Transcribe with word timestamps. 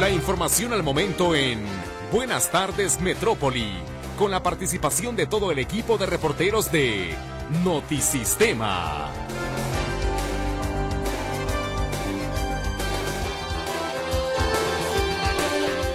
La 0.00 0.10
información 0.10 0.72
al 0.72 0.82
momento 0.82 1.36
en 1.36 1.60
Buenas 2.10 2.50
tardes 2.50 3.00
Metrópoli, 3.00 3.72
con 4.18 4.32
la 4.32 4.42
participación 4.42 5.14
de 5.14 5.26
todo 5.26 5.52
el 5.52 5.60
equipo 5.60 5.98
de 5.98 6.06
reporteros 6.06 6.72
de 6.72 7.14
Notisistema. 7.62 9.08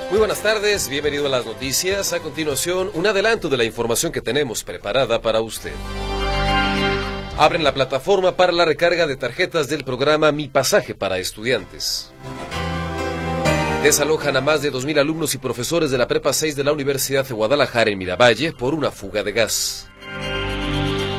Muy 0.10 0.18
buenas 0.18 0.42
tardes, 0.42 0.88
bienvenido 0.88 1.26
a 1.26 1.30
las 1.30 1.46
noticias. 1.46 2.14
A 2.14 2.22
continuación, 2.22 2.90
un 2.94 3.06
adelanto 3.06 3.50
de 3.50 3.58
la 3.58 3.66
información 3.66 4.14
que 4.14 4.22
tenemos 4.22 4.64
preparada 4.64 5.22
para 5.22 5.42
usted. 5.42 5.74
Abren 7.38 7.66
la 7.66 7.74
plataforma 7.74 8.38
para 8.38 8.54
la 8.54 8.64
recarga 8.64 9.08
de 9.08 9.18
tarjetas 9.18 9.68
del 9.68 9.84
programa 9.84 10.32
Mi 10.32 10.48
Pasaje 10.48 10.96
para 10.96 11.18
Estudiantes. 11.18 12.14
Desalojan 13.84 14.36
a 14.36 14.42
más 14.42 14.62
de 14.62 14.72
2.000 14.72 15.00
alumnos 15.00 15.34
y 15.36 15.38
profesores 15.38 15.90
de 15.90 15.98
la 15.98 16.08
Prepa 16.08 16.34
6 16.34 16.56
de 16.56 16.64
la 16.64 16.74
Universidad 16.74 17.26
de 17.26 17.34
Guadalajara 17.34 17.90
en 17.90 17.98
Miravalle 17.98 18.52
por 18.52 18.74
una 18.74 18.92
fuga 18.92 19.24
de 19.24 19.32
gas. 19.32 19.88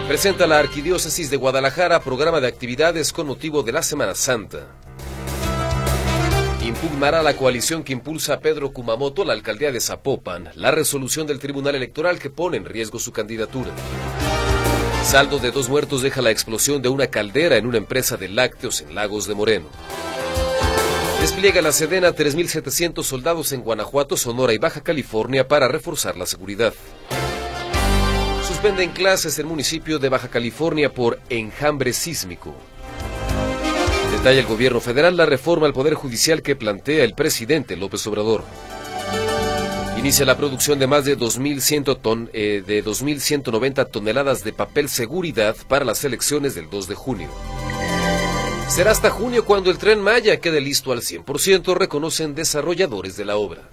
Presenta 0.06 0.46
la 0.46 0.58
Arquidiócesis 0.58 1.30
de 1.30 1.36
Guadalajara 1.36 2.00
programa 2.00 2.40
de 2.40 2.48
actividades 2.48 3.12
con 3.12 3.26
motivo 3.26 3.62
de 3.62 3.72
la 3.72 3.82
Semana 3.82 4.14
Santa 4.14 4.66
impugnará 6.70 7.22
la 7.22 7.36
coalición 7.36 7.82
que 7.82 7.92
impulsa 7.92 8.34
a 8.34 8.40
Pedro 8.40 8.72
Kumamoto 8.72 9.24
la 9.24 9.32
alcaldía 9.32 9.72
de 9.72 9.80
Zapopan 9.80 10.50
la 10.54 10.70
resolución 10.70 11.26
del 11.26 11.38
Tribunal 11.38 11.74
Electoral 11.74 12.18
que 12.18 12.30
pone 12.30 12.56
en 12.56 12.64
riesgo 12.64 12.98
su 12.98 13.12
candidatura. 13.12 13.70
Saldo 15.04 15.38
de 15.38 15.50
dos 15.50 15.68
muertos 15.68 16.02
deja 16.02 16.22
la 16.22 16.30
explosión 16.30 16.80
de 16.80 16.88
una 16.88 17.08
caldera 17.08 17.56
en 17.56 17.66
una 17.66 17.78
empresa 17.78 18.16
de 18.16 18.28
lácteos 18.28 18.82
en 18.82 18.94
Lagos 18.94 19.26
de 19.26 19.34
Moreno. 19.34 19.66
Despliega 21.20 21.60
la 21.60 21.70
Sedena 21.70 22.14
3.700 22.14 23.02
soldados 23.02 23.52
en 23.52 23.60
Guanajuato, 23.60 24.16
Sonora 24.16 24.54
y 24.54 24.58
Baja 24.58 24.80
California 24.80 25.46
para 25.46 25.68
reforzar 25.68 26.16
la 26.16 26.24
seguridad. 26.24 26.72
Suspenden 28.48 28.90
clases 28.90 29.38
en 29.38 29.46
municipio 29.46 29.98
de 29.98 30.08
Baja 30.08 30.28
California 30.28 30.92
por 30.92 31.20
enjambre 31.28 31.92
sísmico. 31.92 32.54
Detalla 34.12 34.40
el 34.40 34.46
gobierno 34.46 34.80
federal 34.80 35.16
la 35.16 35.26
reforma 35.26 35.66
al 35.66 35.74
Poder 35.74 35.94
Judicial 35.94 36.40
que 36.40 36.56
plantea 36.56 37.04
el 37.04 37.14
presidente 37.14 37.76
López 37.76 38.06
Obrador. 38.06 38.44
Inicia 39.98 40.24
la 40.24 40.38
producción 40.38 40.78
de 40.78 40.86
más 40.86 41.04
de 41.04 41.18
2.100 41.18 42.00
ton, 42.00 42.30
eh, 42.32 42.62
de 42.66 42.82
2.190 42.82 43.90
toneladas 43.90 44.42
de 44.42 44.54
papel 44.54 44.88
seguridad 44.88 45.54
para 45.68 45.84
las 45.84 46.02
elecciones 46.02 46.54
del 46.54 46.70
2 46.70 46.88
de 46.88 46.94
junio. 46.94 47.28
Será 48.70 48.92
hasta 48.92 49.10
junio 49.10 49.44
cuando 49.44 49.68
el 49.72 49.78
tren 49.78 50.00
Maya 50.00 50.38
quede 50.38 50.60
listo 50.60 50.92
al 50.92 51.00
100%, 51.00 51.74
reconocen 51.74 52.36
desarrolladores 52.36 53.16
de 53.16 53.24
la 53.24 53.36
obra. 53.36 53.68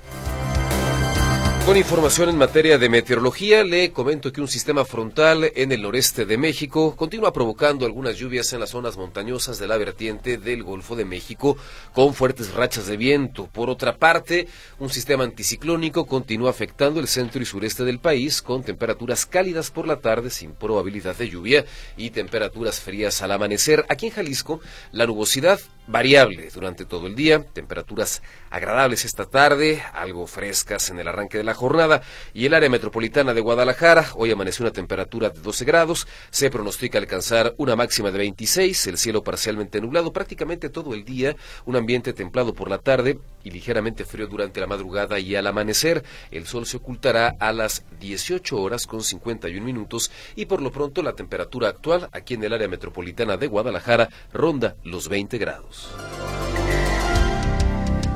Con 1.67 1.75
información 1.75 2.29
en 2.29 2.37
materia 2.37 2.77
de 2.77 2.87
meteorología, 2.87 3.61
le 3.61 3.91
comento 3.91 4.31
que 4.31 4.39
un 4.39 4.47
sistema 4.47 4.85
frontal 4.85 5.51
en 5.53 5.73
el 5.73 5.81
noreste 5.81 6.25
de 6.25 6.37
México 6.37 6.95
continúa 6.95 7.33
provocando 7.33 7.85
algunas 7.85 8.15
lluvias 8.15 8.53
en 8.53 8.61
las 8.61 8.69
zonas 8.69 8.95
montañosas 8.95 9.59
de 9.59 9.67
la 9.67 9.75
vertiente 9.75 10.38
del 10.38 10.63
Golfo 10.63 10.95
de 10.95 11.03
México 11.03 11.57
con 11.93 12.13
fuertes 12.13 12.53
rachas 12.53 12.88
de 12.88 12.95
viento. 12.95 13.47
Por 13.47 13.69
otra 13.69 13.97
parte, 13.97 14.47
un 14.79 14.89
sistema 14.89 15.25
anticiclónico 15.25 16.05
continúa 16.05 16.51
afectando 16.51 17.01
el 17.01 17.09
centro 17.09 17.41
y 17.41 17.45
sureste 17.45 17.83
del 17.83 17.99
país 17.99 18.41
con 18.41 18.63
temperaturas 18.63 19.25
cálidas 19.25 19.69
por 19.69 19.89
la 19.89 19.97
tarde 19.97 20.29
sin 20.29 20.53
probabilidad 20.53 21.17
de 21.17 21.29
lluvia 21.29 21.65
y 21.97 22.11
temperaturas 22.11 22.79
frías 22.79 23.21
al 23.21 23.33
amanecer. 23.33 23.85
Aquí 23.89 24.05
en 24.05 24.13
Jalisco, 24.13 24.61
la 24.93 25.05
nubosidad 25.05 25.59
variable 25.88 26.49
durante 26.53 26.85
todo 26.85 27.07
el 27.07 27.16
día, 27.16 27.43
temperaturas 27.43 28.21
agradables 28.49 29.05
esta 29.05 29.25
tarde, 29.25 29.81
algo 29.94 30.27
frescas 30.27 30.89
en 30.89 30.99
el 30.99 31.07
arranque 31.07 31.38
de 31.38 31.44
la 31.44 31.53
jornada 31.53 32.02
y 32.33 32.45
el 32.45 32.53
área 32.53 32.69
metropolitana 32.69 33.33
de 33.33 33.41
Guadalajara, 33.41 34.07
hoy 34.16 34.31
amaneció 34.31 34.63
una 34.63 34.73
temperatura 34.73 35.29
de 35.29 35.39
12 35.39 35.66
grados, 35.66 36.07
se 36.29 36.50
pronostica 36.50 36.97
alcanzar 36.97 37.53
una 37.57 37.75
máxima 37.75 38.12
de 38.12 38.17
26, 38.19 38.88
el 38.88 38.97
cielo 38.97 39.23
parcialmente 39.23 39.81
nublado 39.81 40.12
prácticamente 40.13 40.69
todo 40.69 40.94
el 40.94 41.06
día, 41.06 41.35
un 41.66 41.75
ambiente 41.75 42.13
templado 42.13 42.53
por 42.53 42.69
la 42.69 42.79
tarde 42.79 43.19
y 43.44 43.51
ligeramente 43.51 44.06
frío 44.06 44.28
durante 44.28 44.59
la 44.59 44.67
madrugada 44.67 45.19
y 45.19 45.35
al 45.35 45.47
amanecer, 45.47 46.03
el 46.31 46.45
sol 46.45 46.66
se 46.66 46.78
ocultará 46.78 47.35
a 47.39 47.53
las 47.53 47.83
18 48.00 48.59
horas 48.59 48.88
con 48.88 49.01
51 49.01 49.66
minutos 49.66 50.12
y 50.35 50.45
por 50.45 50.62
lo 50.62 50.72
pronto 50.72 51.01
la 51.01 51.13
temperatura 51.13 51.69
actual 51.69 52.09
aquí 52.12 52.33
en 52.33 52.44
el 52.44 52.53
área 52.53 52.67
metropolitana 52.67 53.38
de 53.38 53.47
Guadalajara 53.47 54.09
ronda 54.33 54.75
los 54.83 55.07
20 55.07 55.38
grados. 55.38 55.76
News. 55.77 56.66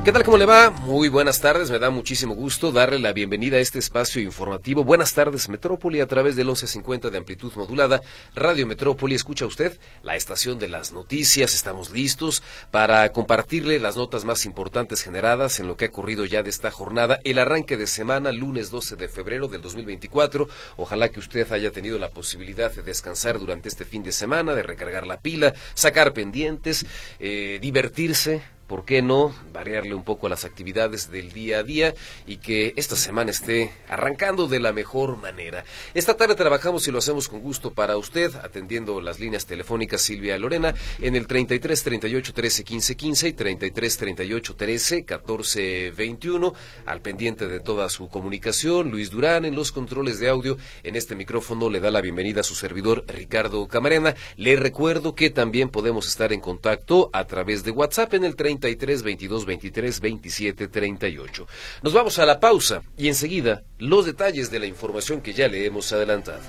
¿Qué 0.04 0.10
tal? 0.10 0.24
¿Cómo 0.24 0.36
le 0.36 0.46
va? 0.46 0.70
Muy 0.70 1.08
buenas 1.08 1.40
tardes. 1.40 1.70
Me 1.70 1.78
da 1.78 1.88
muchísimo 1.88 2.34
gusto 2.34 2.72
darle 2.72 2.98
la 2.98 3.12
bienvenida 3.12 3.58
a 3.58 3.60
este 3.60 3.78
espacio 3.78 4.20
informativo. 4.20 4.82
Buenas 4.82 5.14
tardes, 5.14 5.48
Metrópoli, 5.48 6.00
a 6.00 6.08
través 6.08 6.34
del 6.34 6.46
1150 6.46 7.08
de 7.08 7.18
amplitud 7.18 7.52
modulada. 7.54 8.02
Radio 8.34 8.66
Metrópoli, 8.66 9.14
escucha 9.14 9.46
usted 9.46 9.78
la 10.02 10.16
estación 10.16 10.58
de 10.58 10.68
las 10.68 10.90
noticias. 10.90 11.54
Estamos 11.54 11.92
listos 11.92 12.42
para 12.72 13.12
compartirle 13.12 13.78
las 13.78 13.96
notas 13.96 14.24
más 14.24 14.44
importantes 14.44 15.04
generadas 15.04 15.60
en 15.60 15.68
lo 15.68 15.76
que 15.76 15.84
ha 15.84 15.88
ocurrido 15.90 16.24
ya 16.24 16.42
de 16.42 16.50
esta 16.50 16.72
jornada. 16.72 17.20
El 17.22 17.38
arranque 17.38 17.76
de 17.76 17.86
semana, 17.86 18.32
lunes 18.32 18.72
12 18.72 18.96
de 18.96 19.06
febrero 19.06 19.46
del 19.46 19.62
2024. 19.62 20.48
Ojalá 20.78 21.10
que 21.10 21.20
usted 21.20 21.52
haya 21.52 21.70
tenido 21.70 22.00
la 22.00 22.10
posibilidad 22.10 22.72
de 22.72 22.82
descansar 22.82 23.38
durante 23.38 23.68
este 23.68 23.84
fin 23.84 24.02
de 24.02 24.10
semana, 24.10 24.56
de 24.56 24.64
recargar 24.64 25.06
la 25.06 25.20
pila, 25.20 25.54
sacar 25.74 26.12
pendientes, 26.12 26.86
eh, 27.20 27.60
divertirse 27.62 28.42
¿por 28.72 28.86
qué 28.86 29.02
no 29.02 29.34
variarle 29.52 29.94
un 29.94 30.02
poco 30.02 30.30
las 30.30 30.46
actividades 30.46 31.10
del 31.10 31.30
día 31.30 31.58
a 31.58 31.62
día 31.62 31.92
y 32.26 32.38
que 32.38 32.72
esta 32.76 32.96
semana 32.96 33.30
esté 33.30 33.70
arrancando 33.86 34.46
de 34.46 34.60
la 34.60 34.72
mejor 34.72 35.18
manera? 35.18 35.62
Esta 35.92 36.16
tarde 36.16 36.36
trabajamos 36.36 36.88
y 36.88 36.90
lo 36.90 36.96
hacemos 36.96 37.28
con 37.28 37.40
gusto 37.40 37.74
para 37.74 37.98
usted, 37.98 38.34
atendiendo 38.36 39.02
las 39.02 39.20
líneas 39.20 39.44
telefónicas 39.44 40.00
Silvia 40.00 40.38
Lorena 40.38 40.74
en 41.02 41.16
el 41.16 41.26
33 41.26 41.82
38 41.82 42.32
13 42.32 42.64
15 42.64 42.96
15 42.96 43.28
y 43.28 43.32
33 43.34 43.96
38 43.98 44.56
13 44.56 45.04
14 45.04 45.90
21, 45.90 46.54
al 46.86 47.02
pendiente 47.02 47.48
de 47.48 47.60
toda 47.60 47.90
su 47.90 48.08
comunicación. 48.08 48.90
Luis 48.90 49.10
Durán 49.10 49.44
en 49.44 49.54
los 49.54 49.70
controles 49.70 50.18
de 50.18 50.30
audio. 50.30 50.56
En 50.82 50.96
este 50.96 51.14
micrófono 51.14 51.68
le 51.68 51.80
da 51.80 51.90
la 51.90 52.00
bienvenida 52.00 52.40
a 52.40 52.44
su 52.44 52.54
servidor 52.54 53.04
Ricardo 53.06 53.68
Camarena. 53.68 54.14
Le 54.38 54.56
recuerdo 54.56 55.14
que 55.14 55.28
también 55.28 55.68
podemos 55.68 56.08
estar 56.08 56.32
en 56.32 56.40
contacto 56.40 57.10
a 57.12 57.26
través 57.26 57.64
de 57.64 57.70
WhatsApp 57.70 58.14
en 58.14 58.24
el 58.24 58.34
30 58.34 58.61
33 58.62 59.02
22 59.02 59.44
23 59.44 60.00
27 60.00 60.68
38. 60.68 61.46
Nos 61.82 61.92
vamos 61.92 62.18
a 62.18 62.26
la 62.26 62.38
pausa 62.38 62.82
y 62.96 63.08
enseguida 63.08 63.64
los 63.78 64.06
detalles 64.06 64.50
de 64.50 64.60
la 64.60 64.66
información 64.66 65.20
que 65.20 65.32
ya 65.32 65.48
le 65.48 65.66
hemos 65.66 65.92
adelantado. 65.92 66.40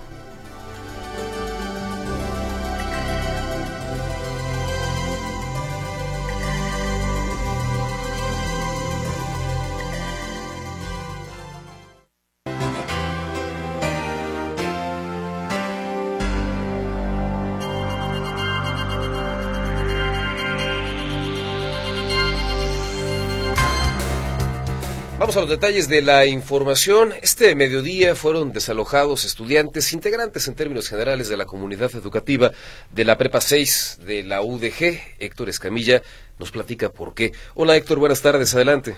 Vamos 25.34 25.50
a 25.50 25.50
los 25.50 25.62
detalles 25.62 25.90
de 25.90 26.04
la 26.04 26.28
información. 26.28 27.12
Este 27.24 27.56
mediodía 27.56 28.14
fueron 28.14 28.54
desalojados 28.54 29.24
estudiantes, 29.24 29.92
integrantes 29.92 30.48
en 30.48 30.56
términos 30.56 30.88
generales 30.88 31.28
de 31.28 31.38
la 31.38 31.46
comunidad 31.46 31.90
educativa 31.96 32.52
de 32.92 33.04
la 33.04 33.18
Prepa 33.18 33.42
6 33.42 34.02
de 34.06 34.22
la 34.22 34.44
UDG. 34.44 35.18
Héctor 35.18 35.50
Escamilla 35.50 36.04
nos 36.38 36.52
platica 36.52 36.90
por 36.90 37.16
qué. 37.16 37.32
Hola 37.56 37.76
Héctor, 37.76 37.98
buenas 37.98 38.22
tardes, 38.22 38.54
adelante. 38.54 38.96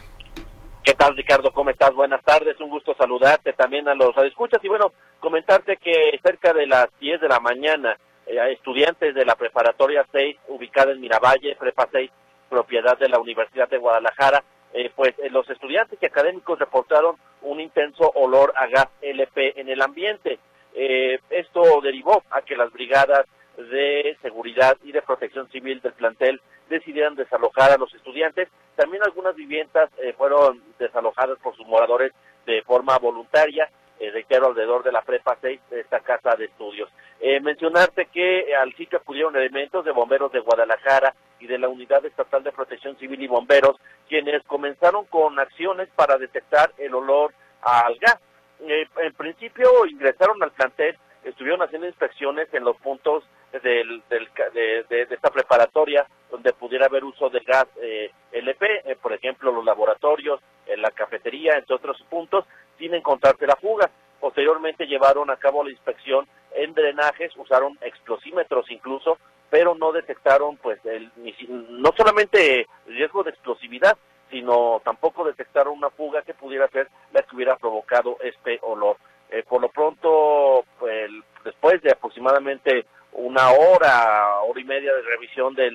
¿Qué 0.83 0.93
tal 0.93 1.15
Ricardo? 1.15 1.53
¿Cómo 1.53 1.69
estás? 1.69 1.93
Buenas 1.93 2.21
tardes, 2.25 2.59
un 2.59 2.69
gusto 2.69 2.93
saludarte 2.97 3.53
también 3.53 3.87
a 3.87 3.95
los 3.95 4.11
escuchas 4.17 4.59
y 4.61 4.67
bueno, 4.67 4.91
comentarte 5.21 5.77
que 5.77 6.19
cerca 6.21 6.51
de 6.51 6.67
las 6.67 6.87
10 6.99 7.21
de 7.21 7.29
la 7.29 7.39
mañana, 7.39 7.95
eh, 8.27 8.35
estudiantes 8.51 9.15
de 9.15 9.23
la 9.23 9.35
preparatoria 9.35 10.05
6, 10.11 10.35
ubicada 10.49 10.91
en 10.91 10.99
Miravalle, 10.99 11.55
Prepa 11.55 11.87
6, 11.89 12.11
propiedad 12.49 12.97
de 12.97 13.07
la 13.07 13.19
Universidad 13.19 13.69
de 13.69 13.77
Guadalajara, 13.77 14.43
eh, 14.77 14.91
pues 14.93 15.17
eh, 15.19 15.29
los 15.29 15.49
estudiantes 15.49 15.97
y 16.01 16.05
académicos 16.05 16.59
reportaron 16.59 17.15
un 17.43 17.61
intenso 17.61 18.11
olor 18.13 18.51
a 18.57 18.67
gas 18.67 18.89
LP 19.01 19.57
en 19.57 19.69
el 19.69 19.81
ambiente. 19.81 20.37
Eh, 20.73 21.17
esto 21.29 21.79
derivó 21.81 22.21
a 22.29 22.41
que 22.41 22.57
las 22.57 22.73
brigadas 22.73 23.25
de 23.55 24.17
seguridad 24.21 24.75
y 24.83 24.91
de 24.91 25.01
protección 25.01 25.49
civil 25.49 25.79
del 25.79 25.93
plantel 25.93 26.41
decidieran 26.67 27.15
desalojar 27.15 27.71
a 27.71 27.77
los 27.77 27.93
estudiantes. 27.93 28.49
También 28.75 29.01
algunas 29.03 29.33
viviendas 29.33 29.89
fueron 30.17 30.61
desalojadas 30.77 31.39
por 31.39 31.55
sus 31.55 31.65
moradores 31.65 32.11
de 32.45 32.61
forma 32.63 32.97
voluntaria, 32.97 33.69
reitero, 33.97 34.47
alrededor 34.47 34.83
de 34.83 34.91
la 34.91 35.03
prepa 35.03 35.37
6 35.39 35.61
de 35.69 35.79
esta 35.79 36.01
casa 36.01 36.35
de 36.35 36.45
estudios. 36.45 36.89
Eh, 37.21 37.39
mencionarte 37.39 38.07
que 38.07 38.55
al 38.55 38.73
sitio 38.75 38.99
acudieron 38.99 39.35
elementos 39.35 39.85
de 39.85 39.91
bomberos 39.91 40.31
de 40.31 40.41
Guadalajara 40.41 41.15
y 41.39 41.47
de 41.47 41.57
la 41.57 41.69
Unidad 41.69 42.05
Estatal 42.05 42.43
de 42.43 42.51
Protección 42.51 42.97
Civil 42.97 43.21
y 43.21 43.27
Bomberos, 43.27 43.77
quienes 44.07 44.43
comenzaron 44.43 45.05
con 45.05 45.39
acciones 45.39 45.89
para 45.95 46.17
detectar 46.17 46.71
el 46.77 46.93
olor 46.93 47.33
al 47.61 47.95
gas. 47.95 48.19
Eh, 48.61 48.85
en 48.97 49.13
principio 49.13 49.85
ingresaron 49.85 50.41
al 50.43 50.51
plantel, 50.51 50.97
estuvieron 51.23 51.61
haciendo 51.61 51.87
inspecciones 51.87 52.47
en 52.53 52.63
los 52.63 52.77
puntos 52.77 53.23
del, 53.63 54.03
de, 54.09 55.07
esta 55.09 55.29
preparatoria 55.29 56.05
donde 56.29 56.53
pudiera 56.53 56.87
haber 56.87 57.03
uso 57.03 57.29
de 57.29 57.39
gas 57.39 57.65
eh, 57.81 58.11
LP, 58.31 58.81
eh, 58.85 58.95
por 59.01 59.13
ejemplo 59.13 59.51
los 59.51 59.63
laboratorios, 59.63 60.41
en 60.65 60.81
la 60.81 60.91
cafetería, 60.91 61.57
entre 61.57 61.75
otros 61.75 62.01
puntos, 62.09 62.45
sin 62.77 62.93
encontrarse 62.93 63.47
la 63.47 63.55
fuga. 63.55 63.89
Posteriormente 64.19 64.87
llevaron 64.87 65.29
a 65.29 65.37
cabo 65.37 65.63
la 65.63 65.71
inspección 65.71 66.27
en 66.55 66.73
drenajes, 66.73 67.35
usaron 67.37 67.77
explosímetros 67.81 68.69
incluso, 68.71 69.17
pero 69.49 69.75
no 69.75 69.91
detectaron 69.91 70.57
pues 70.57 70.79
el, 70.85 71.11
no 71.49 71.91
solamente 71.95 72.67
riesgo 72.87 73.23
de 73.23 73.31
explosividad, 73.31 73.97
sino 74.29 74.81
tampoco 74.83 75.23
detectaron 75.23 75.77
una 75.77 75.89
fuga 75.91 76.21
que 76.23 76.33
pudiera 76.33 76.67
ser 76.69 76.89
la 77.13 77.21
que 77.21 77.35
hubiera 77.35 77.55
provocado 77.57 78.17
este 78.21 78.59
olor. 78.63 78.97
Eh, 79.29 79.43
por 79.47 79.61
lo 79.61 79.69
pronto, 79.69 80.65
pues, 80.79 81.09
después 81.43 81.81
de 81.81 81.91
aproximadamente 81.91 82.85
una 83.13 83.49
hora, 83.51 84.41
hora 84.41 84.59
y 84.59 84.65
media 84.65 84.93
de 84.93 85.01
revisión 85.01 85.55
de 85.55 85.71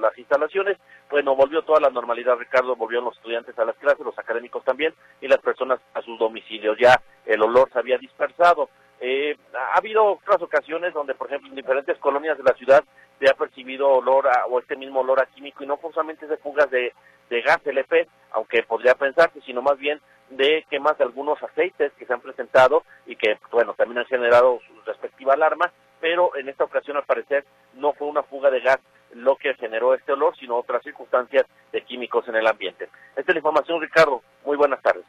las 0.00 0.18
instalaciones, 0.18 0.76
bueno, 1.10 1.34
volvió 1.34 1.62
toda 1.62 1.80
la 1.80 1.88
normalidad, 1.88 2.36
Ricardo, 2.36 2.76
volvieron 2.76 3.06
los 3.06 3.16
estudiantes 3.16 3.58
a 3.58 3.64
las 3.64 3.76
clases, 3.76 4.04
los 4.04 4.18
académicos 4.18 4.62
también, 4.64 4.94
y 5.20 5.28
las 5.28 5.38
personas 5.38 5.80
a 5.94 6.02
sus 6.02 6.18
domicilios. 6.18 6.76
Ya 6.78 7.00
el 7.24 7.42
olor 7.42 7.70
se 7.72 7.78
había 7.78 7.96
dispersado. 7.96 8.68
Eh, 9.00 9.36
ha 9.54 9.78
habido 9.78 10.04
otras 10.04 10.42
ocasiones 10.42 10.92
donde, 10.92 11.14
por 11.14 11.28
ejemplo, 11.28 11.48
en 11.48 11.54
diferentes 11.54 11.98
colonias 11.98 12.36
de 12.36 12.44
la 12.44 12.54
ciudad 12.54 12.82
se 13.18 13.28
ha 13.28 13.34
percibido 13.34 13.88
olor 13.88 14.28
o 14.48 14.58
este 14.58 14.76
mismo 14.76 15.00
olor 15.00 15.20
a 15.20 15.26
químico, 15.26 15.62
y 15.62 15.66
no 15.66 15.78
solamente 15.80 16.26
de 16.26 16.36
fugas 16.36 16.70
de, 16.70 16.92
de 17.30 17.42
gas 17.42 17.58
LP, 17.64 18.08
aunque 18.32 18.62
podría 18.62 18.94
pensarse, 18.94 19.40
sino 19.42 19.62
más 19.62 19.78
bien 19.78 20.00
de 20.30 20.64
quemas 20.68 20.98
de 20.98 21.04
algunos 21.04 21.42
aceites 21.42 21.92
que 21.94 22.06
se 22.06 22.12
han 22.12 22.20
presentado 22.20 22.84
y 23.06 23.16
que, 23.16 23.38
bueno, 23.50 23.74
también 23.74 23.98
han 23.98 24.06
generado 24.06 24.60
su 24.66 24.80
respectiva 24.82 25.34
alarma, 25.34 25.72
pero 26.00 26.36
en 26.36 26.48
esta 26.48 26.64
ocasión 26.64 26.96
al 26.96 27.04
parecer 27.04 27.44
no 27.74 27.92
fue 27.94 28.08
una 28.08 28.22
fuga 28.22 28.50
de 28.50 28.60
gas 28.60 28.78
lo 29.14 29.36
que 29.36 29.54
generó 29.54 29.94
este 29.94 30.12
olor, 30.12 30.36
sino 30.38 30.56
otras 30.56 30.82
circunstancias 30.82 31.46
de 31.72 31.82
químicos 31.82 32.28
en 32.28 32.36
el 32.36 32.46
ambiente. 32.46 32.88
Esta 33.16 33.22
es 33.22 33.34
la 33.34 33.38
información, 33.38 33.80
Ricardo. 33.80 34.22
Muy 34.44 34.56
buenas 34.56 34.82
tardes. 34.82 35.04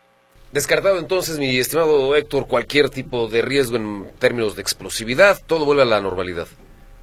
Descartado 0.51 0.97
entonces, 0.97 1.37
mi 1.37 1.57
estimado 1.57 2.15
Héctor, 2.15 2.47
cualquier 2.47 2.89
tipo 2.89 3.27
de 3.27 3.41
riesgo 3.41 3.77
en 3.77 4.11
términos 4.17 4.55
de 4.55 4.61
explosividad, 4.61 5.37
todo 5.45 5.65
vuelve 5.65 5.83
a 5.83 5.85
la 5.85 6.01
normalidad. 6.01 6.47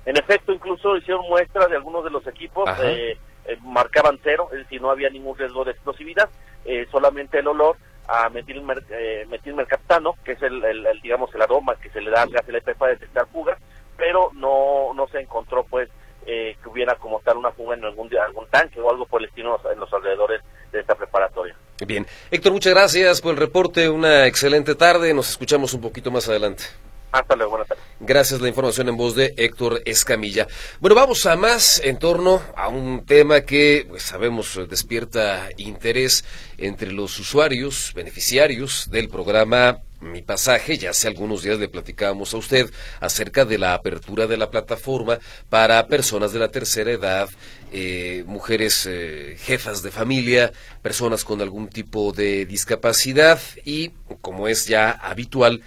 En 0.05 0.17
efecto, 0.17 0.53
incluso 0.53 0.97
hicieron 0.97 1.29
muestra 1.29 1.67
de 1.69 1.77
algunos 1.77 2.05
de 2.05 2.11
los 2.11 2.27
equipos, 2.27 2.69
eh, 2.83 3.17
eh, 3.45 3.57
marcaban 3.63 4.19
cero, 4.23 4.49
es 4.53 4.59
decir, 4.59 4.81
no 4.81 4.91
había 4.91 5.11
ningún 5.11 5.39
riesgo 5.39 5.65
de 5.65 5.73
explosividad, 5.73 6.29
eh, 6.65 6.87
solamente 6.91 7.39
el 7.39 7.47
olor 7.47 7.77
a 8.09 8.29
metilmer, 8.29 8.85
eh, 8.91 9.27
metilmercaptano, 9.29 10.17
que 10.25 10.33
es 10.33 10.43
el, 10.43 10.63
digamos 11.03 11.35
el 11.35 11.43
aroma 11.43 11.77
que 11.77 11.91
se 11.91 12.01
le 12.01 12.11
da 12.11 12.23
al 12.23 12.31
gas 12.31 12.49
LP 12.49 12.75
para 12.75 12.93
detectar 12.93 13.27
fugas, 13.29 13.59
pero 13.97 14.31
no 14.35 14.93
no 14.95 15.09
se 15.09 15.21
encontró 15.21 15.65
pues 15.65 15.89
eh, 16.27 16.57
que 16.63 16.69
hubiera 16.69 16.95
como 16.97 17.21
tal 17.21 17.37
una 17.39 17.53
fuga 17.53 17.77
en 17.77 17.85
algún 17.85 18.11
algún 18.17 18.47
tanque 18.49 18.81
o 18.81 18.91
algo 18.91 19.07
por 19.07 19.21
el 19.21 19.29
estilo 19.29 19.61
en 19.73 19.81
los 19.81 19.93
alrededores 19.93 20.43
de 20.73 20.81
esta 20.81 20.95
preparatoria. 20.95 21.57
Bien, 21.85 22.07
Héctor, 22.31 22.53
muchas 22.53 22.73
gracias 22.73 23.21
por 23.21 23.35
el 23.35 23.37
reporte, 23.37 23.91
una 23.91 24.27
excelente 24.27 24.75
tarde, 24.75 25.13
nos 25.13 25.29
escuchamos 25.29 25.75
un 25.75 25.83
poquito 25.83 26.11
más 26.11 26.27
adelante. 26.27 26.65
Hasta 27.13 27.37
luego, 27.37 27.51
buenas 27.51 27.69
tardes. 27.69 27.85
Gracias, 28.01 28.41
la 28.41 28.49
información 28.49 28.89
en 28.89 28.97
voz 28.97 29.15
de 29.15 29.35
Héctor 29.37 29.83
Escamilla. 29.85 30.47
Bueno, 30.81 30.95
vamos 30.95 31.27
a 31.27 31.37
más 31.37 31.81
en 31.85 31.99
torno 31.99 32.43
a 32.57 32.69
un 32.69 33.05
tema 33.05 33.43
que 33.43 33.85
pues, 33.89 34.05
sabemos 34.05 34.59
despierta 34.69 35.51
interés 35.59 36.25
entre 36.57 36.93
los 36.93 37.19
usuarios, 37.19 37.93
beneficiarios 37.95 38.91
del 38.91 39.09
programa 39.11 39.83
mi 40.01 40.23
pasaje, 40.23 40.77
ya 40.77 40.91
hace 40.91 41.09
algunos 41.09 41.43
días 41.43 41.59
le 41.59 41.69
platicábamos 41.69 42.35
a 42.35 42.37
usted 42.37 42.71
acerca 43.01 43.45
de 43.45 43.59
la 43.59 43.75
apertura 43.75 44.27
de 44.27 44.37
la 44.37 44.51
plataforma 44.51 45.19
para 45.49 45.87
personas 45.87 46.33
de 46.33 46.39
la 46.39 46.51
tercera 46.51 46.91
edad, 46.91 47.29
eh, 47.73 48.25
mujeres 48.27 48.87
eh, 48.87 49.37
jefas 49.39 49.83
de 49.83 49.91
familia, 49.91 50.53
personas 50.83 51.25
con 51.25 51.41
algún 51.41 51.69
tipo 51.69 52.13
de 52.13 52.47
discapacidad 52.47 53.41
y, 53.65 53.91
como 54.21 54.49
es 54.49 54.67
ya 54.67 54.91
habitual, 54.91 55.63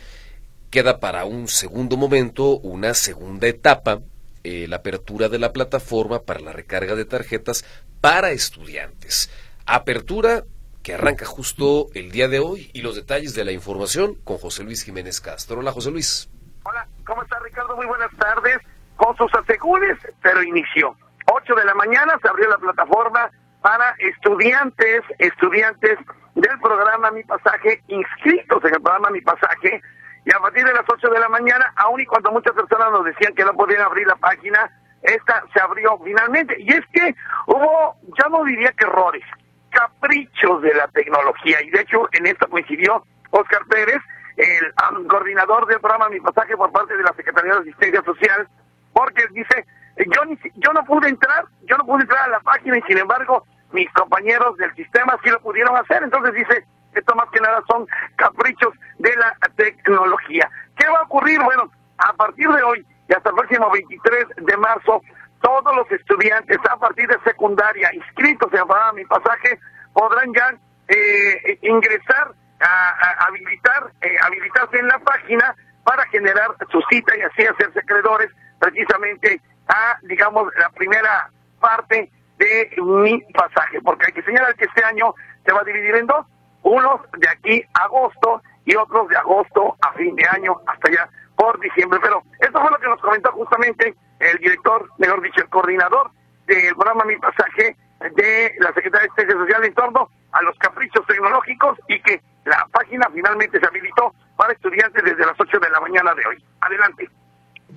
queda 0.69 1.00
para 1.00 1.25
un 1.25 1.48
segundo 1.48 1.98
momento, 1.98 2.57
una 2.60 2.94
segunda 2.94 3.48
etapa, 3.48 4.00
eh, 4.44 4.68
la 4.68 4.78
apertura 4.78 5.30
de 5.30 5.40
la 5.40 5.51
plataforma 5.51 6.24
para 6.24 6.40
la 6.40 6.54
recarga 6.54 6.96
de 6.96 7.06
tarjetas 7.06 7.66
para 8.02 8.31
estudiantes. 8.31 9.30
Apertura 9.66 10.45
que 10.84 10.94
arranca 10.94 11.25
justo 11.25 11.88
el 11.94 12.12
día 12.12 12.28
de 12.28 12.40
hoy 12.40 12.72
y 12.74 12.81
los 12.81 12.95
detalles 12.95 13.36
de 13.36 13.44
la 13.44 13.52
información 13.52 14.16
con 14.24 14.38
José 14.38 14.63
Luis 14.63 14.84
Jiménez 14.84 15.19
Castro. 15.19 15.60
Hola, 15.60 15.74
José 15.74 15.92
Luis. 15.92 16.30
Hola, 16.63 16.88
¿cómo 17.06 17.22
está 17.24 17.38
Ricardo? 17.40 17.75
Muy 17.75 17.86
buenas 17.86 18.12
tardes. 18.18 18.57
Con 18.95 19.16
sus 19.18 19.34
asegures, 19.34 19.98
pero 20.22 20.42
inició. 20.44 20.95
8 21.31 21.56
de 21.56 21.66
la 21.66 21.76
mañana 21.76 22.18
se 22.22 22.28
abrió 22.28 22.50
la 22.50 22.58
plataforma 22.58 23.30
para 23.62 23.96
estudiantes, 24.00 25.02
estudiantes 25.18 25.98
del 26.36 26.60
programa 26.60 27.12
Mi 27.12 27.24
Pasaje, 27.24 27.81
inscritos 27.88 28.64
en 28.64 28.76
el 28.76 28.81
programa 28.81 29.10
Mi 29.10 29.22
Pasaje, 29.22 29.81
y 30.26 30.36
a 30.36 30.40
partir 30.40 30.66
de 30.66 30.74
las 30.74 30.84
8 30.88 31.10
de 31.10 31.20
la 31.20 31.30
mañana, 31.30 31.74
aun 31.76 32.02
y 32.02 32.06
cuando 32.06 32.31
muchas 32.31 32.54
personas 32.54 32.92
nos 32.92 33.06
decían 33.06 33.34
que 33.36 33.46
no 33.46 33.54
podían 33.54 33.81
abrir 33.81 34.06
la 34.08 34.16
página, 34.16 34.70
esta 35.02 35.44
se 35.54 35.62
abrió 35.62 35.98
finalmente. 36.04 36.56
Y 36.60 36.72
es 36.72 36.86
que 36.94 37.16
hubo, 37.48 37.96
ya 38.18 38.30
no 38.30 38.44
diría 38.44 38.72
que 38.74 38.86
errores, 38.86 39.24
caprichos 39.72 40.62
de 40.62 40.74
la 40.74 40.88
tecnología. 40.90 41.62
Y 41.64 41.70
de 41.70 41.81
hecho, 41.81 42.08
en 42.12 42.28
esto 42.28 42.50
coincidió 42.50 43.04
Oscar 43.31 43.66
Pérez, 43.70 44.02
el 44.38 45.08
coordinador 45.08 45.66
del 45.68 45.80
programa 45.80 46.10
Mi 46.10 46.20
Pasaje 46.20 46.56
por 46.56 46.72
parte 46.72 46.96
de 46.96 47.04
la 47.04 47.14
Secretaría 47.14 47.54
de 47.56 47.62
Asistencia 47.62 48.02
Social, 48.04 48.48
porque 48.94 49.26
dice, 49.31 49.66
yo, 50.06 50.22
yo 50.56 50.74
no 50.74 50.84
pude 50.86 51.10
entrar, 51.10 51.46
yo 51.63 51.78
no 51.78 51.86
pude 51.86 52.04
entrar 52.04 52.25
a 52.25 52.30
la 52.30 52.40
página 52.40 52.78
y 52.78 52.81
sin 52.84 52.98
embargo 52.98 53.46
mis 53.72 53.92
compañeros 53.94 54.57
del 54.57 54.74
sistema 54.75 55.18
sí 55.24 55.30
lo 55.30 55.40
pudieron 55.42 55.75
hacer. 55.78 56.04
Entonces 56.04 56.34
dice, 56.34 56.66
esto 56.94 57.16
más 57.16 57.30
que 57.31 57.40
nada 57.42 57.62
son 57.68 57.88
caprichos 58.16 58.74
de 58.98 59.16
la 59.16 59.36
tecnología. 59.56 60.50
¿Qué 60.78 60.88
va 60.88 61.00
a 61.00 61.04
ocurrir? 61.04 61.42
Bueno, 61.42 61.72
a 61.98 62.13
partir 62.13 62.50
de 62.50 62.63
hoy 62.63 62.86
y 63.07 63.13
hasta 63.13 63.30
el 63.30 63.36
próximo 63.36 63.69
23 63.72 64.25
de 64.38 64.57
marzo, 64.57 65.01
todos 65.42 65.75
los 65.75 65.92
estudiantes 65.92 66.57
a 66.69 66.78
partir 66.78 67.07
de 67.07 67.18
secundaria 67.24 67.94
inscritos 67.94 68.52
en 68.54 68.95
Mi 68.95 69.06
Pasaje 69.06 69.60
podrán 69.94 70.34
ya 70.34 70.54
eh, 70.88 71.60
ingresar 71.62 72.33
a, 72.59 73.26
habilitar 73.28 73.92
eh, 74.02 74.16
habilitarse 74.21 74.80
en 74.80 74.88
la 74.88 75.00
página 75.00 75.56
para 75.83 76.06
generar 76.07 76.56
su 76.71 76.81
cita 76.90 77.18
y 77.18 77.21
así 77.21 77.45
hacerse 77.45 77.80
acreedores 77.80 78.30
precisamente 78.59 79.42
a 79.69 79.97
digamos 80.04 80.52
la 80.57 80.69
primera 80.71 81.30
parte 81.59 82.11
de 82.38 82.71
mi 82.78 83.21
pasaje 83.33 83.81
porque 83.81 84.07
hay 84.07 84.14
que 84.14 84.23
señalar 84.23 84.56
que 84.56 84.66
este 84.66 84.83
año 84.83 85.14
se 85.45 85.52
va 85.52 85.61
a 85.61 85.64
dividir 85.64 85.95
en 85.95 86.07
dos 86.07 86.26
unos 86.64 87.02
de 87.18 87.30
aquí 87.30 87.64
a 87.73 87.83
agosto 87.83 88.42
y 88.66 88.76
otros 88.76 89.07
de 89.09 89.18
agosto 89.18 89.76
a 89.81 89.94
fin 89.94 90.16
de 90.16 90.28
año 90.28 90.56
hasta 90.68 90.90
allá 90.90 91.09
por 91.35 91.59
diciembre. 91.59 91.99
Pero 92.02 92.21
esto 92.40 92.59
fue 92.59 92.69
lo 92.69 92.78
que 92.78 92.88
nos 92.88 93.02
comentó 93.02 93.31
justamente 93.31 93.95
el 94.19 94.38
director, 94.38 94.90
mejor 94.97 95.21
dicho, 95.21 95.42
el 95.42 95.49
coordinador 95.49 96.11
del 96.45 96.76
programa 96.76 97.06
Mi 97.06 97.18
Pasaje 97.18 97.76
de 97.99 98.56
la 98.59 98.73
Secretaría 98.73 99.02
de 99.02 99.06
Asistencia 99.07 99.35
Social 99.35 99.66
en 99.66 99.73
torno 99.73 100.09
a 100.31 100.42
los 100.44 100.57
caprichos 100.57 101.06
tecnológicos 101.07 101.80
y 101.88 101.99
que 102.02 102.21
la 102.45 102.68
página 102.71 103.07
finalmente 103.14 103.59
se 103.59 103.66
habilitó 103.66 104.14
para 104.35 104.54
estudiantes 104.54 105.04
desde 105.04 105.26
las 105.26 105.40
8 105.40 105.59
de 105.59 105.69
la 105.69 105.80
mañana 105.80 106.14
de 106.14 106.26
hoy. 106.28 106.44
Adelante. 106.61 107.09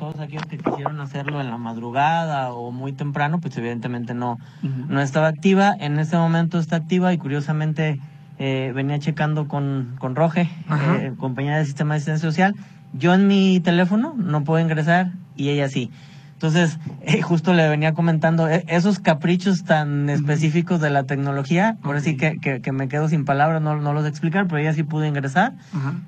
Todos 0.02 0.18
aquellos 0.18 0.47
que 0.47 0.59
quisieron 0.59 1.00
hacerlo 1.00 1.40
en 1.40 1.49
la 1.49 1.59
madrugada 1.59 2.52
o 2.52 2.73
muy 2.73 2.92
temprano, 2.92 3.40
pues 3.40 3.56
evidentemente 3.56 4.14
no, 4.14 4.40
no 4.88 5.00
estaba 5.00 5.28
activa. 5.28 5.76
En 5.78 6.00
este 6.00 6.16
momento 6.16 6.59
está 6.59 6.75
activa 6.75 7.12
y 7.12 7.18
curiosamente 7.18 8.00
eh, 8.40 8.73
venía 8.75 8.99
checando 8.99 9.47
con, 9.47 9.94
con 10.00 10.16
Roge, 10.16 10.50
eh, 10.99 11.12
compañía 11.18 11.59
del 11.59 11.66
sistema 11.66 11.94
de 11.94 11.99
asistencia 11.99 12.28
social. 12.28 12.56
Yo 12.92 13.14
en 13.14 13.28
mi 13.28 13.61
teléfono 13.61 14.12
no 14.16 14.42
puedo 14.42 14.61
ingresar 14.61 15.12
y 15.37 15.50
ella 15.50 15.68
sí. 15.68 15.88
Entonces, 16.42 16.80
eh, 17.02 17.22
justo 17.22 17.54
le 17.54 17.68
venía 17.68 17.94
comentando 17.94 18.49
eh, 18.49 18.64
esos 18.66 18.99
caprichos 18.99 19.62
tan 19.62 20.11
específicos 20.11 20.80
de 20.80 20.90
la 20.90 21.04
tecnología, 21.04 21.76
ahora 21.84 22.00
sí 22.00 22.16
que, 22.16 22.40
que, 22.40 22.72
me 22.72 22.88
quedo 22.88 23.08
sin 23.08 23.25
palabras, 23.25 23.62
no, 23.62 23.76
no 23.76 23.92
los 23.92 24.04
explicar, 24.06 24.49
pero 24.49 24.58
ella 24.58 24.72
sí 24.72 24.82
pudo 24.82 25.04
ingresar. 25.04 25.52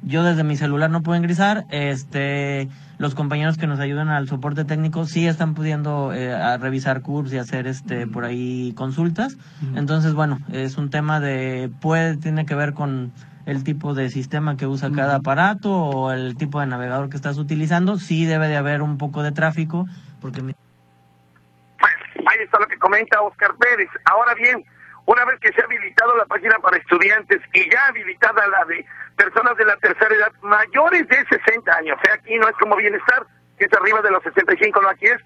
Yo 0.02 0.24
desde 0.24 0.42
mi 0.42 0.56
celular 0.56 0.90
no 0.90 1.04
pude 1.04 1.18
ingresar. 1.18 1.66
Este, 1.68 2.68
los 2.98 3.14
compañeros 3.14 3.58
que 3.58 3.68
nos 3.68 3.78
ayudan 3.78 4.08
al 4.08 4.26
soporte 4.26 4.64
técnico 4.64 5.06
sí 5.06 5.24
están 5.24 5.54
pudiendo 5.54 6.12
eh, 6.12 6.34
a 6.34 6.56
revisar 6.56 7.02
cursos 7.02 7.32
y 7.32 7.38
hacer 7.38 7.68
este 7.68 8.08
por 8.08 8.24
ahí 8.24 8.72
consultas. 8.74 9.36
Entonces, 9.76 10.14
bueno, 10.14 10.40
es 10.50 10.78
un 10.78 10.90
tema 10.90 11.20
de 11.20 11.70
puede 11.80 12.16
tiene 12.16 12.44
que 12.44 12.56
ver 12.56 12.74
con 12.74 13.12
el 13.46 13.62
tipo 13.62 13.94
de 13.94 14.10
sistema 14.10 14.56
que 14.56 14.66
usa 14.66 14.90
cada 14.90 15.16
aparato 15.16 15.70
o 15.70 16.10
el 16.10 16.34
tipo 16.34 16.58
de 16.58 16.66
navegador 16.66 17.08
que 17.08 17.16
estás 17.16 17.38
utilizando. 17.38 17.98
Sí 17.98 18.24
debe 18.24 18.48
de 18.48 18.56
haber 18.56 18.82
un 18.82 18.98
poco 18.98 19.22
de 19.22 19.30
tráfico 19.30 19.86
porque... 20.24 20.40
Ahí 20.40 22.38
está 22.40 22.58
lo 22.58 22.66
que 22.66 22.78
comenta 22.78 23.20
Oscar 23.20 23.54
Pérez. 23.56 23.90
Ahora 24.06 24.32
bien, 24.34 24.64
una 25.04 25.22
vez 25.26 25.38
que 25.40 25.52
se 25.52 25.60
ha 25.60 25.64
habilitado 25.64 26.16
la 26.16 26.24
página 26.24 26.58
para 26.60 26.78
estudiantes 26.78 27.42
y 27.52 27.70
ya 27.70 27.88
habilitada 27.88 28.48
la 28.48 28.64
de 28.64 28.86
personas 29.16 29.54
de 29.58 29.66
la 29.66 29.76
tercera 29.76 30.14
edad 30.14 30.32
mayores 30.40 31.06
de 31.08 31.26
60 31.26 31.76
años, 31.76 31.98
o 31.98 32.06
sea, 32.06 32.14
aquí 32.14 32.38
no 32.38 32.48
es 32.48 32.56
como 32.56 32.76
bienestar, 32.76 33.26
que 33.58 33.66
es 33.66 33.72
arriba 33.74 34.00
de 34.00 34.12
los 34.12 34.22
65, 34.22 34.80
no, 34.80 34.88
aquí 34.88 35.04
es 35.04 35.20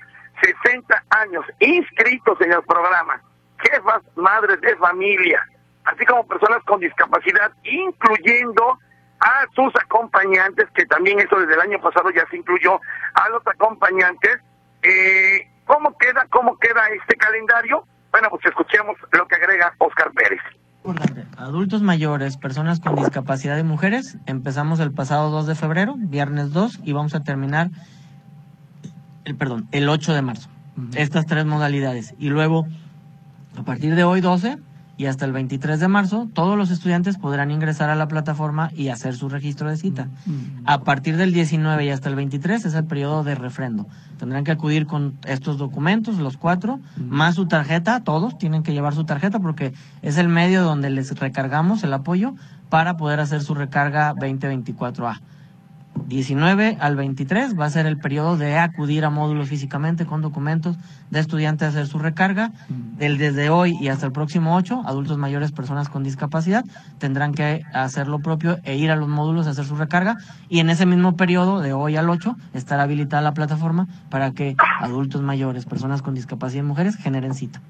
60 0.64 1.04
años 1.10 1.44
inscritos 1.60 2.40
en 2.40 2.52
el 2.52 2.62
programa, 2.64 3.22
jefas, 3.58 4.02
madres 4.16 4.60
de 4.60 4.76
familia, 4.78 5.40
así 5.84 6.04
como 6.06 6.26
personas 6.26 6.64
con 6.64 6.80
discapacidad, 6.80 7.52
incluyendo 7.62 8.78
a 9.20 9.46
sus 9.54 9.72
acompañantes, 9.76 10.68
que 10.74 10.86
también 10.86 11.20
eso 11.20 11.36
desde 11.36 11.54
el 11.54 11.60
año 11.60 11.80
pasado 11.80 12.10
ya 12.10 12.26
se 12.30 12.36
incluyó 12.36 12.80
a 13.14 13.28
los 13.30 13.46
acompañantes. 13.46 14.38
Eh, 14.82 15.48
¿Cómo 15.66 15.96
queda, 15.98 16.26
cómo 16.30 16.56
queda 16.58 16.88
este 16.88 17.16
calendario? 17.16 17.84
Bueno, 18.10 18.28
pues 18.30 18.44
escuchemos 18.46 18.96
lo 19.12 19.26
que 19.28 19.34
agrega 19.34 19.74
Oscar 19.78 20.10
Pérez. 20.12 20.40
Adultos 21.36 21.82
mayores, 21.82 22.36
personas 22.38 22.80
con 22.80 22.96
discapacidad 22.96 23.58
y 23.58 23.62
mujeres, 23.62 24.16
empezamos 24.26 24.80
el 24.80 24.92
pasado 24.92 25.30
2 25.30 25.46
de 25.46 25.54
febrero, 25.54 25.94
viernes 25.96 26.52
2, 26.52 26.80
y 26.84 26.92
vamos 26.92 27.14
a 27.14 27.22
terminar, 27.22 27.68
el, 29.24 29.36
perdón, 29.36 29.68
el 29.72 29.88
8 29.88 30.14
de 30.14 30.22
marzo. 30.22 30.48
Estas 30.94 31.26
tres 31.26 31.44
modalidades. 31.44 32.14
Y 32.18 32.28
luego, 32.28 32.66
a 33.58 33.62
partir 33.62 33.94
de 33.94 34.04
hoy 34.04 34.20
12, 34.20 34.58
y 34.98 35.06
hasta 35.06 35.24
el 35.24 35.32
23 35.32 35.78
de 35.80 35.88
marzo 35.88 36.28
todos 36.34 36.58
los 36.58 36.70
estudiantes 36.70 37.16
podrán 37.16 37.52
ingresar 37.52 37.88
a 37.88 37.94
la 37.94 38.08
plataforma 38.08 38.70
y 38.74 38.88
hacer 38.88 39.14
su 39.14 39.28
registro 39.28 39.70
de 39.70 39.76
cita. 39.76 40.08
A 40.66 40.82
partir 40.82 41.16
del 41.16 41.32
19 41.32 41.86
y 41.86 41.90
hasta 41.90 42.08
el 42.10 42.16
23 42.16 42.66
es 42.66 42.74
el 42.74 42.84
periodo 42.84 43.22
de 43.22 43.36
refrendo. 43.36 43.86
Tendrán 44.18 44.42
que 44.42 44.50
acudir 44.50 44.86
con 44.86 45.16
estos 45.24 45.56
documentos, 45.56 46.18
los 46.18 46.36
cuatro, 46.36 46.80
más 46.96 47.36
su 47.36 47.46
tarjeta, 47.46 48.02
todos 48.02 48.36
tienen 48.36 48.64
que 48.64 48.72
llevar 48.72 48.94
su 48.94 49.04
tarjeta 49.04 49.38
porque 49.38 49.72
es 50.02 50.18
el 50.18 50.28
medio 50.28 50.64
donde 50.64 50.90
les 50.90 51.16
recargamos 51.16 51.84
el 51.84 51.92
apoyo 51.92 52.34
para 52.68 52.96
poder 52.96 53.20
hacer 53.20 53.40
su 53.40 53.54
recarga 53.54 54.14
2024A. 54.16 55.20
19 56.06 56.78
al 56.80 56.96
23 56.96 57.58
va 57.58 57.66
a 57.66 57.70
ser 57.70 57.86
el 57.86 57.98
periodo 57.98 58.36
de 58.36 58.58
acudir 58.58 59.04
a 59.04 59.10
módulos 59.10 59.48
físicamente 59.48 60.06
con 60.06 60.22
documentos 60.22 60.76
de 61.10 61.20
estudiante 61.20 61.64
a 61.64 61.68
hacer 61.68 61.86
su 61.86 61.98
recarga. 61.98 62.52
El 62.98 63.18
desde 63.18 63.50
hoy 63.50 63.76
y 63.80 63.88
hasta 63.88 64.06
el 64.06 64.12
próximo 64.12 64.56
8, 64.56 64.82
adultos 64.86 65.18
mayores, 65.18 65.52
personas 65.52 65.88
con 65.88 66.04
discapacidad, 66.04 66.64
tendrán 66.98 67.34
que 67.34 67.62
hacer 67.72 68.08
lo 68.08 68.20
propio 68.20 68.58
e 68.64 68.76
ir 68.76 68.90
a 68.90 68.96
los 68.96 69.08
módulos 69.08 69.46
a 69.46 69.50
hacer 69.50 69.64
su 69.64 69.76
recarga. 69.76 70.16
Y 70.48 70.60
en 70.60 70.70
ese 70.70 70.86
mismo 70.86 71.16
periodo, 71.16 71.60
de 71.60 71.72
hoy 71.72 71.96
al 71.96 72.08
8, 72.10 72.36
estará 72.54 72.84
habilitada 72.84 73.22
la 73.22 73.34
plataforma 73.34 73.86
para 74.10 74.32
que 74.32 74.56
adultos 74.80 75.22
mayores, 75.22 75.66
personas 75.66 76.02
con 76.02 76.14
discapacidad 76.14 76.62
y 76.62 76.66
mujeres 76.66 76.96
generen 76.96 77.34
cita. 77.34 77.60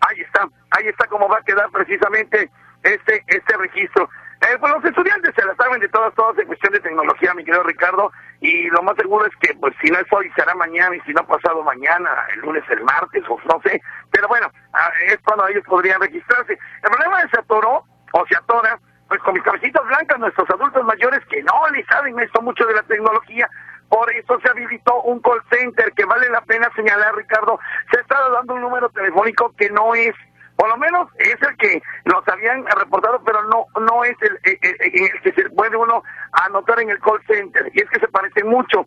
Ahí 0.00 0.20
está, 0.20 0.48
ahí 0.70 0.86
está 0.86 1.06
cómo 1.08 1.28
va 1.28 1.38
a 1.38 1.42
quedar 1.42 1.70
precisamente 1.70 2.50
este, 2.82 3.24
este 3.26 3.56
registro. 3.56 4.08
Eh, 4.40 4.56
pues 4.60 4.72
los 4.72 4.84
estudiantes 4.84 5.34
se 5.34 5.44
la 5.44 5.54
saben 5.56 5.80
de 5.80 5.88
todas, 5.88 6.14
todas 6.14 6.38
en 6.38 6.46
cuestión 6.46 6.72
de 6.72 6.80
tecnología, 6.80 7.34
mi 7.34 7.44
querido 7.44 7.64
Ricardo, 7.64 8.12
y 8.40 8.68
lo 8.68 8.82
más 8.82 8.94
seguro 8.96 9.26
es 9.26 9.34
que, 9.40 9.52
pues, 9.54 9.74
si 9.82 9.90
no 9.90 9.98
es 9.98 10.06
hoy, 10.12 10.30
será 10.36 10.54
mañana, 10.54 10.94
y 10.94 11.00
si 11.00 11.12
no 11.12 11.26
pasado 11.26 11.64
mañana, 11.64 12.08
el 12.34 12.40
lunes, 12.40 12.62
el 12.70 12.84
martes, 12.84 13.24
o 13.28 13.36
no 13.52 13.60
sé, 13.62 13.80
pero 14.12 14.28
bueno, 14.28 14.48
ah, 14.74 14.90
es 15.06 15.18
cuando 15.24 15.48
ellos 15.48 15.64
podrían 15.66 16.00
registrarse. 16.00 16.52
El 16.52 16.90
problema 16.90 17.22
es 17.22 17.30
se 17.32 17.40
atoró, 17.40 17.82
o 18.12 18.26
se 18.28 18.36
atora, 18.36 18.78
pues 19.08 19.20
con 19.22 19.34
mis 19.34 19.42
cabecitas 19.42 19.84
blancas, 19.86 20.20
nuestros 20.20 20.48
adultos 20.50 20.84
mayores 20.84 21.20
que 21.26 21.42
no 21.42 21.68
le 21.72 21.84
saben 21.86 22.18
esto 22.20 22.40
mucho 22.40 22.64
de 22.66 22.74
la 22.74 22.82
tecnología, 22.84 23.48
por 23.88 24.12
eso 24.12 24.38
se 24.40 24.50
habilitó 24.50 25.02
un 25.02 25.20
call 25.20 25.42
center 25.50 25.92
que 25.92 26.04
vale 26.04 26.28
la 26.30 26.42
pena 26.42 26.70
señalar, 26.76 27.16
Ricardo, 27.16 27.58
se 27.90 28.00
está 28.00 28.16
dando 28.30 28.54
un 28.54 28.60
número 28.60 28.88
telefónico 28.90 29.52
que 29.56 29.70
no 29.70 29.94
es 29.94 30.14
por 30.58 30.68
lo 30.68 30.76
menos 30.76 31.08
es 31.18 31.36
el 31.40 31.56
que 31.56 31.80
nos 32.04 32.26
habían 32.26 32.66
reportado, 32.66 33.22
pero 33.24 33.44
no 33.44 33.66
no 33.80 34.02
es 34.02 34.16
el, 34.22 34.40
el, 34.42 35.20
que 35.22 35.32
se 35.32 35.48
puede 35.50 35.76
uno 35.76 36.02
anotar 36.32 36.80
en 36.80 36.90
el 36.90 36.98
call 36.98 37.22
center. 37.28 37.70
Y 37.72 37.80
es 37.80 37.88
que 37.88 38.00
se 38.00 38.08
parece 38.08 38.42
mucho. 38.42 38.84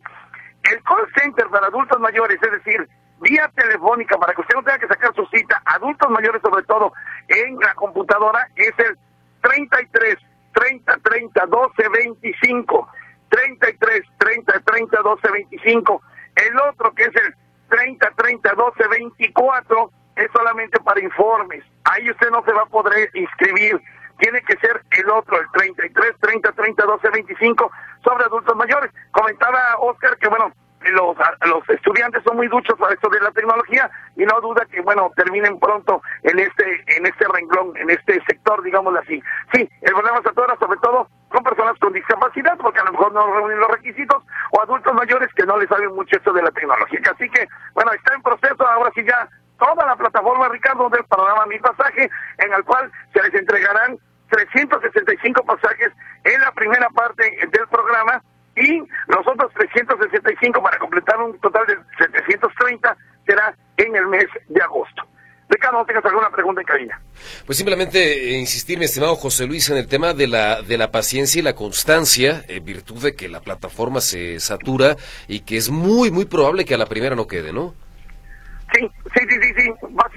El 0.64 0.84
call 0.84 1.08
center 1.16 1.48
para 1.48 1.68
adultos 1.68 1.98
mayores, 2.02 2.38
es 2.44 2.52
decir, 2.52 2.90
vía 3.22 3.50
telefónica, 3.56 4.18
para 4.18 4.34
que 4.34 4.42
usted 4.42 4.56
no 4.56 4.64
tenga 4.64 4.80
que 4.80 4.88
sacar 4.90 5.16
su 5.16 5.26
cita, 5.28 5.62
adultos 5.64 6.10
mayores 6.10 6.42
sobre 6.42 6.64
todo, 6.64 6.92
en 7.30 7.58
la 7.60 7.74
computadora, 7.76 8.46
es 8.58 8.74
el 8.78 8.98
33 9.40 10.18
30 10.52 10.98
30 10.98 11.46
12 11.46 11.90
25. 11.90 12.90
33 13.30 14.02
30 14.18 14.60
30 14.60 15.02
12 15.04 15.32
25. 15.32 16.02
El 16.36 16.60
otro 16.60 16.94
que 16.94 17.04
es 17.04 17.16
el 17.16 17.34
30 17.70 18.12
30 18.18 18.54
12 18.56 18.88
24 18.90 19.92
es 20.22 20.32
solamente 20.32 20.80
para 20.82 21.02
informes. 21.02 21.64
Ahí 21.86 22.10
usted 22.10 22.30
no 22.30 22.44
se 22.44 22.54
va 22.54 22.64
a 22.64 22.66
poder 22.66 23.10
inscribir. 23.14 23.82
Tiene 24.20 24.42
que 24.42 24.56
ser 24.58 24.82
el 24.92 25.10
otro, 25.10 25.40
el 25.40 25.48
33, 25.52 26.14
30, 26.20 26.52
30, 26.52 26.86
12, 26.86 27.10
25, 27.10 27.72
sobre 28.04 28.26
adultos 28.26 28.56
mayores. 28.56 28.92
Comentaba 29.12 29.60
Oscar 29.80 30.16
que, 30.18 30.30
bueno, 30.30 30.52
los, 30.90 31.16
los 31.48 31.70
estudiantes 31.70 32.24
son 32.24 32.38
muy 32.38 32.48
duchos 32.48 32.78
para 32.78 32.94
esto 32.94 33.10
de 33.10 33.20
la 33.20 33.32
tecnología 33.32 33.90
y 34.16 34.26
no 34.26 34.40
duda 34.42 34.66
que, 34.66 34.82
bueno, 34.82 35.12
terminen 35.16 35.60
pronto 35.60 36.02
en 36.24 36.40
este 36.40 36.84
en 36.98 37.06
este 37.06 37.26
renglón, 37.28 37.76
en 37.78 37.90
este 37.90 38.22
sector, 38.28 38.62
digámoslo 38.64 39.00
así. 39.00 39.22
Sí, 39.54 39.70
el 39.82 39.94
problema 39.94 40.22
se 40.22 40.30
atora 40.30 40.56
sobre 40.60 40.80
todo 40.80 41.08
con 41.30 41.44
personas 41.44 41.78
con 41.80 41.94
discapacidad, 41.94 42.58
porque 42.58 42.80
a 42.80 42.84
lo 42.86 42.92
mejor 42.92 43.14
no 43.14 43.34
reúnen 43.34 43.60
los 43.60 43.70
requisitos, 43.70 44.24
o 44.52 44.62
adultos 44.62 44.94
mayores 44.94 45.30
que 45.34 45.46
no 45.46 45.58
les 45.58 45.70
saben 45.70 45.94
mucho 45.96 46.18
esto 46.18 46.34
de 46.34 46.44
la 46.44 46.52
tecnología. 46.52 47.00
Así 47.10 47.30
que, 47.30 47.48
bueno, 47.74 47.92
está 47.94 48.14
en 48.14 48.22
proceso, 48.22 48.68
ahora 48.68 48.92
sí 48.94 49.04
ya 49.06 49.30
toda 49.62 49.86
la 49.86 49.96
plataforma, 49.96 50.50
Ricardo, 50.50 50.90
del 50.90 51.06
programa 51.06 51.46
Mi 51.46 51.60
Pasaje, 51.60 52.10
en 52.40 52.54
el 52.54 52.64
cual 52.64 52.92
se 53.14 53.22
les 53.22 53.34
entregarán 53.36 53.98
365 54.30 55.44
pasajes 55.44 55.92
en 56.24 56.42
la 56.42 56.52
primera 56.52 56.90
parte 56.90 57.24
del 57.24 57.68
programa 57.70 58.22
y 58.56 58.80
los 59.08 59.28
otros 59.28 59.54
365 59.54 60.62
para 60.62 60.80
completar 60.80 61.18
un 61.22 61.40
total 61.40 61.66
de 61.68 61.78
730 62.00 62.98
será 63.28 63.56
en 63.78 63.96
el 63.96 64.08
mes 64.08 64.26
de 64.48 64.62
agosto. 64.62 65.04
Ricardo, 65.48 65.86
¿tengas 65.86 66.06
alguna 66.06 66.30
pregunta 66.30 66.62
en 66.62 66.68
cabina? 66.68 67.02
Pues 67.46 67.58
simplemente 67.58 68.00
eh, 68.00 68.40
insistir, 68.40 68.80
mi 68.80 68.86
estimado 68.86 69.16
José 69.16 69.46
Luis, 69.46 69.70
en 69.70 69.78
el 69.78 69.88
tema 69.88 70.14
de 70.14 70.28
la, 70.28 70.62
de 70.62 70.78
la 70.78 70.92
paciencia 70.92 71.40
y 71.40 71.44
la 71.44 71.56
constancia, 71.56 72.44
en 72.48 72.64
virtud 72.64 73.04
de 73.04 73.16
que 73.16 73.28
la 73.28 73.42
plataforma 73.42 74.00
se 74.00 74.40
satura 74.40 74.96
y 75.28 75.42
que 75.42 75.58
es 75.58 75.70
muy, 75.70 76.10
muy 76.10 76.26
probable 76.26 76.64
que 76.64 76.74
a 76.74 76.78
la 76.78 76.86
primera 76.86 77.16
no 77.16 77.28
quede, 77.28 77.52
¿no? 77.52 77.76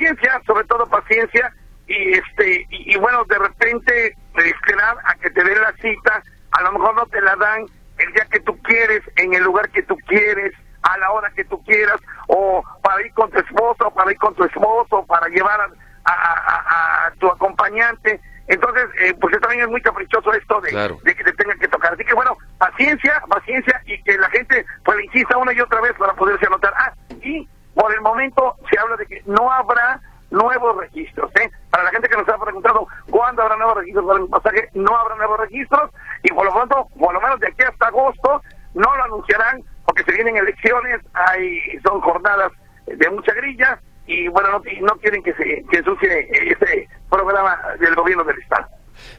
Paciencia, 0.04 0.42
sobre 0.46 0.64
todo 0.64 0.86
paciencia. 0.86 1.50
Y 1.86 2.14
este 2.14 2.66
y, 2.68 2.96
bueno, 2.98 3.24
de 3.24 3.38
repente 3.38 4.16
esperar 4.36 4.96
a 5.04 5.14
que 5.14 5.30
te 5.30 5.42
den 5.42 5.60
la 5.60 5.72
cita, 5.80 6.22
a 6.50 6.62
lo 6.62 6.72
mejor 6.72 6.94
no 6.94 7.06
te 7.06 7.20
la 7.22 7.34
dan 7.36 7.64
el 7.96 8.12
día 8.12 8.26
que 8.30 8.40
tú 8.40 8.60
quieres, 8.62 9.00
en 9.16 9.32
el 9.32 9.44
lugar 9.44 9.70
que 9.70 9.82
tú 9.82 9.96
quieres, 10.06 10.52
a 10.82 10.98
la 10.98 11.10
hora 11.10 11.30
que 11.34 11.44
tú 11.44 11.62
quieras, 11.64 11.96
o 12.28 12.62
para 12.82 13.00
ir 13.02 13.12
con 13.14 13.30
tu 13.30 13.38
esposo, 13.38 13.90
para 13.94 14.12
ir 14.12 14.18
con 14.18 14.34
tu 14.34 14.44
esposo, 14.44 15.06
para 15.06 15.26
llevar 15.28 15.58
a, 16.04 17.10
tu 17.18 17.28
acompañante. 17.28 18.20
Entonces, 18.46 18.84
eh, 19.00 19.14
pues 19.18 19.38
también 19.40 19.62
es 19.62 19.68
muy 19.68 19.80
caprichoso 19.80 20.34
esto 20.34 20.60
de, 20.60 20.70
de, 21.02 21.14
que 21.14 21.24
te 21.24 21.32
tengan 21.32 21.58
que 21.58 21.68
tocar. 21.68 21.94
Así 21.94 22.04
que 22.04 22.14
bueno, 22.14 22.36
paciencia, 22.58 23.22
paciencia 23.28 23.80
y 23.86 24.02
que 24.02 24.18
la 24.18 24.28
gente 24.28 24.66
pues 24.84 25.02
insista 25.04 25.38
una 25.38 25.54
y 25.54 25.60
otra 25.60 25.80
vez 25.80 25.92
para 25.98 26.12
poderse 26.14 26.46
anotar. 26.46 26.74
Ah, 26.76 26.92
y 27.22 27.48
por 27.74 27.92
el 27.92 28.00
momento 28.00 28.56
se 28.70 28.78
habla 28.78 28.96
de 28.96 29.06
que 29.06 29.22
no 29.26 29.50
habrá 29.50 30.00
nuevos 30.30 30.76
registros. 30.76 31.30
¿eh? 31.40 31.50
Para 31.70 31.84
la 31.84 31.90
gente 31.90 32.08
que 32.08 32.16
nos 32.16 32.28
ha 32.28 32.38
preguntado 32.38 32.86
cuándo 33.10 33.42
habrá 33.42 33.56
nuevos 33.56 33.76
registros 33.76 34.06
para 34.06 34.18
el 34.20 34.28
pasaje, 34.28 34.68
no 34.74 34.96
habrá 34.96 35.14
nuevos 35.16 35.40
registros 35.40 35.90
y 36.22 36.28
por 36.32 36.44
lo 36.44 36.52
pronto, 36.52 36.88
por 36.98 37.14
lo 37.14 37.20
menos 37.20 37.40
de 37.40 37.48
aquí 37.48 37.62
hasta 37.62 37.86
agosto, 37.86 38.42
no 38.74 38.96
lo 38.96 39.04
anunciarán 39.04 39.62
porque 39.84 40.02
se 40.04 40.12
vienen 40.12 40.36
elecciones, 40.36 41.00
hay 41.12 41.78
son 41.86 42.00
jornadas 42.00 42.52
de 42.86 43.10
mucha 43.10 43.32
grilla 43.34 43.80
y 44.06 44.28
bueno, 44.28 44.50
no, 44.50 44.62
no 44.82 44.96
quieren 45.00 45.22
que 45.22 45.32
se 45.34 45.64
que 45.70 45.78
ensucie 45.78 46.28
ese 46.30 46.88
programa 47.08 47.58
del 47.78 47.94
gobierno 47.94 48.24
del 48.24 48.38
Estado. 48.38 48.66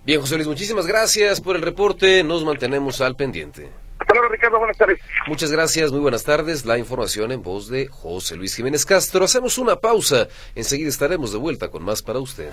Bien, 0.04 0.22
José 0.22 0.36
Luis, 0.36 0.48
muchísimas 0.48 0.86
gracias 0.86 1.42
por 1.42 1.56
el 1.56 1.62
reporte. 1.62 2.24
Nos 2.24 2.46
mantenemos 2.46 3.02
al 3.02 3.16
pendiente. 3.16 3.70
Ricardo. 4.30 4.58
Buenas 4.60 4.78
tardes. 4.78 5.00
Muchas 5.28 5.52
gracias. 5.52 5.92
Muy 5.92 6.02
buenas 6.02 6.24
tardes. 6.24 6.66
La 6.66 6.78
información 6.78 7.32
en 7.32 7.42
voz 7.42 7.70
de 7.70 7.88
José 7.88 8.36
Luis 8.36 8.56
Jiménez 8.56 8.86
Castro. 8.86 9.26
Hacemos 9.26 9.58
una 9.58 9.78
pausa. 9.78 10.28
Enseguida 10.56 10.90
estaremos 10.90 11.32
de 11.32 11.38
vuelta 11.38 11.70
con 11.70 11.84
más 11.84 12.02
para 12.02 12.20
usted. 12.20 12.50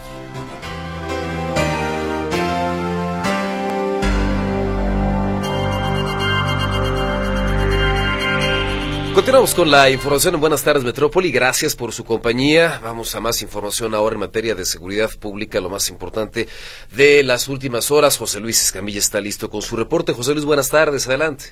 Continuamos 9.14 9.54
con 9.54 9.70
la 9.70 9.90
información 9.90 10.34
en 10.34 10.40
Buenas 10.40 10.64
tardes 10.64 10.84
Metrópoli. 10.84 11.30
Gracias 11.30 11.76
por 11.76 11.92
su 11.92 12.02
compañía. 12.02 12.80
Vamos 12.82 13.14
a 13.14 13.20
más 13.20 13.42
información 13.42 13.94
ahora 13.94 14.14
en 14.14 14.20
materia 14.20 14.54
de 14.54 14.64
seguridad 14.64 15.10
pública, 15.20 15.60
lo 15.60 15.68
más 15.68 15.90
importante 15.90 16.48
de 16.96 17.22
las 17.22 17.46
últimas 17.48 17.90
horas. 17.90 18.16
José 18.16 18.40
Luis 18.40 18.62
Escamilla 18.62 18.98
está 18.98 19.20
listo 19.20 19.50
con 19.50 19.60
su 19.60 19.76
reporte. 19.76 20.14
José 20.14 20.32
Luis, 20.32 20.46
buenas 20.46 20.70
tardes. 20.70 21.06
Adelante. 21.06 21.44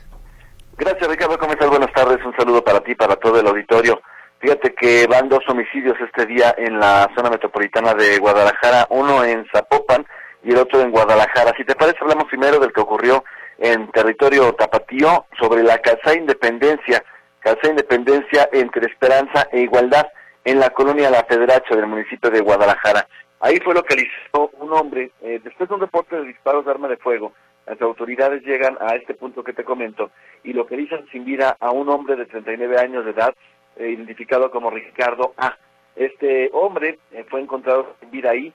Gracias, 0.79 1.07
Ricardo. 1.07 1.39
¿Cómo 1.39 1.53
estás? 1.53 1.69
Buenas 1.69 1.93
tardes. 1.93 2.25
Un 2.25 2.35
saludo 2.35 2.65
para 2.65 2.81
ti, 2.81 2.95
para 2.95 3.17
todo 3.17 3.39
el 3.39 3.47
auditorio. 3.47 4.01
Fíjate 4.39 4.75
que 4.75 5.07
van 5.07 5.29
dos 5.29 5.47
homicidios 5.47 5.97
este 6.01 6.25
día 6.25 6.55
en 6.57 6.81
la 6.81 7.11
zona 7.15 7.29
metropolitana 7.29 7.93
de 7.93 8.19
Guadalajara, 8.19 8.87
uno 8.89 9.23
en 9.23 9.47
Zapopan 9.53 10.07
y 10.43 10.53
el 10.53 10.57
otro 10.57 10.81
en 10.81 10.91
Guadalajara. 10.91 11.53
Si 11.59 11.65
te 11.65 11.75
parece, 11.75 11.99
hablamos 12.01 12.25
primero 12.25 12.59
del 12.59 12.73
que 12.73 12.81
ocurrió 12.81 13.23
en 13.59 13.91
territorio 13.91 14.55
tapatío 14.55 15.27
sobre 15.39 15.63
la 15.63 15.77
Casa 15.77 16.15
Independencia 16.15 17.05
Casa 17.41 17.69
Independencia 17.69 18.49
entre 18.53 18.87
Esperanza 18.87 19.49
e 19.51 19.61
Igualdad 19.61 20.07
en 20.45 20.61
la 20.61 20.71
colonia 20.71 21.11
La 21.11 21.25
Federacha 21.25 21.75
del 21.75 21.87
municipio 21.87 22.31
de 22.31 22.41
Guadalajara. 22.41 23.07
Ahí 23.41 23.59
fue 23.65 23.75
localizado 23.75 24.51
un 24.59 24.73
hombre, 24.75 25.13
eh, 25.23 25.41
después 25.43 25.69
de 25.69 25.75
un 25.75 25.81
reporte 25.81 26.17
de 26.17 26.27
disparos 26.27 26.67
de 26.67 26.71
arma 26.71 26.89
de 26.89 26.99
fuego, 26.99 27.33
las 27.67 27.81
autoridades 27.81 28.43
llegan 28.43 28.77
a 28.81 28.95
este 28.95 29.15
punto 29.15 29.43
que 29.43 29.55
te 29.55 29.65
comento 29.65 30.11
y 30.45 30.53
localizan 30.53 31.07
sin 31.11 31.25
vida 31.25 31.57
a 31.61 31.71
un 31.71 31.89
hombre 31.89 32.17
de 32.17 32.27
39 32.27 32.79
años 32.79 33.07
de 33.07 33.13
edad, 33.13 33.35
eh, 33.77 33.89
identificado 33.89 34.51
como 34.51 34.71
Ricardo 34.71 35.33
A. 35.39 35.57
Este 35.97 36.51
hombre 36.53 36.99
eh, 37.13 37.25
fue 37.31 37.41
encontrado 37.41 37.95
sin 38.01 38.11
vida 38.11 38.31
ahí. 38.31 38.53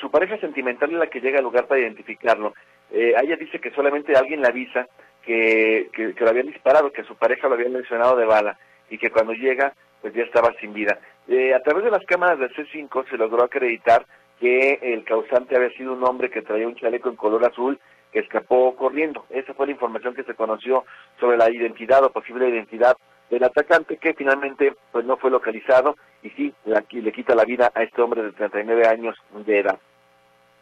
su 0.00 0.08
pareja 0.10 0.38
sentimental 0.38 0.92
es 0.92 0.98
la 0.98 1.08
que 1.08 1.20
llega 1.20 1.38
al 1.38 1.44
lugar 1.44 1.66
para 1.66 1.80
identificarlo. 1.80 2.54
ella 2.92 3.36
dice 3.36 3.58
que 3.58 3.72
solamente 3.72 4.14
alguien 4.16 4.40
la 4.40 4.48
avisa 4.48 4.86
que, 5.24 5.88
que, 5.92 6.14
lo 6.18 6.28
habían 6.28 6.46
disparado, 6.46 6.92
que 6.92 7.04
su 7.04 7.16
pareja 7.16 7.48
lo 7.48 7.54
había 7.54 7.68
lesionado 7.68 8.16
de 8.16 8.26
bala 8.26 8.58
y 8.90 8.98
que 8.98 9.10
cuando 9.10 9.32
llega 9.32 9.72
pues 10.00 10.12
ya 10.14 10.22
estaba 10.22 10.52
sin 10.60 10.74
vida. 10.74 10.98
Eh, 11.28 11.54
a 11.54 11.60
través 11.60 11.84
de 11.84 11.90
las 11.90 12.04
cámaras 12.04 12.38
del 12.38 12.54
C5 12.54 13.08
se 13.08 13.16
logró 13.16 13.42
acreditar 13.42 14.04
que 14.38 14.78
el 14.82 15.04
causante 15.04 15.56
había 15.56 15.70
sido 15.70 15.94
un 15.94 16.04
hombre 16.04 16.30
que 16.30 16.42
traía 16.42 16.68
un 16.68 16.74
chaleco 16.74 17.08
en 17.08 17.16
color 17.16 17.44
azul 17.46 17.78
que 18.12 18.20
escapó 18.20 18.76
corriendo. 18.76 19.24
Esa 19.30 19.54
fue 19.54 19.66
la 19.66 19.72
información 19.72 20.14
que 20.14 20.24
se 20.24 20.34
conoció 20.34 20.84
sobre 21.18 21.38
la 21.38 21.50
identidad 21.50 22.04
o 22.04 22.12
posible 22.12 22.48
identidad 22.48 22.96
del 23.30 23.44
atacante 23.44 23.96
que 23.96 24.14
finalmente 24.14 24.74
pues 24.92 25.04
no 25.04 25.16
fue 25.16 25.30
localizado 25.30 25.96
y 26.22 26.30
sí, 26.30 26.54
le 26.64 27.12
quita 27.12 27.34
la 27.34 27.44
vida 27.44 27.72
a 27.74 27.82
este 27.82 28.02
hombre 28.02 28.22
de 28.22 28.32
39 28.32 28.86
años 28.86 29.16
de 29.46 29.60
edad. 29.60 29.78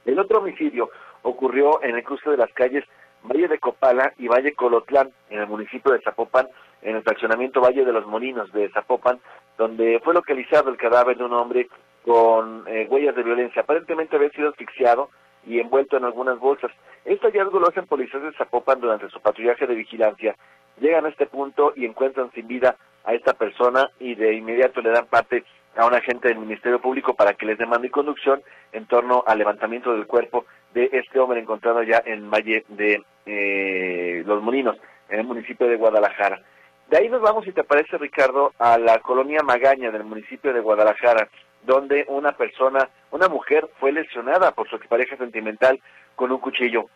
El 0.05 0.19
otro 0.19 0.39
homicidio 0.39 0.91
ocurrió 1.23 1.83
en 1.83 1.97
el 1.97 2.05
cruce 2.05 2.31
de 2.31 2.37
las 2.37 2.53
calles 2.53 2.85
Valle 3.25 3.49
de 3.49 3.59
Copala 3.59 4.13
y 4.19 4.29
Valle 4.29 4.55
Colotlán, 4.55 5.11
en 5.31 5.41
el 5.41 5.47
municipio 5.47 5.93
de 5.93 6.01
Zapopan, 6.01 6.49
en 6.83 6.97
el 6.97 7.03
fraccionamiento 7.03 7.61
Valle 7.61 7.85
de 7.85 7.93
los 7.93 8.07
Molinos 8.07 8.53
de 8.53 8.69
Zapopan, 8.71 9.21
donde 9.57 10.01
fue 10.03 10.15
localizado 10.15 10.71
el 10.71 10.77
cadáver 10.77 11.17
de 11.17 11.25
un 11.25 11.33
hombre 11.33 11.69
con 12.05 12.65
eh, 12.67 12.87
huellas 12.91 13.15
de 13.15 13.23
violencia. 13.23 13.63
Aparentemente 13.63 14.17
había 14.17 14.31
sido 14.31 14.49
asfixiado 14.51 15.11
y 15.47 15.61
envuelto 15.61 15.97
en 15.97 16.05
algunas 16.05 16.39
bolsas. 16.39 16.71
Este 17.05 17.29
hallazgo 17.29 17.61
lo 17.61 17.69
hacen 17.69 17.87
policías 17.87 18.23
de 18.23 18.33
Zapopan 18.33 18.81
durante 18.81 19.09
su 19.09 19.21
patrullaje 19.21 19.67
de 19.67 19.75
vigilancia. 19.75 20.35
Llegan 20.81 21.05
a 21.05 21.09
este 21.09 21.27
punto 21.27 21.73
y 21.77 21.85
encuentran 21.85 22.31
sin 22.33 22.49
vida 22.49 22.77
a 23.05 23.15
esta 23.15 23.35
persona 23.35 23.91
y 23.99 24.15
de 24.15 24.35
inmediato 24.35 24.81
le 24.81 24.91
dan 24.91 25.07
parte 25.07 25.45
a 25.77 25.87
un 25.87 25.95
agente 25.95 26.29
del 26.29 26.39
Ministerio 26.39 26.81
Público 26.81 27.15
para 27.15 27.35
que 27.35 27.47
les 27.47 27.59
demande 27.59 27.91
conducción 27.91 28.43
en 28.73 28.87
torno 28.87 29.25
al 29.27 29.39
levantamiento 29.39 29.93
del 29.93 30.07
cuerpo 30.07 30.45
de 30.75 30.91
este 30.93 31.19
hombre 31.19 31.41
encontrado 31.41 31.83
ya 31.83 32.03
en 32.05 32.31
Valle 32.31 32.65
de 32.69 33.03
eh, 33.27 34.23
Los 34.27 34.43
Molinos, 34.43 34.77
en 35.09 35.21
el 35.21 35.27
municipio 35.27 35.67
de 35.67 35.77
Guadalajara. 35.77 36.43
De 36.89 36.99
ahí 36.99 37.09
nos 37.09 37.23
vamos, 37.23 37.45
si 37.45 37.53
te 37.53 37.65
parece, 37.65 37.97
Ricardo, 37.99 38.53
a 38.59 38.79
la 38.79 38.99
colonia 38.99 39.43
Magaña 39.43 39.91
del 39.91 40.05
municipio 40.05 40.53
de 40.53 40.61
Guadalajara, 40.61 41.29
donde 41.65 42.05
una 42.09 42.33
persona, 42.33 42.89
una 43.11 43.29
mujer, 43.29 43.69
fue 43.79 43.93
lesionada 43.93 44.53
por 44.53 44.69
su 44.69 44.79
pareja 44.81 45.17
sentimental 45.17 45.81
con 46.17 46.33
un 46.33 46.39
cuchillo. 46.39 46.87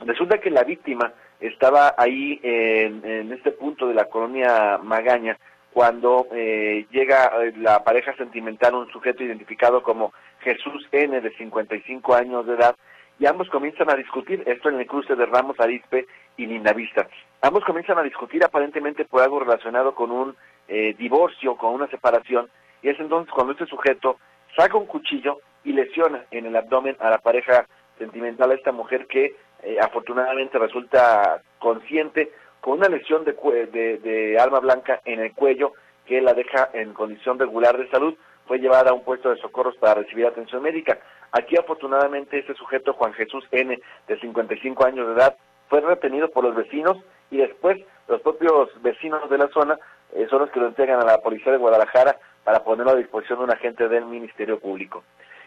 Resulta 0.00 0.38
que 0.38 0.50
la 0.50 0.64
víctima 0.64 1.12
estaba 1.40 1.94
ahí 1.96 2.40
en, 2.42 3.04
en 3.04 3.32
este 3.32 3.52
punto 3.52 3.86
de 3.86 3.94
la 3.94 4.06
colonia 4.06 4.78
Magaña 4.82 5.36
cuando 5.72 6.26
eh, 6.32 6.86
llega 6.90 7.30
eh, 7.40 7.52
la 7.56 7.84
pareja 7.84 8.14
sentimental, 8.16 8.74
un 8.74 8.90
sujeto 8.90 9.22
identificado 9.22 9.82
como 9.82 10.12
Jesús 10.40 10.88
N, 10.90 11.20
de 11.20 11.30
55 11.36 12.14
años 12.14 12.46
de 12.46 12.54
edad, 12.54 12.74
y 13.18 13.26
ambos 13.26 13.48
comienzan 13.50 13.90
a 13.90 13.96
discutir, 13.96 14.42
esto 14.46 14.68
en 14.68 14.78
el 14.78 14.86
cruce 14.86 15.16
de 15.16 15.26
Ramos 15.26 15.58
Arispe 15.58 16.06
y 16.36 16.46
Lindavista. 16.46 17.08
Ambos 17.42 17.64
comienzan 17.64 17.98
a 17.98 18.02
discutir 18.02 18.44
aparentemente 18.44 19.04
por 19.04 19.22
algo 19.22 19.40
relacionado 19.40 19.94
con 19.94 20.10
un 20.10 20.36
eh, 20.68 20.94
divorcio, 20.98 21.56
con 21.56 21.74
una 21.74 21.88
separación, 21.88 22.48
y 22.82 22.88
es 22.88 23.00
entonces 23.00 23.32
cuando 23.32 23.52
este 23.52 23.66
sujeto 23.66 24.18
saca 24.56 24.76
un 24.76 24.86
cuchillo 24.86 25.40
y 25.64 25.72
lesiona 25.72 26.24
en 26.30 26.46
el 26.46 26.56
abdomen 26.56 26.96
a 27.00 27.10
la 27.10 27.18
pareja 27.18 27.66
sentimental, 27.98 28.52
a 28.52 28.54
esta 28.54 28.72
mujer 28.72 29.06
que 29.06 29.34
eh, 29.62 29.76
afortunadamente 29.80 30.58
resulta 30.58 31.42
consciente 31.58 32.30
con 32.60 32.78
una 32.78 32.88
lesión 32.88 33.24
de, 33.24 33.32
de, 33.72 33.98
de 33.98 34.38
arma 34.38 34.60
blanca 34.60 35.00
en 35.04 35.20
el 35.20 35.32
cuello 35.32 35.72
que 36.06 36.20
la 36.20 36.34
deja 36.34 36.70
en 36.72 36.94
condición 36.94 37.38
regular 37.38 37.76
de 37.76 37.88
salud, 37.90 38.14
fue 38.48 38.58
llevada 38.58 38.90
a 38.90 38.94
un 38.94 39.04
puesto 39.04 39.30
de 39.30 39.40
socorros 39.40 39.76
para 39.76 39.94
recibir 39.94 40.26
atención 40.26 40.62
médica. 40.62 40.98
Aquí 41.30 41.56
afortunadamente 41.56 42.38
ese 42.38 42.54
sujeto, 42.54 42.94
Juan 42.94 43.12
Jesús 43.12 43.44
N., 43.52 43.78
de 44.08 44.20
55 44.20 44.86
años 44.86 45.06
de 45.06 45.12
edad, 45.12 45.36
fue 45.68 45.80
retenido 45.82 46.30
por 46.30 46.42
los 46.42 46.56
vecinos 46.56 46.96
y 47.30 47.36
después 47.36 47.78
los 48.08 48.22
propios 48.22 48.70
vecinos 48.82 49.28
de 49.28 49.38
la 49.38 49.48
zona 49.48 49.78
eh, 50.14 50.26
son 50.30 50.40
los 50.40 50.50
que 50.50 50.60
lo 50.60 50.66
entregan 50.66 51.00
a 51.00 51.04
la 51.04 51.18
policía 51.18 51.52
de 51.52 51.58
Guadalajara 51.58 52.16
para 52.42 52.64
ponerlo 52.64 52.92
a 52.92 52.96
disposición 52.96 53.40
de 53.40 53.44
un 53.44 53.52
agente 53.52 53.88
del 53.88 54.06
Ministerio 54.06 54.58
Público. 54.58 55.04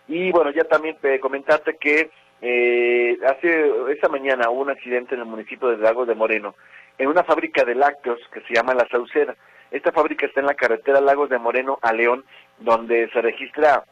Y 0.08 0.32
bueno, 0.32 0.52
ya 0.52 0.64
también 0.66 0.98
comentarte 1.20 1.78
que 1.78 2.12
eh, 2.42 3.18
hace 3.26 3.72
esta 3.90 4.10
mañana 4.10 4.50
hubo 4.50 4.62
un 4.62 4.70
accidente 4.70 5.16
en 5.16 5.22
el 5.22 5.28
municipio 5.28 5.70
de 5.70 5.78
Lagos 5.78 6.08
de 6.08 6.16
Moreno, 6.16 6.56
en 6.98 7.08
una 7.08 7.24
fábrica 7.24 7.64
de 7.64 7.76
lácteos 7.76 8.20
que 8.32 8.42
se 8.42 8.54
llama 8.54 8.76
La 8.76 8.88
Sauceda. 8.90 9.36
Esta 9.72 9.92
fábrica 9.92 10.26
está 10.26 10.42
en 10.42 10.48
la 10.48 10.56
carretera 10.56 11.00
Lagos 11.00 11.30
de 11.30 11.40
Moreno 11.40 11.80
a 11.82 11.94
León, 11.94 12.26
donde 12.62 13.10
se 13.10 13.22
registra 13.22 13.84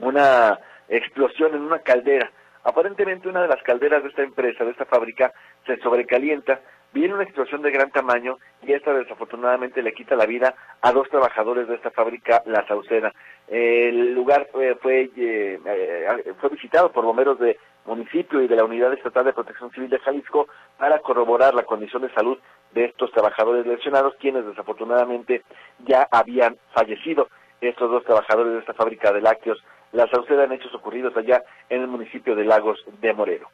una 0.00 0.58
explosión 0.88 1.54
en 1.54 1.62
una 1.62 1.80
caldera. 1.80 2.30
Aparentemente 2.64 3.28
una 3.28 3.42
de 3.42 3.48
las 3.48 3.62
calderas 3.62 4.02
de 4.02 4.08
esta 4.08 4.22
empresa, 4.22 4.64
de 4.64 4.70
esta 4.70 4.86
fábrica, 4.86 5.32
se 5.66 5.76
sobrecalienta, 5.78 6.60
viene 6.92 7.14
una 7.14 7.24
explosión 7.24 7.60
de 7.60 7.70
gran 7.70 7.90
tamaño 7.90 8.38
y 8.62 8.72
esta 8.72 8.94
desafortunadamente 8.94 9.82
le 9.82 9.92
quita 9.92 10.16
la 10.16 10.26
vida 10.26 10.54
a 10.80 10.92
dos 10.92 11.08
trabajadores 11.10 11.68
de 11.68 11.74
esta 11.74 11.90
fábrica, 11.90 12.42
La 12.46 12.66
Sauceda. 12.66 13.12
El 13.48 14.14
lugar 14.14 14.48
fue, 14.50 14.76
fue, 14.76 15.10
eh, 15.16 15.58
eh, 15.66 16.32
fue 16.40 16.50
visitado 16.50 16.90
por 16.92 17.04
bomberos 17.04 17.38
de 17.38 17.58
municipio 17.84 18.40
y 18.40 18.48
de 18.48 18.56
la 18.56 18.64
Unidad 18.64 18.94
Estatal 18.94 19.26
de 19.26 19.32
Protección 19.34 19.70
Civil 19.72 19.90
de 19.90 19.98
Jalisco 19.98 20.48
para 20.78 21.00
corroborar 21.00 21.54
la 21.54 21.64
condición 21.64 22.02
de 22.02 22.14
salud 22.14 22.38
de 22.72 22.86
estos 22.86 23.12
trabajadores 23.12 23.66
lesionados, 23.66 24.14
quienes 24.18 24.46
desafortunadamente 24.46 25.42
ya 25.86 26.08
habían 26.10 26.56
fallecido. 26.72 27.28
Estos 27.68 27.90
dos 27.90 28.04
trabajadores 28.04 28.52
de 28.52 28.58
esta 28.60 28.74
fábrica 28.74 29.12
de 29.12 29.20
lácteos 29.20 29.58
la 29.92 30.08
Sauceda 30.08 30.44
en 30.44 30.52
hechos 30.52 30.74
ocurridos 30.74 31.16
allá 31.16 31.42
en 31.70 31.82
el 31.82 31.88
municipio 31.88 32.34
de 32.34 32.44
Lagos 32.44 32.78
de 33.00 33.12
Moreno. 33.12 33.48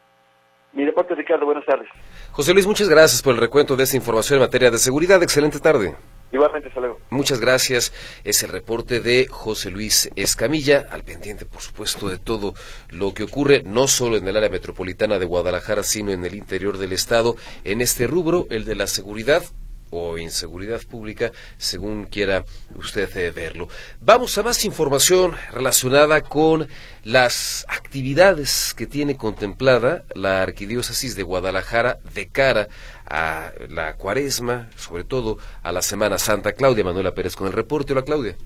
Mi 0.73 0.85
deporte, 0.85 1.15
Ricardo, 1.15 1.45
buenas 1.45 1.65
tardes. 1.67 1.89
José 2.33 2.55
Luis, 2.55 2.67
muchas 2.67 2.89
gracias 2.89 3.23
por 3.23 3.35
el 3.35 3.41
recuento 3.41 3.77
de 3.77 3.85
esta 3.85 3.97
información 3.97 4.39
en 4.39 4.47
materia 4.47 4.71
de 4.71 4.79
seguridad. 4.79 5.23
Excelente 5.23 5.59
tarde. 5.59 5.95
Igualmente, 6.33 6.69
hasta 6.69 6.81
luego. 6.81 6.99
Muchas 7.11 7.41
gracias. 7.41 7.93
Es 8.25 8.43
el 8.45 8.51
reporte 8.51 9.01
de 9.01 9.27
José 9.29 9.71
Luis 9.71 10.11
Escamilla, 10.15 10.87
al 10.91 11.03
pendiente, 11.03 11.45
por 11.45 11.61
supuesto, 11.61 12.09
de 12.09 12.19
todo 12.19 12.55
lo 12.89 13.13
que 13.15 13.25
ocurre, 13.25 13.63
no 13.65 13.89
solo 13.89 14.17
en 14.17 14.27
el 14.29 14.37
área 14.37 14.49
metropolitana 14.49 15.19
de 15.19 15.27
Guadalajara, 15.27 15.83
sino 15.83 16.13
en 16.13 16.25
el 16.25 16.35
interior 16.35 16.79
del 16.79 16.93
Estado, 16.93 17.35
en 17.65 17.81
este 17.81 18.07
rubro, 18.07 18.47
el 18.51 18.65
de 18.65 18.77
la 18.77 18.87
seguridad 18.87 19.43
o 19.91 20.19
inseguridad 20.19 20.81
pública, 20.89 21.31
según 21.57 22.05
quiera 22.05 22.45
usted 22.77 23.09
eh, 23.17 23.31
verlo. 23.31 23.69
Vamos 24.01 24.37
a 24.39 24.43
más 24.43 24.65
información 24.65 25.33
relacionada 25.53 26.21
con 26.23 26.67
las 27.05 27.67
actividades 27.69 28.75
que 28.75 28.87
tiene 28.87 29.17
contemplada 29.17 30.03
la 30.15 30.43
Arquidiócesis 30.43 31.17
de 31.17 31.23
Guadalajara 31.23 31.99
de 32.15 32.29
cara 32.29 32.69
a 33.07 33.51
la 33.69 33.95
cuaresma, 33.95 34.69
sobre 34.77 35.05
todo 35.05 35.39
a 35.63 35.73
la 35.73 35.83
Semana 35.83 36.19
Santa. 36.19 36.53
Claudia 36.53 36.85
Manuela 36.85 37.13
Pérez 37.13 37.37
con 37.37 37.47
el 37.47 37.53
reporte. 37.53 37.93
Hola 37.93 38.03
Claudia. 38.03 38.37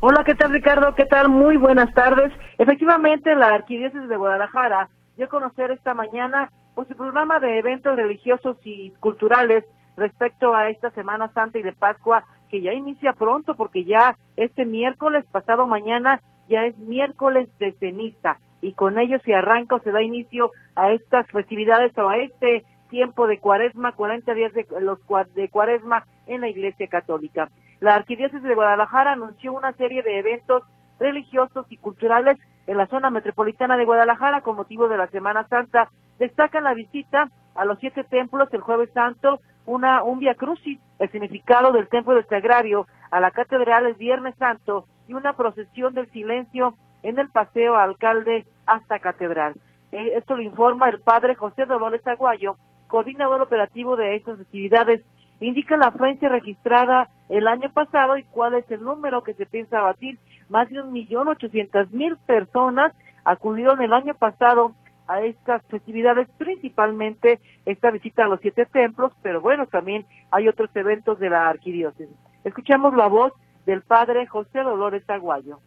Hola, 0.00 0.24
¿qué 0.24 0.34
tal 0.34 0.52
Ricardo? 0.52 0.94
¿Qué 0.94 1.04
tal? 1.04 1.28
Muy 1.28 1.58
buenas 1.58 1.92
tardes. 1.94 2.32
Efectivamente, 2.56 3.34
la 3.34 3.48
Arquidiócesis 3.48 4.08
de 4.08 4.16
Guadalajara 4.16 4.88
dio 5.16 5.26
a 5.26 5.28
conocer 5.28 5.70
esta 5.70 5.92
mañana 5.92 6.50
pues, 6.74 6.88
su 6.88 6.96
programa 6.96 7.38
de 7.38 7.58
eventos 7.58 7.94
religiosos 7.96 8.56
y 8.64 8.90
culturales 9.00 9.64
respecto 10.00 10.54
a 10.54 10.70
esta 10.70 10.90
Semana 10.90 11.30
Santa 11.32 11.58
y 11.58 11.62
de 11.62 11.72
Pascua 11.72 12.24
que 12.48 12.62
ya 12.62 12.72
inicia 12.72 13.12
pronto 13.12 13.54
porque 13.54 13.84
ya 13.84 14.16
este 14.36 14.64
miércoles, 14.64 15.24
pasado 15.30 15.66
mañana, 15.66 16.20
ya 16.48 16.64
es 16.64 16.76
miércoles 16.78 17.48
de 17.58 17.72
ceniza 17.72 18.38
y 18.62 18.72
con 18.72 18.98
ello 18.98 19.18
se 19.24 19.34
arranca 19.34 19.76
o 19.76 19.80
se 19.80 19.92
da 19.92 20.02
inicio 20.02 20.50
a 20.74 20.90
estas 20.90 21.26
festividades 21.28 21.96
o 21.98 22.08
a 22.08 22.16
este 22.16 22.64
tiempo 22.88 23.26
de 23.26 23.38
cuaresma, 23.38 23.92
40 23.92 24.34
días 24.34 24.52
de, 24.54 24.66
los, 24.80 24.98
de 25.34 25.48
cuaresma 25.48 26.06
en 26.26 26.40
la 26.40 26.48
Iglesia 26.48 26.88
Católica. 26.88 27.48
La 27.78 27.94
Arquidiócesis 27.94 28.42
de 28.42 28.54
Guadalajara 28.54 29.12
anunció 29.12 29.52
una 29.52 29.72
serie 29.74 30.02
de 30.02 30.18
eventos 30.18 30.64
religiosos 30.98 31.66
y 31.70 31.76
culturales 31.76 32.36
en 32.66 32.76
la 32.76 32.86
zona 32.86 33.10
metropolitana 33.10 33.76
de 33.76 33.84
Guadalajara 33.84 34.40
con 34.40 34.56
motivo 34.56 34.88
de 34.88 34.96
la 34.96 35.06
Semana 35.08 35.46
Santa. 35.48 35.88
Destacan 36.18 36.64
la 36.64 36.74
visita 36.74 37.30
a 37.54 37.64
los 37.64 37.78
siete 37.78 38.04
templos 38.04 38.48
el 38.52 38.60
jueves 38.60 38.90
santo, 38.92 39.40
una, 39.70 40.02
un 40.02 40.18
via 40.18 40.34
crucis, 40.34 40.80
el 40.98 41.10
significado 41.10 41.70
del 41.70 41.88
templo 41.88 42.14
del 42.14 42.26
Sagrario, 42.26 42.88
a 43.12 43.20
la 43.20 43.30
catedral 43.30 43.86
el 43.86 43.94
viernes 43.94 44.34
santo 44.36 44.86
y 45.06 45.14
una 45.14 45.34
procesión 45.34 45.94
del 45.94 46.10
silencio 46.10 46.74
en 47.04 47.20
el 47.20 47.28
paseo 47.28 47.76
alcalde 47.76 48.46
hasta 48.66 48.98
catedral. 48.98 49.54
Eh, 49.92 50.14
esto 50.16 50.36
lo 50.36 50.42
informa 50.42 50.88
el 50.88 51.00
padre 51.00 51.36
José 51.36 51.66
Dolores 51.66 52.04
Aguayo, 52.04 52.56
coordinador 52.88 53.42
operativo 53.42 53.94
de 53.96 54.16
estas 54.16 54.40
actividades. 54.40 55.02
Indica 55.38 55.76
la 55.76 55.86
afluencia 55.86 56.28
registrada 56.28 57.08
el 57.28 57.46
año 57.46 57.70
pasado 57.72 58.16
y 58.16 58.24
cuál 58.24 58.54
es 58.54 58.68
el 58.72 58.82
número 58.82 59.22
que 59.22 59.34
se 59.34 59.46
piensa 59.46 59.80
batir. 59.80 60.18
Más 60.48 60.68
de 60.68 60.82
un 60.82 60.92
millón 60.92 61.28
ochocientas 61.28 61.88
mil 61.92 62.16
personas 62.26 62.92
acudieron 63.24 63.80
el 63.82 63.92
año 63.92 64.14
pasado 64.14 64.72
a 65.10 65.22
estas 65.22 65.62
festividades, 65.66 66.28
principalmente 66.38 67.40
esta 67.66 67.90
visita 67.90 68.24
a 68.24 68.28
los 68.28 68.40
siete 68.40 68.64
templos, 68.66 69.12
pero 69.22 69.40
bueno, 69.40 69.66
también 69.66 70.06
hay 70.30 70.46
otros 70.46 70.70
eventos 70.76 71.18
de 71.18 71.30
la 71.30 71.48
arquidiócesis. 71.48 72.16
Escuchamos 72.44 72.94
la 72.94 73.08
voz 73.08 73.32
del 73.66 73.82
padre 73.82 74.26
José 74.28 74.60
Dolores 74.60 75.02
Aguayo. 75.10 75.58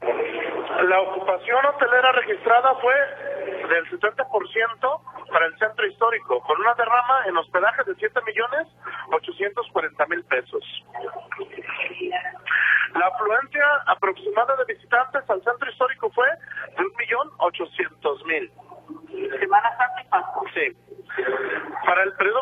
La 0.00 1.00
ocupación 1.02 1.64
hotelera 1.66 2.12
registrada 2.12 2.74
fue 2.80 2.94
del 3.68 3.90
70% 3.90 5.00
para 5.30 5.46
el 5.46 5.58
centro 5.58 5.86
histórico, 5.86 6.40
con 6.42 6.60
una 6.60 6.74
derrama 6.74 7.26
en 7.26 7.36
hospedaje 7.36 7.84
de 7.84 7.94
7 7.96 8.20
millones 8.26 8.68
840 9.12 10.06
mil 10.06 10.24
pesos. 10.24 10.64
La 12.94 13.06
afluencia 13.06 13.64
aproximada 13.86 14.56
de 14.56 14.74
visitantes 14.74 15.28
al 15.28 15.42
centro 15.42 15.70
histórico 15.70 16.10
fue 16.10 16.28
de 16.76 16.84
1.800.000. 16.84 18.50
Semana 19.40 19.76
Santa 19.76 20.02
Sí. 20.54 20.76
Para 21.86 22.02
el 22.04 22.12
periodo 22.14 22.40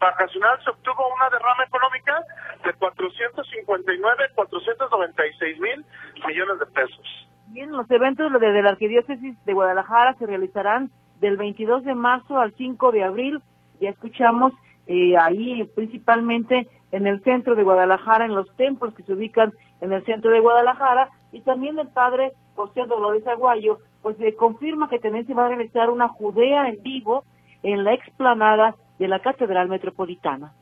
vacacional 0.00 0.62
se 0.64 0.70
obtuvo 0.70 1.14
una 1.14 1.30
derrama 1.30 1.64
económica 1.64 2.22
de 2.64 2.72
459, 2.74 4.30
496 4.34 5.60
mil 5.60 5.84
millones 6.26 6.58
de 6.58 6.66
pesos. 6.66 7.27
Bien, 7.50 7.72
los 7.72 7.90
eventos 7.90 8.30
de 8.32 8.62
la 8.62 8.70
Arquidiócesis 8.70 9.42
de 9.44 9.54
Guadalajara 9.54 10.14
se 10.18 10.26
realizarán 10.26 10.90
del 11.20 11.36
22 11.36 11.84
de 11.84 11.94
marzo 11.94 12.38
al 12.38 12.52
5 12.52 12.92
de 12.92 13.04
abril. 13.04 13.40
Ya 13.80 13.90
escuchamos 13.90 14.52
eh, 14.86 15.16
ahí 15.16 15.64
principalmente 15.74 16.68
en 16.92 17.06
el 17.06 17.22
centro 17.22 17.54
de 17.54 17.62
Guadalajara, 17.62 18.26
en 18.26 18.34
los 18.34 18.54
templos 18.56 18.94
que 18.94 19.02
se 19.02 19.14
ubican 19.14 19.52
en 19.80 19.92
el 19.92 20.04
centro 20.04 20.30
de 20.30 20.40
Guadalajara, 20.40 21.10
y 21.32 21.40
también 21.40 21.78
el 21.78 21.88
padre 21.88 22.32
José 22.54 22.84
Dolores 22.86 23.26
Aguayo, 23.26 23.78
pues 24.02 24.16
se 24.16 24.34
confirma 24.34 24.88
que 24.88 24.98
también 24.98 25.26
se 25.26 25.34
va 25.34 25.46
a 25.46 25.48
realizar 25.48 25.90
una 25.90 26.08
Judea 26.08 26.68
en 26.68 26.82
vivo 26.82 27.24
en 27.62 27.84
la 27.84 27.94
explanada 27.94 28.74
de 28.98 29.08
la 29.08 29.20
Catedral 29.20 29.68
Metropolitana. 29.68 30.52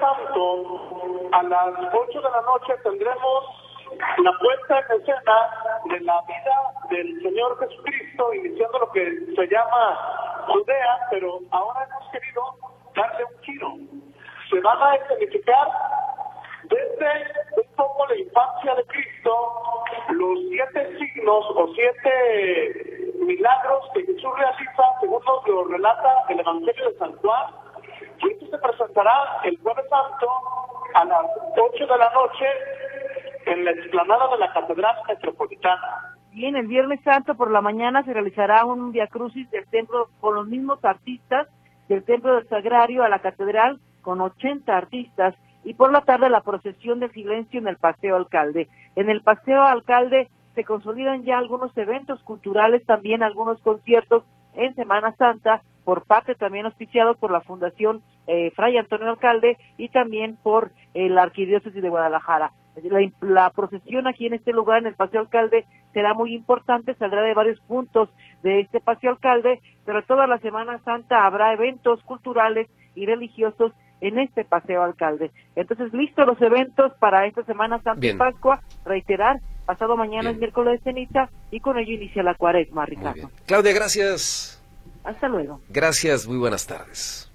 Santo, 0.00 1.28
a 1.32 1.42
las 1.42 1.74
8 1.92 2.20
de 2.20 2.30
la 2.30 2.42
noche 2.42 2.74
tendremos 2.82 3.44
la 4.22 4.32
puesta 4.38 4.80
en 4.80 5.00
escena 5.00 5.50
de 5.90 6.00
la 6.00 6.20
vida 6.22 6.72
del 6.90 7.22
Señor 7.22 7.58
Jesucristo, 7.58 8.34
iniciando 8.34 8.78
lo 8.78 8.90
que 8.92 9.34
se 9.34 9.46
llama 9.48 10.44
Judea, 10.48 10.98
pero 11.10 11.38
ahora 11.50 11.86
hemos 11.88 12.10
querido 12.10 12.42
darle 12.94 13.24
un 13.24 13.42
giro. 13.42 13.74
Se 14.50 14.60
van 14.60 14.82
a 14.82 14.94
escenificar 14.96 15.68
desde 16.64 17.32
un 17.56 17.74
poco 17.76 18.06
la 18.06 18.16
infancia 18.16 18.74
de 18.74 18.84
Cristo, 18.84 19.84
los 20.10 20.38
siete 20.50 20.98
signos 20.98 21.44
o 21.54 21.68
siete 21.74 23.12
milagros 23.20 23.84
que 23.94 24.04
Jesús 24.04 24.30
realiza, 24.36 24.82
según 25.00 25.22
nos 25.24 25.46
lo 25.46 25.64
relata 25.64 26.24
el 26.28 26.40
Evangelio 26.40 26.90
de 26.90 26.98
San 26.98 27.16
Juan, 27.18 27.67
esto 28.26 28.46
se 28.50 28.58
presentará 28.58 29.40
el 29.44 29.58
jueves 29.58 29.84
santo 29.88 30.26
a 30.94 31.04
las 31.04 31.26
8 31.56 31.86
de 31.86 31.98
la 31.98 32.10
noche 32.10 32.46
en 33.46 33.64
la 33.64 33.70
explanada 33.70 34.28
de 34.28 34.38
la 34.38 34.52
Catedral 34.52 34.96
Metropolitana. 35.06 36.14
Bien, 36.32 36.56
el 36.56 36.66
Viernes 36.66 37.00
Santo 37.02 37.34
por 37.34 37.50
la 37.50 37.60
mañana 37.60 38.02
se 38.04 38.12
realizará 38.12 38.64
un 38.64 38.92
Via 38.92 39.06
Crucis 39.06 39.50
del 39.50 39.66
templo 39.66 40.08
con 40.20 40.34
los 40.34 40.46
mismos 40.46 40.84
artistas 40.84 41.48
del 41.88 42.04
Templo 42.04 42.34
del 42.34 42.48
Sagrario 42.48 43.02
a 43.02 43.08
la 43.08 43.20
Catedral 43.20 43.80
con 44.02 44.20
80 44.20 44.76
artistas 44.76 45.34
y 45.64 45.74
por 45.74 45.90
la 45.90 46.02
tarde 46.02 46.30
la 46.30 46.42
procesión 46.42 47.00
del 47.00 47.12
silencio 47.12 47.58
en 47.58 47.68
el 47.68 47.76
Paseo 47.76 48.16
Alcalde. 48.16 48.68
En 48.94 49.10
el 49.10 49.22
Paseo 49.22 49.62
Alcalde 49.62 50.28
se 50.54 50.64
consolidan 50.64 51.24
ya 51.24 51.38
algunos 51.38 51.76
eventos 51.76 52.22
culturales, 52.22 52.84
también 52.84 53.22
algunos 53.22 53.60
conciertos 53.60 54.24
en 54.54 54.74
Semana 54.74 55.14
Santa, 55.16 55.62
por 55.88 56.04
parte 56.04 56.34
también 56.34 56.66
auspiciados 56.66 57.16
por 57.16 57.30
la 57.30 57.40
Fundación 57.40 58.02
eh, 58.26 58.52
Fray 58.54 58.76
Antonio 58.76 59.08
Alcalde 59.08 59.56
y 59.78 59.88
también 59.88 60.36
por 60.36 60.70
eh, 60.92 61.08
la 61.08 61.22
Arquidiócesis 61.22 61.82
de 61.82 61.88
Guadalajara. 61.88 62.52
La, 62.82 63.10
la, 63.22 63.48
procesión 63.48 64.06
aquí 64.06 64.26
en 64.26 64.34
este 64.34 64.52
lugar, 64.52 64.80
en 64.80 64.88
el 64.88 64.96
Paseo 64.96 65.20
Alcalde, 65.20 65.64
será 65.94 66.12
muy 66.12 66.34
importante, 66.34 66.94
saldrá 66.96 67.22
de 67.22 67.32
varios 67.32 67.58
puntos 67.60 68.10
de 68.42 68.60
este 68.60 68.80
Paseo 68.80 69.12
Alcalde, 69.12 69.62
pero 69.86 70.02
toda 70.02 70.26
la 70.26 70.36
Semana 70.40 70.78
Santa 70.84 71.24
habrá 71.24 71.54
eventos 71.54 72.02
culturales 72.02 72.68
y 72.94 73.06
religiosos 73.06 73.72
en 74.02 74.18
este 74.18 74.44
Paseo 74.44 74.82
Alcalde. 74.82 75.30
Entonces, 75.56 75.94
listos 75.94 76.26
los 76.26 76.42
eventos 76.42 76.92
para 77.00 77.24
esta 77.24 77.44
Semana 77.44 77.80
Santa 77.80 78.06
y 78.06 78.12
Pascua, 78.12 78.60
reiterar, 78.84 79.40
pasado 79.64 79.96
mañana 79.96 80.32
es 80.32 80.36
miércoles 80.36 80.84
de 80.84 80.92
ceniza 80.92 81.30
y 81.50 81.60
con 81.60 81.78
ello 81.78 81.94
inicia 81.94 82.22
la 82.22 82.34
cuaresma, 82.34 82.84
Ricardo. 82.84 83.30
Claudia, 83.46 83.72
gracias. 83.72 84.57
Hasta 85.08 85.26
luego. 85.26 85.58
Gracias, 85.70 86.26
muy 86.26 86.36
buenas 86.36 86.66
tardes. 86.66 87.30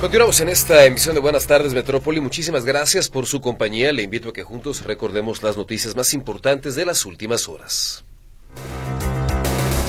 Continuamos 0.00 0.40
en 0.40 0.48
esta 0.48 0.84
emisión 0.84 1.14
de 1.14 1.20
Buenas 1.20 1.46
tardes 1.46 1.72
Metrópoli. 1.72 2.20
Muchísimas 2.20 2.64
gracias 2.64 3.08
por 3.08 3.26
su 3.26 3.40
compañía. 3.40 3.92
Le 3.92 4.02
invito 4.02 4.30
a 4.30 4.32
que 4.32 4.42
juntos 4.42 4.84
recordemos 4.84 5.44
las 5.44 5.56
noticias 5.56 5.94
más 5.94 6.14
importantes 6.14 6.74
de 6.74 6.84
las 6.84 7.06
últimas 7.06 7.48
horas. 7.48 8.04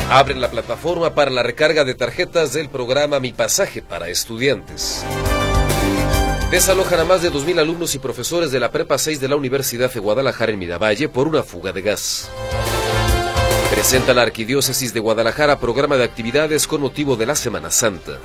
Abren 0.10 0.42
la 0.42 0.50
plataforma 0.50 1.14
para 1.14 1.30
la 1.30 1.44
recarga 1.44 1.86
de 1.86 1.94
tarjetas 1.94 2.52
del 2.54 2.68
programa 2.70 3.20
Mi 3.20 3.32
Pasaje 3.32 3.84
para 3.84 4.10
estudiantes. 4.10 5.06
Desalojan 6.50 7.02
a 7.02 7.06
más 7.06 7.22
de 7.22 7.32
2.000 7.32 7.60
alumnos 7.60 7.94
y 7.94 8.00
profesores 8.00 8.52
de 8.52 8.60
la 8.60 8.72
Prepa 8.72 8.98
6 8.98 9.22
de 9.22 9.28
la 9.28 9.36
Universidad 9.36 9.94
de 9.94 10.00
Guadalajara 10.00 10.52
en 10.52 10.58
Miravalle 10.58 11.10
por 11.10 11.28
una 11.28 11.44
fuga 11.44 11.74
de 11.74 11.84
gas. 11.84 12.28
Presenta 13.70 14.16
la 14.16 14.24
Arquidiócesis 14.24 14.96
de 14.96 15.00
Guadalajara 15.00 15.60
programa 15.60 15.96
de 15.96 16.06
actividades 16.06 16.66
con 16.66 16.82
motivo 16.82 17.16
de 17.16 17.28
la 17.28 17.36
Semana 17.36 17.70
Santa 17.70 18.18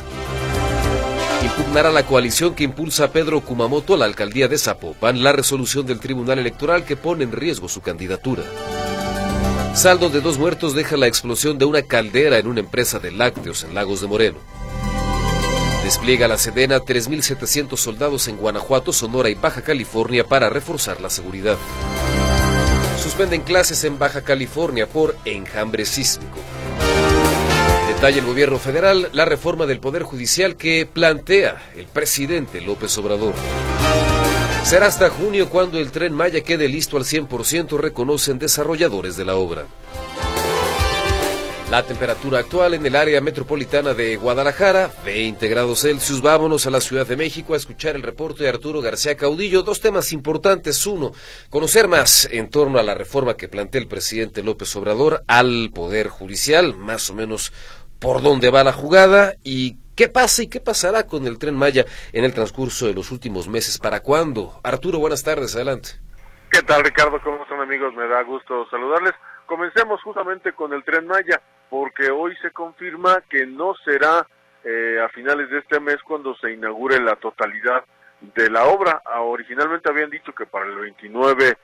impugnará 1.45 1.93
la 1.93 2.07
coalición 2.07 2.55
que 2.55 2.65
impulsa 2.65 3.05
a 3.05 3.09
Pedro 3.09 3.41
Kumamoto 3.43 3.95
a 3.95 3.99
la 3.99 4.07
alcaldía 4.07 4.49
de 4.49 4.57
Zapopan 4.57 5.23
la 5.23 5.33
resolución 5.33 5.85
del 5.85 6.01
Tribunal 6.01 6.39
Electoral 6.39 6.85
que 6.85 6.97
pone 6.97 7.25
en 7.25 7.33
riesgo 7.33 7.69
su 7.69 7.83
candidatura. 7.83 8.43
Saldo 9.75 10.09
de 10.09 10.21
dos 10.21 10.39
muertos 10.39 10.73
deja 10.73 10.97
la 10.97 11.09
explosión 11.09 11.59
de 11.59 11.65
una 11.65 11.83
caldera 11.83 12.39
en 12.39 12.47
una 12.47 12.61
empresa 12.61 13.01
de 13.01 13.11
lácteos 13.11 13.65
en 13.65 13.75
Lagos 13.75 14.01
de 14.01 14.07
Moreno. 14.07 14.39
Despliega 15.83 16.29
la 16.29 16.39
Sedena 16.39 16.79
3.700 16.79 17.77
soldados 17.77 18.29
en 18.29 18.37
Guanajuato, 18.37 18.93
Sonora 18.93 19.31
y 19.31 19.35
Baja 19.35 19.63
California 19.63 20.25
para 20.25 20.49
reforzar 20.49 21.01
la 21.01 21.11
seguridad. 21.11 21.59
Suspenden 23.03 23.43
clases 23.43 23.83
en 23.83 23.99
Baja 23.99 24.23
California 24.23 24.87
por 24.87 25.17
enjambre 25.25 25.85
sísmico. 25.85 26.39
Detalla 27.89 28.21
el 28.21 28.27
gobierno 28.27 28.61
federal 28.61 29.11
la 29.13 29.25
reforma 29.25 29.67
del 29.67 29.81
Poder 29.81 30.05
Judicial 30.05 30.57
que 30.57 30.87
plantea 30.91 31.71
el 31.77 31.87
presidente 31.87 32.61
López 32.61 32.97
Obrador. 32.97 33.35
Será 34.65 34.87
hasta 34.87 35.11
junio 35.11 35.51
cuando 35.51 35.79
el 35.79 35.91
tren 35.91 36.15
Maya 36.15 36.41
quede 36.41 36.69
listo 36.69 36.97
al 36.97 37.05
100%, 37.05 37.77
reconocen 37.79 38.39
desarrolladores 38.39 39.15
de 39.15 39.27
la 39.27 39.37
obra. 39.37 39.67
La 41.71 41.83
temperatura 41.83 42.39
actual 42.39 42.73
en 42.73 42.87
el 42.87 42.97
área 42.97 43.21
metropolitana 43.21 43.93
de 43.93 44.17
Guadalajara, 44.17 44.91
20 45.05 45.49
grados 45.49 45.83
Celsius. 45.83 46.23
Vámonos 46.23 46.67
a 46.67 46.71
la 46.71 46.81
Ciudad 46.81 47.07
de 47.07 47.17
México 47.17 47.53
a 47.53 47.59
escuchar 47.59 47.95
el 47.95 48.03
reporte 48.03 48.45
de 48.45 48.49
Arturo 48.49 48.81
García 48.81 49.19
Caudillo. 49.19 49.63
Dos 49.63 49.81
temas 49.81 50.13
importantes. 50.13 50.87
Uno, 50.87 51.13
conocer 51.51 51.87
más 51.87 52.27
en 52.33 52.49
torno 52.49 52.79
a 52.79 52.83
la 52.83 52.95
reforma 52.95 53.37
que 53.37 53.49
plantea 53.49 53.83
el 53.83 53.87
presidente 53.87 54.43
López 54.43 54.75
Obrador 54.77 55.25
al 55.27 55.73
Poder 55.75 56.09
Judicial, 56.09 56.75
más 56.75 57.11
o 57.11 57.15
menos 57.15 57.53
por 57.99 58.23
dónde 58.23 58.49
va 58.49 58.65
la 58.65 58.73
jugada 58.73 59.35
y 59.45 59.77
¿Qué 59.97 60.09
pasa 60.09 60.43
y 60.43 60.49
qué 60.49 60.61
pasará 60.61 61.07
con 61.07 61.25
el 61.27 61.39
tren 61.39 61.55
Maya 61.55 61.85
en 62.13 62.25
el 62.25 62.35
transcurso 62.35 62.87
de 62.87 62.95
los 62.95 63.13
últimos 63.13 63.47
meses? 63.47 63.79
¿Para 63.79 64.01
cuándo? 64.01 64.59
Arturo, 64.65 64.99
buenas 64.99 65.23
tardes, 65.23 65.55
adelante. 65.55 65.91
¿Qué 66.51 66.63
tal, 66.63 66.83
Ricardo? 66.83 67.21
¿Cómo 67.23 67.43
están, 67.45 67.61
amigos? 67.61 67.95
Me 67.95 68.09
da 68.09 68.23
gusto 68.23 68.67
saludarles. 68.71 69.13
Comencemos 69.47 70.03
justamente 70.03 70.53
con 70.53 70.73
el 70.73 70.83
tren 70.83 71.07
Maya, 71.07 71.41
porque 71.71 72.11
hoy 72.11 72.35
se 72.43 72.51
confirma 72.51 73.23
que 73.31 73.47
no 73.47 73.75
será 73.85 74.27
eh, 74.65 74.99
a 75.01 75.09
finales 75.11 75.49
de 75.51 75.59
este 75.59 75.79
mes 75.79 75.99
cuando 76.03 76.35
se 76.39 76.53
inaugure 76.53 77.01
la 77.01 77.15
totalidad 77.15 77.85
de 78.21 78.51
la 78.51 78.65
obra. 78.65 79.01
Ah, 79.05 79.21
originalmente 79.21 79.89
habían 79.89 80.11
dicho 80.11 80.35
que 80.35 80.47
para 80.47 80.67
el 80.67 80.75
29 80.75 81.57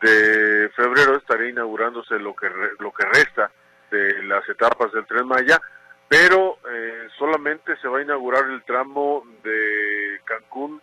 de 0.00 0.70
febrero 0.74 1.16
estaría 1.16 1.50
inaugurándose 1.50 2.18
lo 2.18 2.34
que 2.34 2.48
lo 2.80 2.90
que 2.90 3.06
resta 3.06 3.52
de 3.92 4.24
las 4.24 4.48
etapas 4.48 4.90
del 4.92 5.06
tren 5.06 5.28
Maya, 5.28 5.60
pero 6.08 6.58
eh, 6.70 7.08
solamente 7.18 7.76
se 7.78 7.88
va 7.88 7.98
a 7.98 8.02
inaugurar 8.02 8.44
el 8.44 8.62
tramo 8.64 9.24
de 9.42 10.20
Cancún 10.24 10.80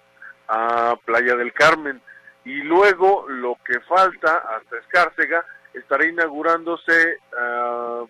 a 0.48 0.98
Playa 1.06 1.36
del 1.36 1.54
Carmen 1.54 2.02
y 2.46 2.62
luego 2.64 3.26
lo 3.30 3.58
que 3.66 3.80
falta 3.82 4.44
hasta 4.56 4.78
Escárcega 4.78 5.46
estará 5.74 6.06
inaugurándose 6.06 7.20
a 7.38 8.04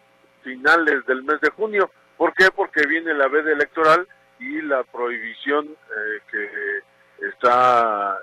finales 0.44 1.06
del 1.06 1.24
mes 1.24 1.40
de 1.42 1.52
junio. 1.52 1.92
¿Por 2.18 2.34
qué? 2.34 2.50
Porque 2.52 2.86
viene 2.88 3.14
la 3.14 3.28
veda 3.28 3.52
electoral 3.52 4.08
y 4.40 4.62
la 4.62 4.84
prohibición 4.84 5.68
eh, 5.68 6.20
que 6.30 7.28
está 7.28 8.18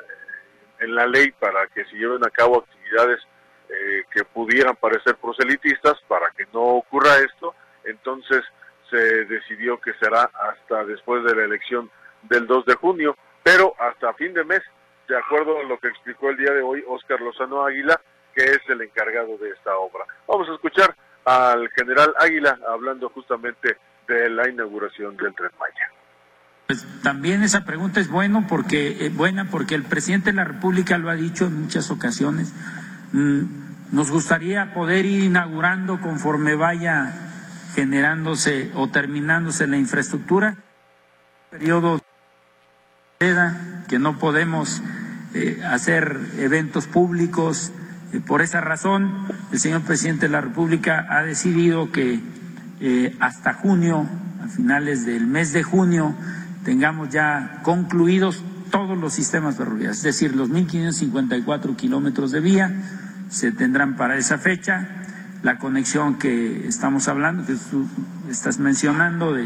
en 0.81 0.95
la 0.95 1.07
ley 1.07 1.31
para 1.33 1.67
que 1.69 1.85
se 1.85 1.97
lleven 1.97 2.25
a 2.25 2.31
cabo 2.31 2.59
actividades 2.59 3.21
eh, 3.69 4.03
que 4.13 4.25
pudieran 4.25 4.77
parecer 4.77 5.15
proselitistas 5.17 5.95
para 6.09 6.31
que 6.33 6.45
no 6.53 6.61
ocurra 6.61 7.19
esto. 7.19 7.55
Entonces 7.85 8.43
se 8.91 9.25
decidió 9.25 9.81
que 9.81 9.95
será 9.95 10.31
hasta 10.35 10.85
después 10.85 11.25
de 11.25 11.35
la 11.35 11.45
elección 11.45 11.91
del 12.23 12.47
2 12.47 12.67
de 12.67 12.75
junio, 12.75 13.17
pero 13.43 13.75
hasta 13.79 14.13
fin 14.15 14.35
de 14.35 14.45
mes, 14.45 14.61
de 15.09 15.17
acuerdo 15.17 15.59
a 15.59 15.65
lo 15.65 15.79
que 15.79 15.89
explicó 15.89 16.31
el 16.31 16.37
día 16.37 16.53
de 16.53 16.63
hoy 16.63 16.85
Óscar 16.87 17.21
Lozano 17.21 17.65
Águila, 17.65 18.01
que 18.35 18.45
es 18.45 18.61
el 18.69 18.83
encargado 18.83 19.39
de 19.39 19.51
esta 19.51 19.77
obra. 19.77 20.05
Vamos 20.27 20.49
a 20.49 20.55
escuchar 20.55 20.95
al 21.25 21.69
general 21.71 22.15
Águila 22.19 22.59
hablando 22.69 23.09
justamente 23.11 23.77
de 24.07 24.31
la 24.31 24.49
inauguración 24.49 25.17
del 25.17 25.35
Tren 25.35 25.51
Maya. 25.59 25.91
Pues 26.67 26.87
también 27.03 27.43
esa 27.43 27.65
pregunta 27.65 27.99
es 28.01 28.09
bueno 28.09 28.47
porque, 28.49 29.07
eh, 29.07 29.11
buena 29.11 29.49
porque 29.51 29.75
el 29.75 29.83
presidente 29.83 30.31
de 30.31 30.37
la 30.37 30.45
República 30.45 30.99
lo 30.99 31.11
ha 31.11 31.15
dicho 31.15 31.47
en 31.47 31.63
muchas 31.63 31.91
ocasiones. 31.91 32.55
Mm, 33.13 33.93
nos 33.93 34.11
gustaría 34.11 34.73
poder 34.73 35.05
ir 35.05 35.25
inaugurando 35.25 36.01
conforme 36.01 36.55
vaya 36.55 37.30
generándose 37.75 38.71
o 38.75 38.89
terminándose 38.89 39.67
la 39.67 39.77
infraestructura. 39.77 40.57
Periodo 41.51 42.01
que 43.87 43.99
no 43.99 44.19
podemos 44.19 44.81
eh, 45.35 45.61
hacer 45.63 46.19
eventos 46.39 46.87
públicos. 46.87 47.71
Eh, 48.13 48.21
por 48.27 48.41
esa 48.41 48.63
razón, 48.63 49.27
el 49.53 49.59
señor 49.59 49.83
presidente 49.83 50.27
de 50.27 50.33
la 50.33 50.41
República 50.41 51.07
ha 51.11 51.23
decidido 51.23 51.93
que 51.93 52.19
eh, 52.81 53.15
hasta 53.21 53.53
junio, 53.53 54.07
a 54.43 54.49
finales 54.49 55.05
del 55.05 55.27
mes 55.27 55.53
de 55.53 55.63
junio, 55.63 56.15
tengamos 56.65 57.11
ya 57.11 57.61
concluidos 57.63 58.43
todos 58.71 58.97
los 58.97 59.13
sistemas 59.13 59.57
ferroviarios, 59.57 59.99
es 59.99 60.03
decir, 60.03 60.35
los 60.35 60.49
1.554 60.49 61.77
kilómetros 61.77 62.31
de 62.31 62.41
vía 62.41 62.73
se 63.29 63.53
tendrán 63.53 63.97
para 63.97 64.17
esa 64.17 64.39
fecha 64.39 64.89
la 65.43 65.59
conexión 65.59 66.19
que 66.19 66.67
estamos 66.67 67.09
hablando, 67.09 67.47
que 67.47 67.55
tú 67.71 67.87
estás 68.29 68.59
mencionando 68.59 69.33
de, 69.33 69.43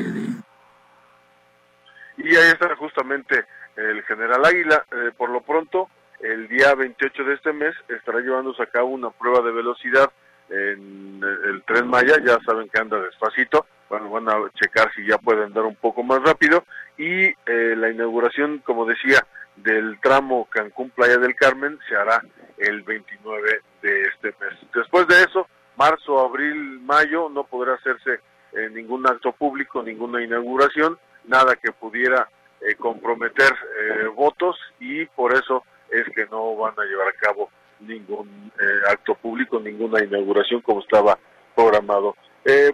Y 2.19 2.37
ahí 2.37 2.51
está 2.51 2.75
justamente 2.77 3.45
el 3.77 4.03
general 4.03 4.45
Águila. 4.45 4.85
Eh, 4.93 5.13
por 5.17 5.31
lo 5.31 5.41
pronto, 5.41 5.89
el 6.21 6.49
día 6.49 6.75
28 6.75 7.25
de 7.25 7.35
este 7.35 7.53
mes 7.53 7.75
estará 7.89 8.21
llevándose 8.21 8.63
a 8.63 8.67
cabo 8.67 8.89
una 8.89 9.11
prueba 9.11 9.45
de 9.45 9.53
velocidad 9.53 10.11
en 10.49 11.21
el 11.23 11.63
tren 11.65 11.87
Maya. 11.87 12.17
Ya 12.25 12.39
saben 12.45 12.69
que 12.69 12.81
anda 12.81 13.01
despacito. 13.01 13.67
Bueno, 13.89 14.11
van 14.11 14.29
a 14.29 14.51
checar 14.55 14.91
si 14.95 15.07
ya 15.07 15.19
pueden 15.19 15.45
andar 15.45 15.65
un 15.65 15.77
poco 15.77 16.03
más 16.03 16.23
rápido. 16.23 16.65
Y 16.97 17.27
eh, 17.27 17.75
la 17.77 17.91
inauguración, 17.91 18.59
como 18.59 18.87
decía, 18.87 19.27
del 19.57 19.99
tramo 20.01 20.49
Cancún-Playa 20.51 21.19
del 21.19 21.37
Carmen 21.37 21.79
se 21.89 21.95
hará 21.95 22.23
el 22.59 22.83
29 22.83 23.61
de 23.83 24.03
este 24.03 24.35
mes. 24.41 24.59
Después 24.75 25.07
de 25.07 25.23
eso, 25.23 25.47
marzo, 25.77 26.21
abril, 26.21 26.81
mayo 26.81 27.29
no 27.29 27.45
podrá 27.45 27.75
hacerse 27.75 28.21
eh, 28.53 28.71
ningún 28.71 29.07
acto 29.07 29.33
público, 29.33 29.83
ninguna 29.83 30.23
inauguración, 30.23 30.99
nada 31.25 31.57
que 31.57 31.73
pudiera 31.73 32.29
eh, 32.61 32.77
comprometer 32.77 33.53
eh, 33.53 34.07
votos 34.15 34.57
y 34.79 35.07
por 35.07 35.35
eso 35.35 35.65
es 35.91 36.05
que 36.15 36.27
no 36.27 36.57
van 36.57 36.75
a 36.79 36.85
llevar 36.85 37.09
a 37.09 37.19
cabo 37.21 37.51
ningún 37.81 38.53
acto 38.89 39.15
público, 39.17 39.61
ninguna 39.61 40.03
inauguración 40.03 40.61
como 40.63 40.81
estaba 40.81 41.19
programado. 41.55 42.17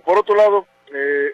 por 0.05 0.19
otro 0.19 0.37
lado, 0.37 0.67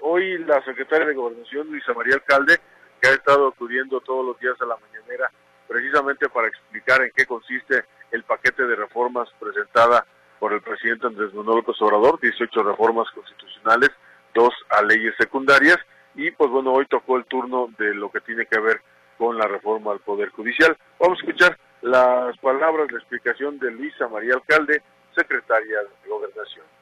hoy 0.02 0.38
la 0.38 0.64
secretaria 0.64 1.06
de 1.06 1.14
Gobernación, 1.14 1.68
Luisa 1.68 1.92
María 1.92 2.14
Alcalde, 2.14 2.58
que 3.00 3.08
ha 3.08 3.12
estado 3.12 3.48
acudiendo 3.48 4.00
todos 4.00 4.24
los 4.24 4.38
días 4.38 4.54
a 4.60 4.66
la 4.66 4.76
mañanera 4.76 5.30
precisamente 5.66 6.28
para 6.28 6.48
explicar 6.48 7.02
en 7.02 7.10
qué 7.14 7.26
consiste 7.26 7.84
el 8.12 8.22
paquete 8.22 8.66
de 8.66 8.76
reformas 8.76 9.28
presentada 9.38 10.06
por 10.38 10.52
el 10.52 10.60
presidente 10.60 11.06
Andrés 11.06 11.32
Manuel 11.34 11.58
López 11.58 11.80
Obrador, 11.80 12.20
18 12.20 12.62
reformas 12.62 13.08
constitucionales, 13.10 13.90
dos 14.34 14.52
a 14.70 14.82
leyes 14.82 15.14
secundarias 15.18 15.78
y 16.14 16.30
pues 16.30 16.50
bueno, 16.50 16.72
hoy 16.72 16.86
tocó 16.86 17.16
el 17.16 17.24
turno 17.24 17.68
de 17.78 17.94
lo 17.94 18.10
que 18.10 18.20
tiene 18.20 18.46
que 18.46 18.60
ver 18.60 18.80
con 19.18 19.38
la 19.38 19.46
reforma 19.46 19.92
al 19.92 20.00
Poder 20.00 20.30
Judicial. 20.30 20.76
Vamos 20.98 21.18
a 21.18 21.26
escuchar 21.26 21.58
las 21.82 22.36
palabras, 22.38 22.90
la 22.90 22.98
explicación 22.98 23.58
de 23.58 23.70
Luisa 23.70 24.08
María 24.08 24.34
Alcalde, 24.34 24.82
secretaria 25.14 25.78
de 25.80 26.08
Gobernación. 26.08 26.75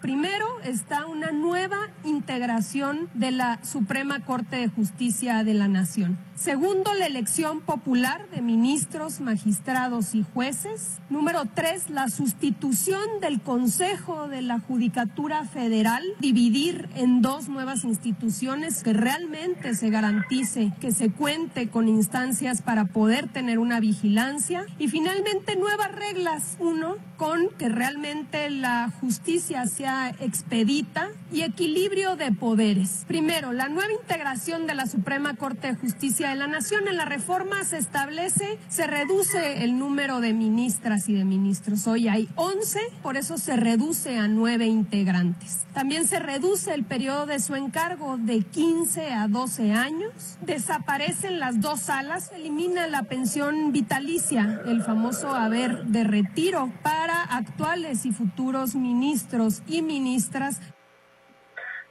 Primero 0.00 0.46
está 0.62 1.06
una 1.06 1.32
nueva 1.32 1.76
integración 2.04 3.08
de 3.14 3.30
la 3.30 3.64
Suprema 3.64 4.20
Corte 4.24 4.56
de 4.56 4.68
Justicia 4.68 5.42
de 5.42 5.54
la 5.54 5.68
Nación. 5.68 6.18
Segundo, 6.34 6.92
la 6.92 7.06
elección 7.06 7.62
popular 7.62 8.28
de 8.28 8.42
ministros, 8.42 9.20
magistrados 9.20 10.14
y 10.14 10.22
jueces. 10.34 10.98
Número 11.08 11.44
tres, 11.54 11.88
la 11.88 12.10
sustitución 12.10 13.00
del 13.22 13.40
Consejo 13.40 14.28
de 14.28 14.42
la 14.42 14.60
Judicatura 14.60 15.44
Federal, 15.44 16.04
dividir 16.20 16.90
en 16.94 17.22
dos 17.22 17.48
nuevas 17.48 17.84
instituciones 17.84 18.82
que 18.82 18.92
realmente 18.92 19.74
se 19.74 19.88
garantice 19.88 20.72
que 20.78 20.92
se 20.92 21.10
cuente 21.10 21.68
con 21.68 21.88
instancias 21.88 22.60
para 22.60 22.84
poder 22.84 23.28
tener 23.28 23.58
una 23.58 23.80
vigilancia. 23.80 24.66
Y 24.78 24.88
finalmente, 24.88 25.56
nuevas 25.56 25.92
reglas. 25.92 26.58
Uno, 26.60 26.96
con 27.16 27.48
que 27.58 27.68
realmente 27.68 28.50
la 28.50 28.90
justicia 29.00 29.66
sea 29.66 30.10
expedita 30.20 31.08
y 31.32 31.42
equilibrio 31.42 32.16
de 32.16 32.32
poderes. 32.32 33.04
Primero, 33.06 33.52
la 33.52 33.68
nueva 33.68 33.92
integración 33.92 34.66
de 34.66 34.74
la 34.74 34.86
Suprema 34.86 35.34
Corte 35.34 35.68
de 35.68 35.74
Justicia 35.74 36.30
de 36.30 36.36
la 36.36 36.46
Nación. 36.46 36.88
En 36.88 36.96
la 36.96 37.04
reforma 37.04 37.64
se 37.64 37.78
establece, 37.78 38.58
se 38.68 38.86
reduce 38.86 39.64
el 39.64 39.78
número 39.78 40.20
de 40.20 40.32
ministras 40.32 41.08
y 41.08 41.14
de 41.14 41.24
ministros. 41.24 41.86
Hoy 41.86 42.08
hay 42.08 42.28
11, 42.36 42.80
por 43.02 43.16
eso 43.16 43.38
se 43.38 43.56
reduce 43.56 44.18
a 44.18 44.28
nueve 44.28 44.66
integrantes. 44.66 45.66
También 45.72 46.06
se 46.06 46.18
reduce 46.18 46.72
el 46.72 46.84
periodo 46.84 47.26
de 47.26 47.38
su 47.38 47.54
encargo 47.54 48.16
de 48.16 48.40
15 48.40 49.12
a 49.12 49.28
12 49.28 49.72
años. 49.72 50.38
Desaparecen 50.40 51.38
las 51.38 51.60
dos 51.60 51.80
salas, 51.80 52.32
elimina 52.34 52.86
la 52.86 53.02
pensión 53.02 53.72
vitalicia, 53.72 54.62
el 54.66 54.82
famoso 54.82 55.34
haber 55.34 55.84
de 55.84 56.04
retiro 56.04 56.72
para 56.82 57.05
actuales 57.10 58.06
y 58.06 58.12
futuros 58.12 58.74
ministros 58.74 59.62
y 59.66 59.82
ministras. 59.82 60.60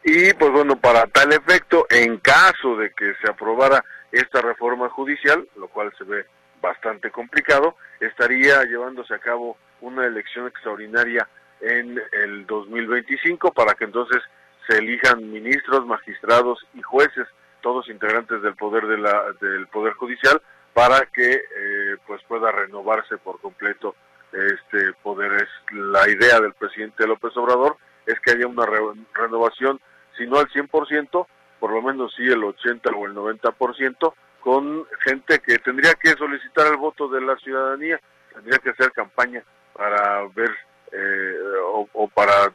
Y 0.03 0.33
pues 0.33 0.51
bueno, 0.51 0.75
para 0.75 1.07
tal 1.07 1.33
efecto, 1.33 1.87
en 1.89 2.17
caso 2.17 2.77
de 2.77 2.91
que 2.91 3.13
se 3.21 3.29
aprobara 3.29 3.83
esta 4.11 4.41
reforma 4.41 4.89
judicial, 4.89 5.47
lo 5.55 5.67
cual 5.67 5.91
se 5.97 6.03
ve 6.03 6.25
bastante 6.61 7.11
complicado, 7.11 7.75
estaría 7.99 8.63
llevándose 8.63 9.13
a 9.13 9.19
cabo 9.19 9.57
una 9.81 10.05
elección 10.05 10.47
extraordinaria 10.47 11.27
en 11.61 11.99
el 12.11 12.45
2025 12.45 13.51
para 13.51 13.73
que 13.73 13.85
entonces 13.85 14.21
se 14.67 14.77
elijan 14.77 15.31
ministros, 15.31 15.85
magistrados 15.85 16.59
y 16.73 16.81
jueces, 16.81 17.27
todos 17.61 17.89
integrantes 17.89 18.41
del 18.41 18.55
poder 18.55 18.85
de 18.87 18.97
la, 18.97 19.23
del 19.41 19.67
poder 19.67 19.93
judicial, 19.93 20.41
para 20.73 21.05
que 21.07 21.31
eh, 21.33 21.97
pues 22.05 22.21
pueda 22.27 22.51
renovarse 22.51 23.17
por 23.17 23.39
completo 23.39 23.95
este 24.35 24.93
poder. 25.01 25.33
Es 25.33 25.73
la 25.73 26.07
idea 26.09 26.39
del 26.39 26.53
presidente 26.53 27.07
López 27.07 27.35
Obrador 27.37 27.77
es 28.05 28.19
que 28.19 28.31
haya 28.31 28.47
una 28.47 28.65
renovación, 29.13 29.79
si 30.17 30.25
no 30.27 30.37
al 30.37 30.47
100%, 30.49 31.27
por 31.59 31.71
lo 31.71 31.81
menos 31.81 32.13
sí 32.15 32.23
el 32.23 32.43
80 32.43 32.89
o 32.91 33.05
el 33.05 33.15
90%, 33.15 34.13
con 34.41 34.85
gente 35.03 35.39
que 35.39 35.57
tendría 35.59 35.95
que 35.95 36.11
solicitar 36.11 36.67
el 36.67 36.77
voto 36.77 37.07
de 37.07 37.21
la 37.21 37.35
ciudadanía, 37.37 37.99
tendría 38.31 38.59
que 38.59 38.69
hacer 38.69 38.91
campaña 38.91 39.43
para 39.73 40.27
ver 40.35 40.51
eh, 40.91 41.35
o, 41.63 42.07
para 42.07 42.53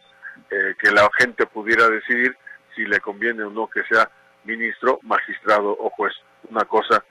eh, 0.50 0.74
que 0.78 0.90
la 0.92 1.08
gente 1.18 1.46
pudiera 1.46 1.88
decidir 1.88 2.36
si 2.76 2.86
le 2.86 3.00
conviene 3.00 3.42
o 3.42 3.50
no 3.50 3.68
que 3.68 3.82
sea 3.84 4.08
ministro, 4.44 5.00
magistrado 5.02 5.76
o 5.78 5.90
juez. 5.90 6.14
Una 6.48 6.64
cosa 6.64 7.04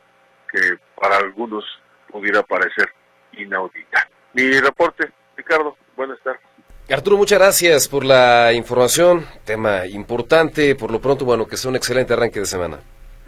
que 0.51 0.77
para 0.95 1.17
algunos 1.17 1.65
pudiera 2.09 2.41
parecer 2.43 2.89
inaudita. 3.33 4.07
Mi 4.33 4.59
reporte, 4.59 5.11
Ricardo, 5.35 5.75
buenas 5.95 6.19
tardes. 6.23 6.41
Arturo, 6.89 7.17
muchas 7.17 7.37
gracias 7.37 7.87
por 7.87 8.03
la 8.03 8.51
información, 8.53 9.25
tema 9.45 9.85
importante, 9.85 10.75
por 10.75 10.91
lo 10.91 10.99
pronto, 10.99 11.23
bueno, 11.23 11.47
que 11.47 11.55
sea 11.55 11.69
un 11.69 11.75
excelente 11.75 12.13
arranque 12.13 12.39
de 12.39 12.45
semana. 12.45 12.79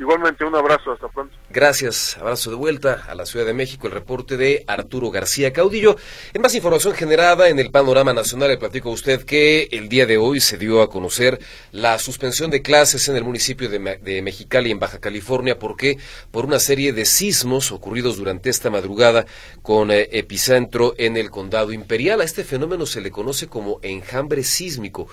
Igualmente, 0.02 0.44
un 0.44 0.56
abrazo, 0.56 0.94
hasta 0.94 1.08
pronto. 1.10 1.36
Gracias, 1.52 2.18
abrazo 2.18 2.50
de 2.50 2.56
vuelta 2.56 3.04
a 3.08 3.14
la 3.14 3.28
Ciudad 3.28 3.46
de 3.46 3.54
México, 3.54 3.86
el 3.86 3.94
reporte 3.94 4.36
de 4.36 4.64
Arturo 4.66 5.12
García 5.12 5.54
Caudillo. 5.54 5.96
En 6.34 6.42
más 6.42 6.56
información 6.56 6.96
generada 6.96 7.50
en 7.50 7.60
el 7.60 7.70
panorama 7.70 8.12
nacional, 8.12 8.50
le 8.50 8.58
platico 8.58 8.90
a 8.90 8.94
usted 8.94 9.24
que 9.26 9.70
el 9.72 9.90
día 9.90 10.08
de 10.08 10.18
hoy 10.18 10.40
se 10.40 10.58
dio 10.58 10.82
a 10.82 10.90
conocer 10.90 11.40
la 11.72 12.00
suspensión 12.00 12.50
de 12.50 12.64
clases 12.64 13.10
en 13.10 13.16
el 13.16 13.24
municipio 13.24 13.70
de, 13.70 14.22
Mexicali, 14.24 14.72
en 14.72 14.80
Baja 14.80 14.98
California, 14.98 15.60
porque 15.60 16.00
por 16.32 16.46
una 16.46 16.58
serie 16.58 16.94
de 16.94 17.06
sismos 17.06 17.72
ocurridos 17.72 18.18
durante 18.18 18.50
esta 18.50 18.72
madrugada 18.72 19.28
con 19.62 19.92
eh, 19.92 20.10
epicentro 20.14 20.96
en 20.98 21.16
el 21.16 21.30
condado 21.30 21.74
imperial. 21.74 22.22
A 22.22 22.24
este 22.24 22.44
fenómeno 22.44 22.88
se 22.88 23.02
le 23.02 23.12
conoce 23.12 23.46
como 23.46 23.78
enjambre 23.84 24.44
sísmico. 24.44 25.08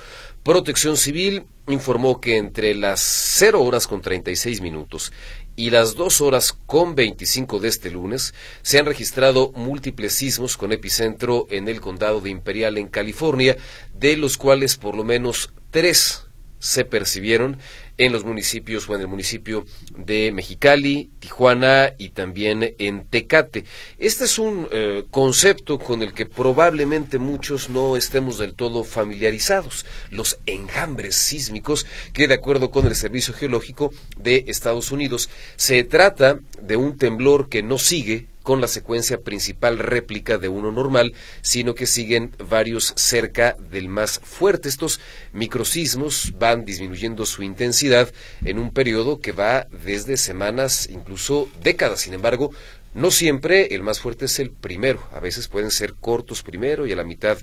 Protección 0.48 0.96
Civil 0.96 1.44
informó 1.68 2.22
que 2.22 2.38
entre 2.38 2.74
las 2.74 3.00
0 3.00 3.62
horas 3.62 3.86
con 3.86 4.00
36 4.00 4.62
minutos 4.62 5.12
y 5.56 5.68
las 5.68 5.94
2 5.94 6.22
horas 6.22 6.54
con 6.54 6.94
25 6.94 7.60
de 7.60 7.68
este 7.68 7.90
lunes 7.90 8.32
se 8.62 8.78
han 8.78 8.86
registrado 8.86 9.52
múltiples 9.54 10.14
sismos 10.14 10.56
con 10.56 10.72
epicentro 10.72 11.46
en 11.50 11.68
el 11.68 11.82
condado 11.82 12.22
de 12.22 12.30
Imperial 12.30 12.78
en 12.78 12.88
California, 12.88 13.58
de 13.92 14.16
los 14.16 14.38
cuales 14.38 14.78
por 14.78 14.96
lo 14.96 15.04
menos 15.04 15.52
tres 15.70 16.27
se 16.58 16.84
percibieron 16.84 17.58
en 17.98 18.12
los 18.12 18.24
municipios 18.24 18.88
o 18.88 18.94
en 18.94 19.00
el 19.00 19.08
municipio 19.08 19.66
de 19.96 20.30
Mexicali, 20.32 21.10
Tijuana 21.18 21.94
y 21.98 22.10
también 22.10 22.74
en 22.78 23.04
Tecate. 23.04 23.64
Este 23.98 24.24
es 24.24 24.38
un 24.38 24.68
eh, 24.70 25.04
concepto 25.10 25.78
con 25.78 26.02
el 26.02 26.12
que 26.14 26.24
probablemente 26.24 27.18
muchos 27.18 27.68
no 27.68 27.96
estemos 27.96 28.38
del 28.38 28.54
todo 28.54 28.84
familiarizados, 28.84 29.84
los 30.10 30.38
enjambres 30.46 31.16
sísmicos, 31.16 31.86
que 32.12 32.28
de 32.28 32.34
acuerdo 32.34 32.70
con 32.70 32.86
el 32.86 32.94
Servicio 32.94 33.34
Geológico 33.34 33.92
de 34.16 34.44
Estados 34.46 34.92
Unidos, 34.92 35.28
se 35.56 35.82
trata 35.82 36.38
de 36.62 36.76
un 36.76 36.96
temblor 36.96 37.48
que 37.48 37.62
no 37.64 37.78
sigue 37.78 38.26
con 38.48 38.62
la 38.62 38.66
secuencia 38.66 39.20
principal 39.20 39.78
réplica 39.78 40.38
de 40.38 40.48
uno 40.48 40.72
normal, 40.72 41.12
sino 41.42 41.74
que 41.74 41.84
siguen 41.84 42.34
varios 42.38 42.94
cerca 42.96 43.58
del 43.70 43.90
más 43.90 44.20
fuerte. 44.20 44.70
Estos 44.70 45.00
microsismos 45.34 46.32
van 46.38 46.64
disminuyendo 46.64 47.26
su 47.26 47.42
intensidad 47.42 48.10
en 48.42 48.58
un 48.58 48.70
periodo 48.70 49.20
que 49.20 49.32
va 49.32 49.66
desde 49.84 50.16
semanas, 50.16 50.88
incluso 50.90 51.50
décadas. 51.62 52.00
Sin 52.00 52.14
embargo, 52.14 52.50
no 52.94 53.10
siempre 53.10 53.74
el 53.74 53.82
más 53.82 54.00
fuerte 54.00 54.24
es 54.24 54.38
el 54.38 54.50
primero. 54.50 55.06
A 55.12 55.20
veces 55.20 55.46
pueden 55.46 55.70
ser 55.70 55.92
cortos 55.92 56.42
primero 56.42 56.86
y 56.86 56.92
a 56.92 56.96
la 56.96 57.04
mitad 57.04 57.36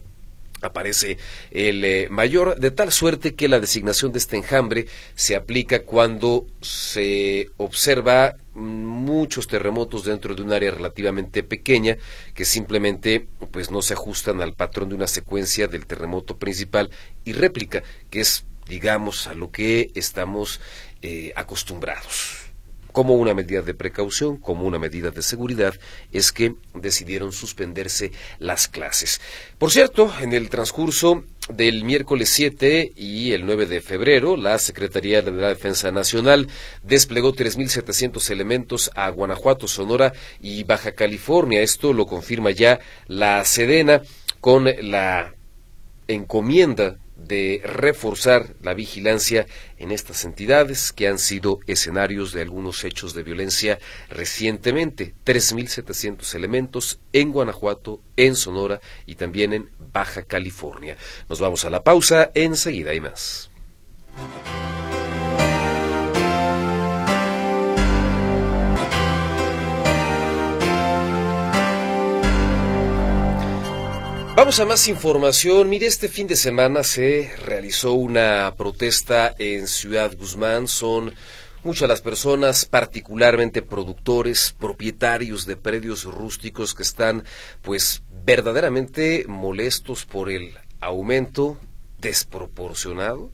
aparece 0.62 1.20
el 1.52 1.86
eh, 1.86 2.08
mayor, 2.10 2.60
de 2.60 2.72
tal 2.72 2.92
suerte 2.92 3.36
que 3.36 3.48
la 3.48 3.60
designación 3.60 4.12
de 4.12 4.18
este 4.18 4.38
enjambre 4.38 4.88
se 5.14 5.36
aplica 5.36 5.84
cuando 5.84 6.48
se 6.62 7.52
observa 7.58 8.38
muchos 8.56 9.48
terremotos 9.48 10.06
dentro 10.06 10.34
de 10.34 10.42
un 10.42 10.54
área 10.54 10.72
relativamente 10.72 11.44
pequeña 11.44 11.98
que 12.34 12.46
simplemente 12.46 13.28
pues 13.52 13.70
no 13.70 13.82
se 13.82 13.94
ajustan 13.94 14.42
al 14.42 14.54
patrón 14.54 14.90
de 14.90 14.96
una 14.96 15.08
secuencia 15.08 15.68
del 15.68 15.86
terremoto 15.86 16.38
principal 16.38 16.90
y 17.24 17.34
réplica, 17.34 17.84
que 18.10 18.22
es 18.22 18.46
digamos 18.68 19.28
a 19.28 19.34
lo 19.34 19.52
que 19.52 19.92
estamos 19.94 20.60
eh, 21.02 21.34
acostumbrados 21.36 22.45
como 22.96 23.16
una 23.16 23.34
medida 23.34 23.62
de 23.62 23.74
precaución, 23.74 24.38
como 24.38 24.64
una 24.64 24.80
medida 24.80 25.12
de 25.12 25.22
seguridad, 25.22 25.76
es 26.14 26.32
que 26.32 26.56
decidieron 26.74 27.34
suspenderse 27.34 28.14
las 28.40 28.70
clases. 28.70 29.20
Por 29.58 29.70
cierto, 29.70 30.14
en 30.22 30.32
el 30.32 30.48
transcurso 30.48 31.26
del 31.50 31.84
miércoles 31.84 32.30
7 32.30 32.94
y 32.96 33.34
el 33.34 33.46
9 33.46 33.66
de 33.66 33.82
febrero, 33.82 34.38
la 34.38 34.58
Secretaría 34.60 35.22
de 35.22 35.32
la 35.32 35.50
Defensa 35.50 35.92
Nacional 35.92 36.48
desplegó 36.84 37.34
3.700 37.34 38.32
elementos 38.32 38.90
a 38.96 39.10
Guanajuato, 39.10 39.68
Sonora 39.68 40.14
y 40.40 40.64
Baja 40.64 40.94
California. 40.94 41.62
Esto 41.62 41.92
lo 41.92 42.08
confirma 42.08 42.52
ya 42.52 42.80
la 43.08 43.44
Sedena 43.44 44.04
con 44.40 44.70
la 44.90 45.36
encomienda 46.08 46.96
de 47.28 47.62
reforzar 47.64 48.56
la 48.62 48.74
vigilancia 48.74 49.48
en 49.78 49.92
estas 49.92 50.26
entidades 50.26 50.94
que 50.94 51.08
han 51.08 51.20
sido 51.20 51.60
escenarios 51.68 52.32
de 52.32 52.42
algunos 52.42 52.84
hechos 52.84 53.14
de 53.14 53.24
violencia 53.24 53.80
recientemente. 54.10 55.14
3.700 55.26 56.36
elementos 56.36 57.00
en 57.14 57.32
Guanajuato, 57.32 58.02
en 58.16 58.36
Sonora 58.36 58.82
y 59.06 59.16
también 59.16 59.54
en 59.54 59.70
Baja 59.92 60.24
California. 60.24 60.98
Nos 61.30 61.40
vamos 61.40 61.66
a 61.66 61.70
la 61.70 61.84
pausa, 61.84 62.32
enseguida 62.34 62.92
hay 62.92 63.02
más. 63.02 63.50
Vamos 74.46 74.60
a 74.60 74.66
más 74.68 74.88
información. 74.88 75.70
Mire, 75.70 75.88
este 75.88 76.08
fin 76.08 76.28
de 76.28 76.36
semana 76.36 76.84
se 76.84 77.32
realizó 77.44 77.94
una 77.94 78.54
protesta 78.56 79.34
en 79.40 79.68
Ciudad 79.68 80.16
Guzmán. 80.16 80.68
Son 80.68 81.16
muchas 81.64 81.90
las 81.90 82.02
personas, 82.02 82.66
particularmente 82.66 83.64
productores, 83.64 84.56
propietarios 84.60 85.48
de 85.48 85.58
predios 85.58 86.04
rústicos 86.04 86.76
que 86.76 86.84
están 86.84 87.24
pues 87.64 88.04
verdaderamente 88.24 89.26
molestos 89.28 90.06
por 90.06 90.30
el 90.30 90.54
aumento 90.80 91.58
desproporcionado 91.98 93.32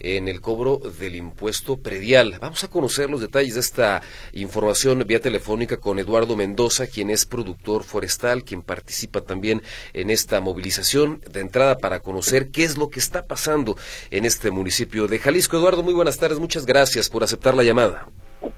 en 0.00 0.28
el 0.28 0.40
cobro 0.40 0.78
del 0.78 1.16
impuesto 1.16 1.76
predial. 1.76 2.38
Vamos 2.40 2.64
a 2.64 2.68
conocer 2.68 3.10
los 3.10 3.20
detalles 3.20 3.54
de 3.54 3.60
esta 3.60 4.02
información 4.32 5.04
vía 5.06 5.20
telefónica 5.20 5.78
con 5.78 5.98
Eduardo 5.98 6.36
Mendoza, 6.36 6.86
quien 6.86 7.10
es 7.10 7.26
productor 7.26 7.84
forestal, 7.84 8.44
quien 8.44 8.62
participa 8.62 9.20
también 9.20 9.62
en 9.92 10.10
esta 10.10 10.40
movilización 10.40 11.20
de 11.30 11.40
entrada 11.40 11.78
para 11.78 12.00
conocer 12.00 12.50
qué 12.50 12.64
es 12.64 12.78
lo 12.78 12.90
que 12.90 13.00
está 13.00 13.26
pasando 13.26 13.76
en 14.10 14.24
este 14.24 14.50
municipio 14.50 15.06
de 15.06 15.18
Jalisco. 15.18 15.56
Eduardo, 15.56 15.82
muy 15.82 15.94
buenas 15.94 16.18
tardes, 16.18 16.38
muchas 16.38 16.66
gracias 16.66 17.08
por 17.08 17.22
aceptar 17.22 17.54
la 17.54 17.62
llamada. 17.62 18.06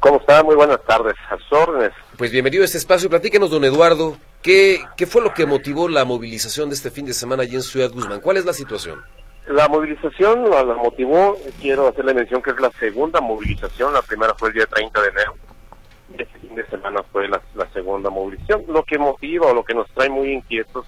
¿Cómo 0.01 0.19
está? 0.21 0.43
Muy 0.43 0.55
buenas 0.55 0.83
tardes, 0.87 1.15
a 1.31 1.37
sus 1.39 1.53
órdenes. 1.53 1.93
Pues 2.17 2.31
bienvenido 2.31 2.63
a 2.63 2.67
este 2.67 2.79
espacio. 2.79 3.09
Platíquenos, 3.09 3.51
don 3.51 3.65
Eduardo, 3.65 4.19
¿qué, 4.43 4.83
¿qué 4.97 5.07
fue 5.07 5.23
lo 5.23 5.33
que 5.33 5.47
motivó 5.47 5.89
la 5.89 6.05
movilización 6.05 6.69
de 6.69 6.75
este 6.75 6.91
fin 6.91 7.07
de 7.07 7.15
semana 7.15 7.43
allí 7.43 7.57
en 7.57 7.63
Ciudad 7.63 7.91
Guzmán? 7.91 8.21
¿Cuál 8.21 8.37
es 8.37 8.45
la 8.45 8.53
situación? 8.53 9.03
La 9.47 9.69
movilización 9.69 10.49
la, 10.49 10.65
motivó, 10.75 11.37
quiero 11.61 11.89
hacerle 11.89 12.15
mención 12.15 12.43
que 12.43 12.51
es 12.51 12.61
la 12.61 12.71
segunda 12.73 13.21
movilización, 13.21 13.93
la 13.93 14.03
primera 14.03 14.35
fue 14.35 14.49
el 14.49 14.55
día 14.55 14.67
30 14.67 15.01
de 15.01 15.09
enero, 15.09 15.35
este 16.17 16.39
fin 16.39 16.55
de 16.55 16.67
semana 16.67 17.03
fue 17.11 17.29
la, 17.29 17.41
segunda 17.73 18.11
movilización. 18.11 18.65
Lo 18.69 18.85
que 18.85 18.99
motiva 18.99 19.47
o 19.47 19.55
lo 19.55 19.65
que 19.65 19.75
nos 19.75 19.91
trae 19.91 20.09
muy 20.09 20.33
inquietos 20.33 20.87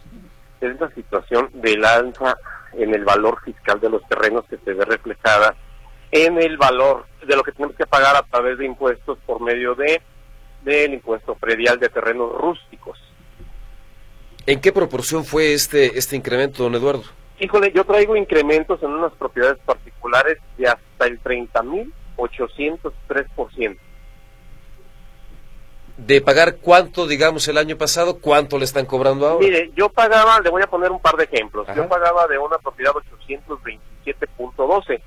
es 0.61 0.79
la 0.81 0.91
situación 0.91 1.51
del 1.55 1.85
alza 1.85 2.37
en 2.73 2.95
el 2.95 3.05
valor 3.05 3.41
fiscal 3.45 3.81
de 3.81 3.91
los 3.91 4.07
terrenos 4.09 4.45
que 4.49 4.59
se 4.59 4.73
ve 4.73 4.85
reflejada 4.85 5.55
en 6.11 6.41
el 6.41 6.57
valor 6.57 7.07
de 7.27 7.37
lo 7.37 7.43
que 7.43 7.53
tenemos 7.53 7.77
que 7.77 7.87
pagar 7.87 8.17
a 8.17 8.23
través 8.23 8.59
de 8.59 8.67
impuestos 8.67 9.19
por 9.27 9.41
medio 9.41 9.75
de 9.75 10.01
del 10.63 10.95
impuesto 10.95 11.35
predial 11.35 11.81
de 11.81 11.89
terrenos 11.89 12.33
rústicos. 12.33 12.97
¿En 14.47 14.61
qué 14.61 14.73
proporción 14.73 15.25
fue 15.25 15.53
este 15.55 15.99
este 15.99 16.15
incremento, 16.15 16.63
don 16.63 16.75
Eduardo? 16.75 17.05
Híjole, 17.43 17.73
yo 17.73 17.85
traigo 17.85 18.15
incrementos 18.15 18.81
en 18.85 18.93
unas 18.93 19.13
propiedades 19.15 19.59
particulares 19.65 20.39
de 20.57 20.69
hasta 20.69 21.07
el 21.07 21.21
30.803%. 21.25 23.79
De 25.97 26.21
pagar 26.21 26.59
cuánto, 26.59 27.09
digamos, 27.09 27.49
el 27.49 27.59
año 27.59 27.77
pasado, 27.77 28.21
¿cuánto 28.21 28.61
le 28.61 28.65
están 28.65 28.87
cobrando 28.87 29.27
ahora? 29.27 29.45
Mire, 29.45 29.73
yo 29.75 29.89
pagaba, 29.89 30.39
le 30.39 30.51
voy 30.51 30.63
a 30.63 30.69
poner 30.69 30.93
un 30.93 31.01
par 31.01 31.17
de 31.17 31.25
ejemplos. 31.25 31.67
Yo 31.75 31.89
pagaba 31.89 32.29
de 32.29 32.39
una 32.39 32.59
propiedad 32.59 32.93
827.12, 32.93 35.03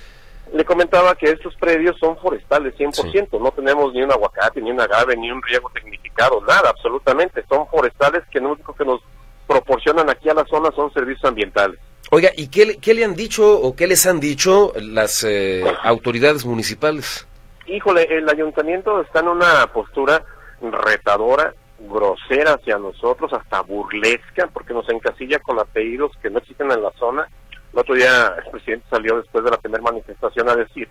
Le 0.53 0.65
comentaba 0.65 1.15
que 1.17 1.27
estos 1.27 1.55
predios 1.57 1.99
son 1.99 2.17
forestales 2.19 2.75
100%. 2.77 3.41
No 3.41 3.51
tenemos 3.51 3.93
ni 3.93 4.03
un 4.03 4.13
aguacate, 4.13 4.61
ni 4.61 4.71
un 4.71 4.81
agave, 4.81 5.17
ni 5.17 5.31
un 5.31 5.43
riego 5.43 5.71
tecnificado, 5.75 6.41
nada, 6.47 6.71
absolutamente. 6.71 7.45
Son 7.49 7.67
forestales 7.67 8.23
que 8.31 8.41
lo 8.41 8.53
único 8.53 8.73
que 8.75 8.85
nos 8.85 9.01
proporcionan 9.47 10.09
aquí 10.09 10.29
a 10.29 10.35
la 10.35 10.45
zona 10.47 10.71
son 10.75 10.93
servicios 10.93 11.25
ambientales. 11.25 11.79
Oiga, 12.11 12.31
¿y 12.37 12.49
qué, 12.49 12.79
qué 12.79 12.95
le 12.95 13.05
han 13.05 13.15
dicho 13.15 13.61
o 13.61 13.75
qué 13.75 13.87
les 13.87 14.07
han 14.07 14.21
dicho 14.21 14.73
las 14.77 15.25
eh, 15.25 15.65
autoridades 15.83 16.45
municipales? 16.45 17.27
Híjole, 17.67 18.07
el 18.11 18.29
ayuntamiento 18.29 19.01
está 19.01 19.21
en 19.21 19.29
una 19.29 19.67
postura 19.73 20.25
retadora, 20.61 21.55
grosera 21.89 22.55
hacia 22.55 22.79
nosotros, 22.79 23.33
hasta 23.33 23.63
burlesca, 23.63 24.49
porque 24.53 24.75
nos 24.75 24.89
encasilla 24.89 25.39
con 25.39 25.59
apellidos 25.59 26.13
que 26.23 26.31
no 26.31 26.39
existen 26.39 26.71
en 26.71 26.83
la 26.83 26.93
zona. 26.93 27.29
El 27.73 27.79
otro 27.79 27.95
día 27.95 28.35
el 28.45 28.51
presidente 28.51 28.87
salió 28.91 29.17
después 29.17 29.45
de 29.45 29.51
la 29.51 29.57
primera 29.59 29.83
manifestación 29.83 30.49
a 30.49 30.57
decir 30.57 30.89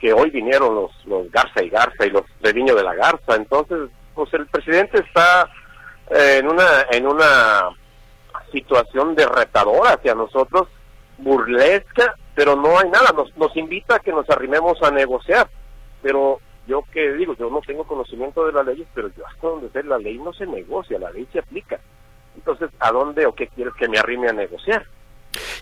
que 0.00 0.12
hoy 0.12 0.30
vinieron 0.30 0.74
los, 0.74 1.30
Garza 1.30 1.62
y 1.62 1.70
Garza 1.70 2.06
y 2.06 2.10
los 2.10 2.22
de 2.40 2.52
Viño 2.52 2.74
de 2.74 2.82
la 2.82 2.94
Garza. 2.94 3.36
Entonces, 3.36 3.90
pues 4.14 4.32
el 4.34 4.46
presidente 4.46 4.98
está 4.98 5.48
eh, 6.10 6.38
en 6.40 6.48
una 6.48 6.86
en 6.90 7.06
una 7.06 7.70
situación 8.50 9.14
de 9.14 9.26
retadora 9.26 9.94
hacia 9.94 10.14
nosotros, 10.14 10.68
burlesca, 11.18 12.14
pero 12.34 12.56
no 12.56 12.78
hay 12.78 12.90
nada. 12.90 13.12
Nos, 13.16 13.36
nos 13.36 13.56
invita 13.56 13.96
a 13.96 14.00
que 14.00 14.12
nos 14.12 14.28
arrimemos 14.28 14.82
a 14.82 14.90
negociar, 14.90 15.48
pero 16.02 16.40
yo 16.66 16.84
que 16.92 17.12
digo, 17.14 17.34
yo 17.36 17.50
no 17.50 17.60
tengo 17.60 17.84
conocimiento 17.84 18.46
de 18.46 18.52
las 18.52 18.66
leyes, 18.66 18.86
pero 18.94 19.08
yo 19.16 19.26
hasta 19.26 19.48
donde 19.48 19.70
sé, 19.70 19.82
la 19.82 19.98
ley 19.98 20.18
no 20.18 20.32
se 20.32 20.46
negocia, 20.46 20.98
la 20.98 21.10
ley 21.10 21.26
se 21.32 21.40
aplica. 21.40 21.80
Entonces, 22.36 22.70
¿a 22.78 22.92
dónde 22.92 23.26
o 23.26 23.34
qué 23.34 23.48
quieres 23.48 23.74
que 23.74 23.88
me 23.88 23.98
arrime 23.98 24.28
a 24.28 24.32
negociar? 24.32 24.86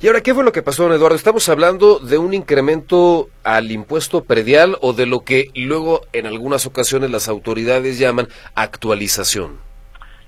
Y 0.00 0.06
ahora, 0.08 0.20
¿qué 0.20 0.34
fue 0.34 0.44
lo 0.44 0.52
que 0.52 0.62
pasó, 0.62 0.84
don 0.84 0.92
Eduardo? 0.92 1.16
¿Estamos 1.16 1.48
hablando 1.48 1.98
de 2.00 2.18
un 2.18 2.34
incremento 2.34 3.28
al 3.44 3.70
impuesto 3.70 4.24
predial 4.24 4.76
o 4.80 4.92
de 4.92 5.06
lo 5.06 5.20
que 5.20 5.50
luego 5.54 6.00
en 6.12 6.26
algunas 6.26 6.66
ocasiones 6.66 7.10
las 7.10 7.28
autoridades 7.28 7.98
llaman 7.98 8.28
actualización? 8.54 9.60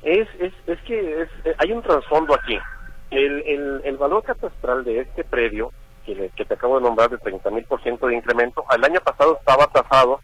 Es, 0.02 0.28
es, 0.38 0.52
es 0.66 0.80
que 0.82 1.26
hay 1.58 1.72
un 1.72 1.82
trasfondo 1.82 2.34
aquí. 2.34 2.58
El, 3.10 3.42
el, 3.46 3.80
el, 3.84 3.96
valor 3.98 4.22
catastral 4.22 4.84
de 4.84 5.00
este 5.00 5.22
predio, 5.24 5.70
que, 6.06 6.30
que 6.34 6.44
te 6.44 6.54
acabo 6.54 6.78
de 6.78 6.84
nombrar 6.84 7.10
de 7.10 7.18
30 7.18 7.50
mil 7.50 7.64
por 7.64 7.82
ciento 7.82 8.06
de 8.06 8.16
incremento, 8.16 8.64
al 8.68 8.82
año 8.84 9.00
pasado 9.00 9.36
estaba 9.38 9.66
tasado 9.66 10.20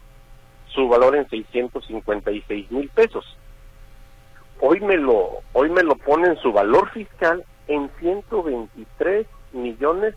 su 0.73 0.87
valor 0.87 1.15
en 1.15 1.27
656 1.29 2.71
mil 2.71 2.89
pesos. 2.89 3.37
Hoy 4.61 4.79
me 4.81 4.97
lo 4.97 5.39
hoy 5.53 5.69
me 5.69 5.83
lo 5.83 5.95
ponen 5.95 6.35
su 6.37 6.51
valor 6.51 6.89
fiscal 6.91 7.43
en 7.67 7.89
123 7.99 9.25
millones 9.53 10.15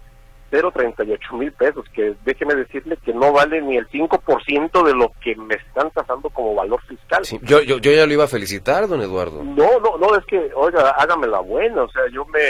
038 0.53 1.36
mil 1.36 1.50
pesos, 1.53 1.86
que 1.94 2.14
déjeme 2.24 2.55
decirle 2.55 2.98
que 2.98 3.14
no 3.14 3.32
vale 3.32 3.62
ni 3.62 3.78
el 3.78 3.88
5% 3.88 4.84
de 4.84 4.94
lo 4.94 5.11
que 5.22 5.34
me 5.36 5.55
están 5.55 5.90
tasando 5.92 6.28
como 6.28 6.55
valor 6.55 6.80
fiscal. 6.82 7.22
yo, 7.42 7.62
yo, 7.62 7.78
yo 7.78 7.92
ya 7.92 8.07
lo 8.07 8.12
iba 8.12 8.24
a 8.24 8.28
felicitar, 8.28 8.86
don 8.86 9.00
Eduardo. 9.00 9.42
No, 9.42 9.80
no, 9.80 9.96
no, 9.96 10.14
es 10.14 10.24
que, 10.26 10.50
oiga, 10.55 10.90
hágame 10.90 11.26
la 11.26 11.40
buena, 11.40 11.82
o 11.82 11.88
sea, 11.88 12.03
yo 12.12 12.26
me, 12.26 12.40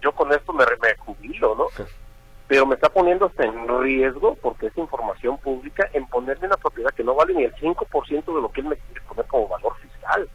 yo 0.00 0.12
con 0.12 0.32
esto 0.32 0.52
me, 0.54 0.64
me 0.64 0.96
jubilo, 0.96 1.54
¿no? 1.54 1.66
pero 2.52 2.66
me 2.66 2.74
está 2.74 2.90
poniendo 2.90 3.24
hasta 3.24 3.46
en 3.46 3.66
riesgo, 3.80 4.36
porque 4.42 4.66
es 4.66 4.76
información 4.76 5.38
pública, 5.38 5.88
en 5.94 6.06
ponerme 6.06 6.48
una 6.48 6.58
propiedad 6.58 6.90
que 6.90 7.02
no 7.02 7.14
vale 7.14 7.32
ni 7.32 7.44
el 7.44 7.54
5% 7.54 8.26
de 8.26 8.42
lo 8.42 8.52
que 8.52 8.60
él 8.60 8.66
me 8.66 8.76
quiere 8.76 9.00
poner 9.08 9.24
como 9.24 9.48
valor 9.48 9.72
fiscal. 9.80 10.28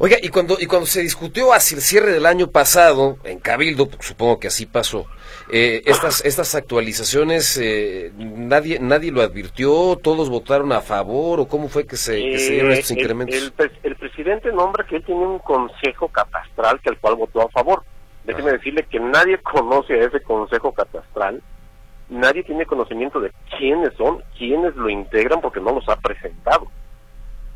Oiga, 0.00 0.16
y 0.20 0.28
cuando, 0.28 0.56
y 0.58 0.66
cuando 0.66 0.86
se 0.86 1.02
discutió 1.02 1.52
hacia 1.52 1.76
el 1.76 1.82
cierre 1.82 2.10
del 2.10 2.26
año 2.26 2.50
pasado, 2.50 3.18
en 3.22 3.38
Cabildo, 3.38 3.88
supongo 4.00 4.40
que 4.40 4.48
así 4.48 4.66
pasó, 4.66 5.06
eh, 5.52 5.82
estas, 5.86 6.24
estas 6.24 6.56
actualizaciones, 6.56 7.56
eh, 7.58 8.10
nadie, 8.16 8.80
nadie 8.80 9.12
lo 9.12 9.22
advirtió, 9.22 10.00
todos 10.02 10.30
votaron 10.30 10.72
a 10.72 10.80
favor, 10.80 11.38
o 11.38 11.46
cómo 11.46 11.68
fue 11.68 11.86
que 11.86 11.96
se, 11.96 12.16
dieron 12.16 12.72
estos 12.72 12.90
eh, 12.90 12.94
incrementos? 12.98 13.36
El, 13.36 13.70
el, 13.84 13.94
presidente 13.94 14.50
nombra 14.50 14.84
que 14.84 14.96
él 14.96 15.04
tiene 15.04 15.24
un 15.24 15.38
consejo 15.38 16.08
catastral 16.08 16.80
que 16.80 16.88
al 16.88 16.98
cual 16.98 17.14
votó 17.14 17.42
a 17.42 17.48
favor. 17.50 17.84
Déjeme 18.24 18.52
decirle 18.52 18.84
que 18.84 19.00
nadie 19.00 19.38
conoce 19.38 19.94
a 19.94 20.04
ese 20.04 20.20
consejo 20.20 20.72
catastral, 20.72 21.42
nadie 22.08 22.42
tiene 22.44 22.66
conocimiento 22.66 23.20
de 23.20 23.32
quiénes 23.56 23.94
son, 23.94 24.22
quiénes 24.36 24.76
lo 24.76 24.88
integran 24.88 25.40
porque 25.40 25.60
no 25.60 25.72
los 25.72 25.88
ha 25.88 25.96
presentado. 25.96 26.66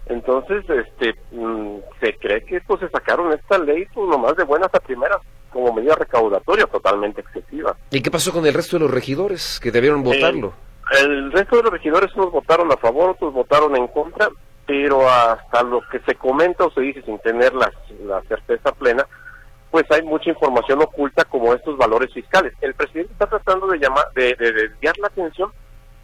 Entonces, 0.06 0.64
este, 0.68 1.14
mm, 1.32 1.76
se 2.00 2.14
cree 2.14 2.44
que 2.44 2.56
esto 2.56 2.78
se 2.78 2.88
sacaron 2.88 3.32
esta 3.32 3.58
ley 3.58 3.86
pues, 3.92 4.08
nomás 4.08 4.36
de 4.36 4.44
buenas 4.44 4.74
a 4.74 4.80
primeras 4.80 5.18
como 5.50 5.72
medida 5.72 5.94
recaudatoria 5.94 6.66
totalmente 6.66 7.20
excesiva. 7.20 7.76
¿Y 7.90 8.02
qué 8.02 8.10
pasó 8.10 8.32
con 8.32 8.44
el 8.44 8.52
resto 8.52 8.76
de 8.76 8.84
los 8.84 8.90
regidores 8.90 9.60
que 9.60 9.70
debieron 9.70 10.02
votarlo? 10.02 10.52
el 11.00 11.32
resto 11.32 11.56
de 11.56 11.62
los 11.62 11.72
regidores 11.72 12.14
unos 12.14 12.30
votaron 12.30 12.70
a 12.70 12.76
favor, 12.76 13.10
otros 13.10 13.32
votaron 13.32 13.74
en 13.76 13.86
contra, 13.88 14.28
pero 14.66 15.08
hasta 15.08 15.62
lo 15.62 15.80
que 15.90 16.00
se 16.00 16.14
comenta 16.14 16.64
o 16.64 16.70
se 16.70 16.82
dice 16.82 17.02
sin 17.02 17.18
tener 17.20 17.54
la, 17.54 17.72
la 18.04 18.20
certeza 18.22 18.72
plena, 18.72 19.06
pues 19.74 19.90
hay 19.90 20.02
mucha 20.02 20.30
información 20.30 20.80
oculta 20.82 21.24
como 21.24 21.52
estos 21.52 21.76
valores 21.76 22.14
fiscales. 22.14 22.52
El 22.60 22.74
presidente 22.74 23.12
está 23.12 23.26
tratando 23.26 23.66
de 23.66 23.80
llamar, 23.80 24.04
de, 24.14 24.36
desviar 24.36 24.96
la 24.98 25.08
atención 25.08 25.50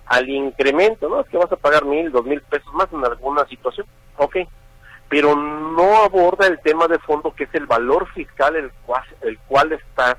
al 0.07 0.29
incremento, 0.29 1.09
¿no? 1.09 1.21
Es 1.21 1.29
que 1.29 1.37
vas 1.37 1.53
a 1.53 1.57
pagar 1.57 1.85
mil, 1.85 2.11
dos 2.11 2.25
mil 2.25 2.43
pesos 2.43 2.75
más 2.75 2.89
en 2.93 3.05
alguna 3.05 3.47
situación, 3.47 3.87
ok, 4.17 4.39
pero 5.09 5.37
no 5.37 6.03
aborda 6.03 6.49
el 6.49 6.59
tema 6.59 6.89
de 6.89 6.99
fondo 6.99 7.33
que 7.33 7.45
es 7.45 7.55
el 7.55 7.67
valor 7.67 8.09
fiscal 8.13 8.57
el 8.57 8.73
cual, 8.85 9.05
el 9.21 9.39
cual 9.47 9.71
estás, 9.71 10.17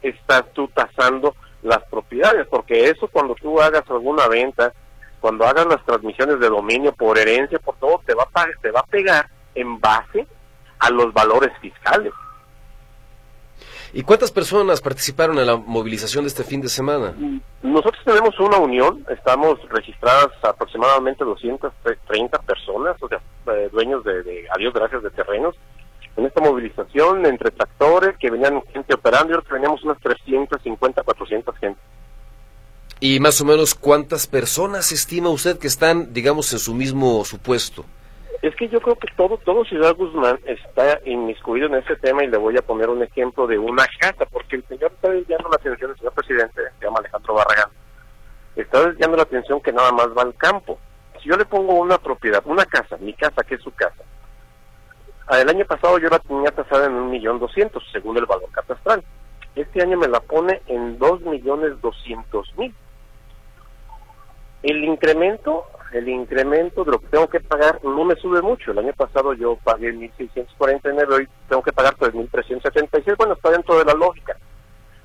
estás 0.00 0.44
tú 0.52 0.68
tasando 0.68 1.34
las 1.62 1.82
propiedades, 1.90 2.46
porque 2.46 2.84
eso 2.84 3.08
cuando 3.08 3.34
tú 3.34 3.60
hagas 3.60 3.90
alguna 3.90 4.28
venta, 4.28 4.72
cuando 5.18 5.48
hagas 5.48 5.66
las 5.66 5.84
transmisiones 5.84 6.38
de 6.38 6.48
dominio 6.48 6.92
por 6.92 7.18
herencia, 7.18 7.58
por 7.58 7.74
todo, 7.74 8.00
te 8.06 8.14
va 8.14 8.28
a, 8.32 8.46
te 8.62 8.70
va 8.70 8.78
a 8.78 8.86
pegar 8.86 9.28
en 9.56 9.80
base 9.80 10.28
a 10.78 10.90
los 10.90 11.12
valores 11.12 11.50
fiscales. 11.60 12.12
¿Y 13.92 14.02
cuántas 14.02 14.30
personas 14.30 14.80
participaron 14.80 15.38
en 15.38 15.46
la 15.46 15.56
movilización 15.56 16.24
de 16.24 16.28
este 16.28 16.44
fin 16.44 16.60
de 16.60 16.68
semana? 16.68 17.14
Nosotros 17.62 18.02
tenemos 18.04 18.38
una 18.38 18.58
unión, 18.58 19.04
estamos 19.08 19.58
registradas 19.70 20.28
aproximadamente 20.42 21.24
230 21.24 22.38
personas, 22.40 22.96
o 23.00 23.08
sea, 23.08 23.20
eh, 23.54 23.68
dueños 23.72 24.04
de, 24.04 24.22
de, 24.22 24.46
adiós 24.54 24.74
gracias, 24.74 25.02
de 25.02 25.10
terrenos. 25.10 25.54
En 26.16 26.26
esta 26.26 26.40
movilización, 26.40 27.24
entre 27.26 27.50
tractores, 27.52 28.16
que 28.18 28.30
venían 28.30 28.60
gente 28.72 28.94
operando, 28.94 29.32
y 29.32 29.36
otros 29.36 29.52
teníamos 29.52 29.82
unas 29.84 29.98
350, 30.00 31.02
400 31.02 31.56
gente. 31.58 31.80
¿Y 33.00 33.20
más 33.20 33.40
o 33.40 33.44
menos 33.44 33.74
cuántas 33.74 34.26
personas 34.26 34.90
estima 34.90 35.28
usted 35.28 35.58
que 35.58 35.68
están, 35.68 36.12
digamos, 36.12 36.52
en 36.52 36.58
su 36.58 36.74
mismo 36.74 37.24
supuesto? 37.24 37.84
Es 38.40 38.54
que 38.54 38.68
yo 38.68 38.80
creo 38.80 38.96
que 38.96 39.08
todo, 39.16 39.36
todo 39.38 39.64
Ciudad 39.64 39.96
Guzmán 39.96 40.38
está 40.46 41.00
inmiscuido 41.04 41.66
en 41.66 41.74
ese 41.74 41.96
tema 41.96 42.22
y 42.22 42.28
le 42.28 42.36
voy 42.36 42.56
a 42.56 42.62
poner 42.62 42.88
un 42.88 43.02
ejemplo 43.02 43.48
de 43.48 43.58
una 43.58 43.84
casa, 43.98 44.26
porque 44.26 44.56
el 44.56 44.66
señor 44.68 44.92
está 44.92 45.10
desviando 45.10 45.48
la 45.48 45.56
atención, 45.56 45.90
el 45.90 45.96
señor 45.96 46.12
presidente, 46.12 46.62
se 46.78 46.84
llama 46.84 47.00
Alejandro 47.00 47.34
Barragán, 47.34 47.70
está 48.54 48.86
desviando 48.86 49.16
la 49.16 49.24
atención 49.24 49.60
que 49.60 49.72
nada 49.72 49.90
más 49.90 50.08
va 50.16 50.22
al 50.22 50.36
campo. 50.36 50.78
Si 51.20 51.28
yo 51.28 51.36
le 51.36 51.46
pongo 51.46 51.74
una 51.74 51.98
propiedad, 51.98 52.40
una 52.44 52.64
casa, 52.64 52.96
mi 52.98 53.12
casa, 53.12 53.42
que 53.42 53.56
es 53.56 53.62
su 53.62 53.72
casa, 53.74 54.04
el 55.30 55.48
año 55.48 55.64
pasado 55.66 55.98
yo 55.98 56.08
la 56.08 56.20
tenía 56.20 56.50
tasada 56.52 56.86
en 56.86 56.94
un 56.94 57.10
millón 57.10 57.40
doscientos, 57.40 57.82
según 57.92 58.16
el 58.16 58.26
valor 58.26 58.50
catastral. 58.52 59.02
Este 59.56 59.82
año 59.82 59.98
me 59.98 60.06
la 60.08 60.20
pone 60.20 60.62
en 60.68 60.96
dos 60.98 61.20
millones 61.22 61.80
doscientos 61.80 62.50
mil. 62.56 62.72
El 64.62 64.84
incremento 64.84 65.64
el 65.92 66.08
incremento 66.08 66.84
de 66.84 66.92
lo 66.92 66.98
que 67.00 67.08
tengo 67.08 67.28
que 67.28 67.40
pagar 67.40 67.80
no 67.82 68.04
me 68.04 68.14
sube 68.16 68.42
mucho. 68.42 68.72
El 68.72 68.78
año 68.78 68.92
pasado 68.92 69.32
yo 69.34 69.56
pagué 69.64 69.92
1.649, 69.92 71.12
hoy 71.12 71.28
tengo 71.48 71.62
que 71.62 71.72
pagar 71.72 71.96
3.376. 71.96 73.16
Bueno, 73.16 73.34
está 73.34 73.50
dentro 73.50 73.78
de 73.78 73.84
la 73.84 73.94
lógica. 73.94 74.36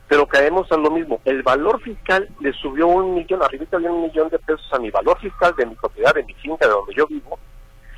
Pero 0.07 0.27
caemos 0.27 0.71
a 0.71 0.77
lo 0.77 0.91
mismo. 0.91 1.21
El 1.25 1.41
valor 1.43 1.81
fiscal 1.81 2.29
le 2.39 2.51
subió 2.53 2.88
un 2.88 3.15
millón, 3.15 3.41
arriba 3.41 3.65
había 3.71 3.91
un 3.91 4.03
millón 4.03 4.29
de 4.29 4.39
pesos 4.39 4.67
a 4.73 4.79
mi 4.79 4.91
valor 4.91 5.17
fiscal 5.19 5.53
de 5.57 5.65
mi 5.65 5.75
propiedad, 5.75 6.13
de 6.13 6.23
mi 6.23 6.34
finca, 6.36 6.67
de 6.67 6.73
donde 6.73 6.93
yo 6.93 7.07
vivo. 7.07 7.39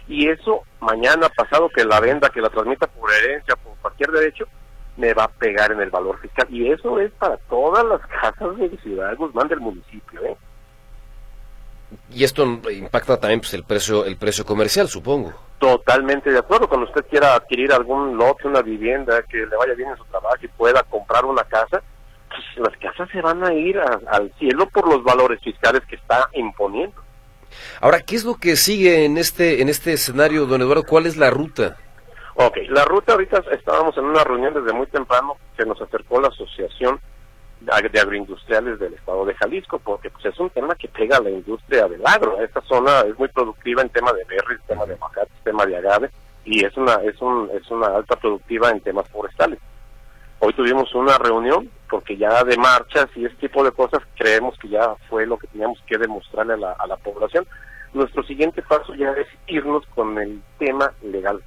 Y 0.07 0.29
eso, 0.29 0.61
mañana, 0.79 1.27
pasado, 1.29 1.67
que 1.69 1.83
la 1.83 1.99
venda, 1.99 2.29
que 2.29 2.41
la 2.41 2.49
transmita 2.49 2.85
por 2.87 3.11
herencia, 3.11 3.55
por 3.55 3.73
cualquier 3.81 4.11
derecho, 4.11 4.45
me 4.97 5.13
va 5.13 5.23
a 5.23 5.27
pegar 5.27 5.71
en 5.71 5.81
el 5.81 5.89
valor 5.89 6.19
fiscal. 6.19 6.47
Y 6.49 6.71
eso 6.71 6.99
es 6.99 7.11
para 7.13 7.37
todas 7.49 7.83
las 7.83 8.01
casas 8.21 8.55
de 8.57 8.77
Ciudad 8.77 9.15
Guzmán 9.17 9.47
del 9.47 9.59
municipio, 9.59 10.23
¿eh? 10.23 10.37
Y 12.13 12.23
esto 12.23 12.43
impacta 12.43 13.19
también 13.19 13.39
pues, 13.39 13.53
el 13.53 13.63
precio 13.63 14.05
el 14.05 14.17
precio 14.17 14.45
comercial, 14.45 14.87
supongo. 14.87 15.33
Totalmente 15.59 16.31
de 16.31 16.39
acuerdo. 16.39 16.67
Cuando 16.67 16.87
usted 16.87 17.05
quiera 17.09 17.35
adquirir 17.35 17.71
algún 17.71 18.17
lote, 18.17 18.47
una 18.47 18.61
vivienda, 18.61 19.23
que 19.23 19.37
le 19.37 19.55
vaya 19.55 19.73
bien 19.73 19.89
en 19.89 19.97
su 19.97 20.05
trabajo 20.05 20.37
y 20.41 20.47
pueda 20.49 20.83
comprar 20.83 21.25
una 21.25 21.43
casa, 21.43 21.81
pues 22.29 22.67
las 22.67 22.77
casas 22.77 23.09
se 23.11 23.21
van 23.21 23.43
a 23.43 23.53
ir 23.53 23.79
al 23.79 24.31
cielo 24.37 24.67
por 24.67 24.87
los 24.87 25.03
valores 25.03 25.39
fiscales 25.41 25.81
que 25.87 25.95
está 25.95 26.29
imponiendo. 26.33 27.01
Ahora, 27.79 28.01
¿qué 28.01 28.15
es 28.15 28.25
lo 28.25 28.35
que 28.35 28.55
sigue 28.55 29.05
en 29.05 29.17
este, 29.17 29.61
en 29.61 29.69
este 29.69 29.93
escenario, 29.93 30.45
don 30.45 30.61
Eduardo? 30.61 30.83
¿Cuál 30.83 31.05
es 31.05 31.17
la 31.17 31.29
ruta? 31.29 31.77
Ok, 32.35 32.57
la 32.69 32.83
ruta 32.83 33.13
ahorita 33.13 33.43
estábamos 33.51 33.97
en 33.97 34.05
una 34.05 34.23
reunión 34.23 34.53
desde 34.53 34.73
muy 34.73 34.87
temprano 34.87 35.37
que 35.57 35.65
nos 35.65 35.81
acercó 35.81 36.19
la 36.19 36.27
Asociación 36.27 36.99
de 37.61 37.99
Agroindustriales 37.99 38.79
del 38.79 38.93
Estado 38.93 39.25
de 39.25 39.33
Jalisco, 39.35 39.79
porque 39.79 40.09
pues, 40.09 40.25
es 40.25 40.39
un 40.39 40.49
tema 40.49 40.75
que 40.75 40.87
pega 40.87 41.17
a 41.17 41.21
la 41.21 41.29
industria 41.29 41.87
del 41.87 42.05
agro. 42.05 42.39
Esta 42.41 42.61
zona 42.61 43.01
es 43.01 43.17
muy 43.17 43.27
productiva 43.29 43.81
en 43.81 43.89
tema 43.89 44.13
de 44.13 44.23
berries, 44.25 44.61
tema 44.67 44.85
de 44.85 44.93
aguacate, 44.93 45.31
tema 45.43 45.65
de 45.65 45.77
agave, 45.77 46.11
y 46.43 46.63
es 46.63 46.75
una, 46.77 46.95
es, 46.95 47.19
un, 47.21 47.49
es 47.53 47.69
una 47.71 47.87
alta 47.87 48.15
productiva 48.15 48.69
en 48.69 48.81
temas 48.81 49.09
forestales. 49.09 49.59
Hoy 50.39 50.53
tuvimos 50.53 50.93
una 50.93 51.17
reunión 51.17 51.69
porque 51.89 52.17
ya 52.17 52.43
de 52.43 52.57
marchas 52.57 53.07
y 53.15 53.25
este 53.25 53.47
tipo 53.47 53.63
de 53.63 53.71
cosas 53.71 54.01
creemos 54.17 54.57
que 54.59 54.69
ya 54.69 54.95
fue 55.09 55.25
lo 55.25 55.37
que 55.37 55.47
teníamos 55.47 55.81
que 55.87 55.97
demostrarle 55.97 56.53
a 56.53 56.57
la, 56.57 56.71
a 56.73 56.87
la 56.87 56.97
población. 56.97 57.47
Nuestro 57.93 58.23
siguiente 58.23 58.61
paso 58.61 58.93
ya 58.95 59.11
es 59.11 59.27
irnos 59.47 59.85
con 59.95 60.17
el 60.19 60.41
tema 60.59 60.91
legal 61.01 61.41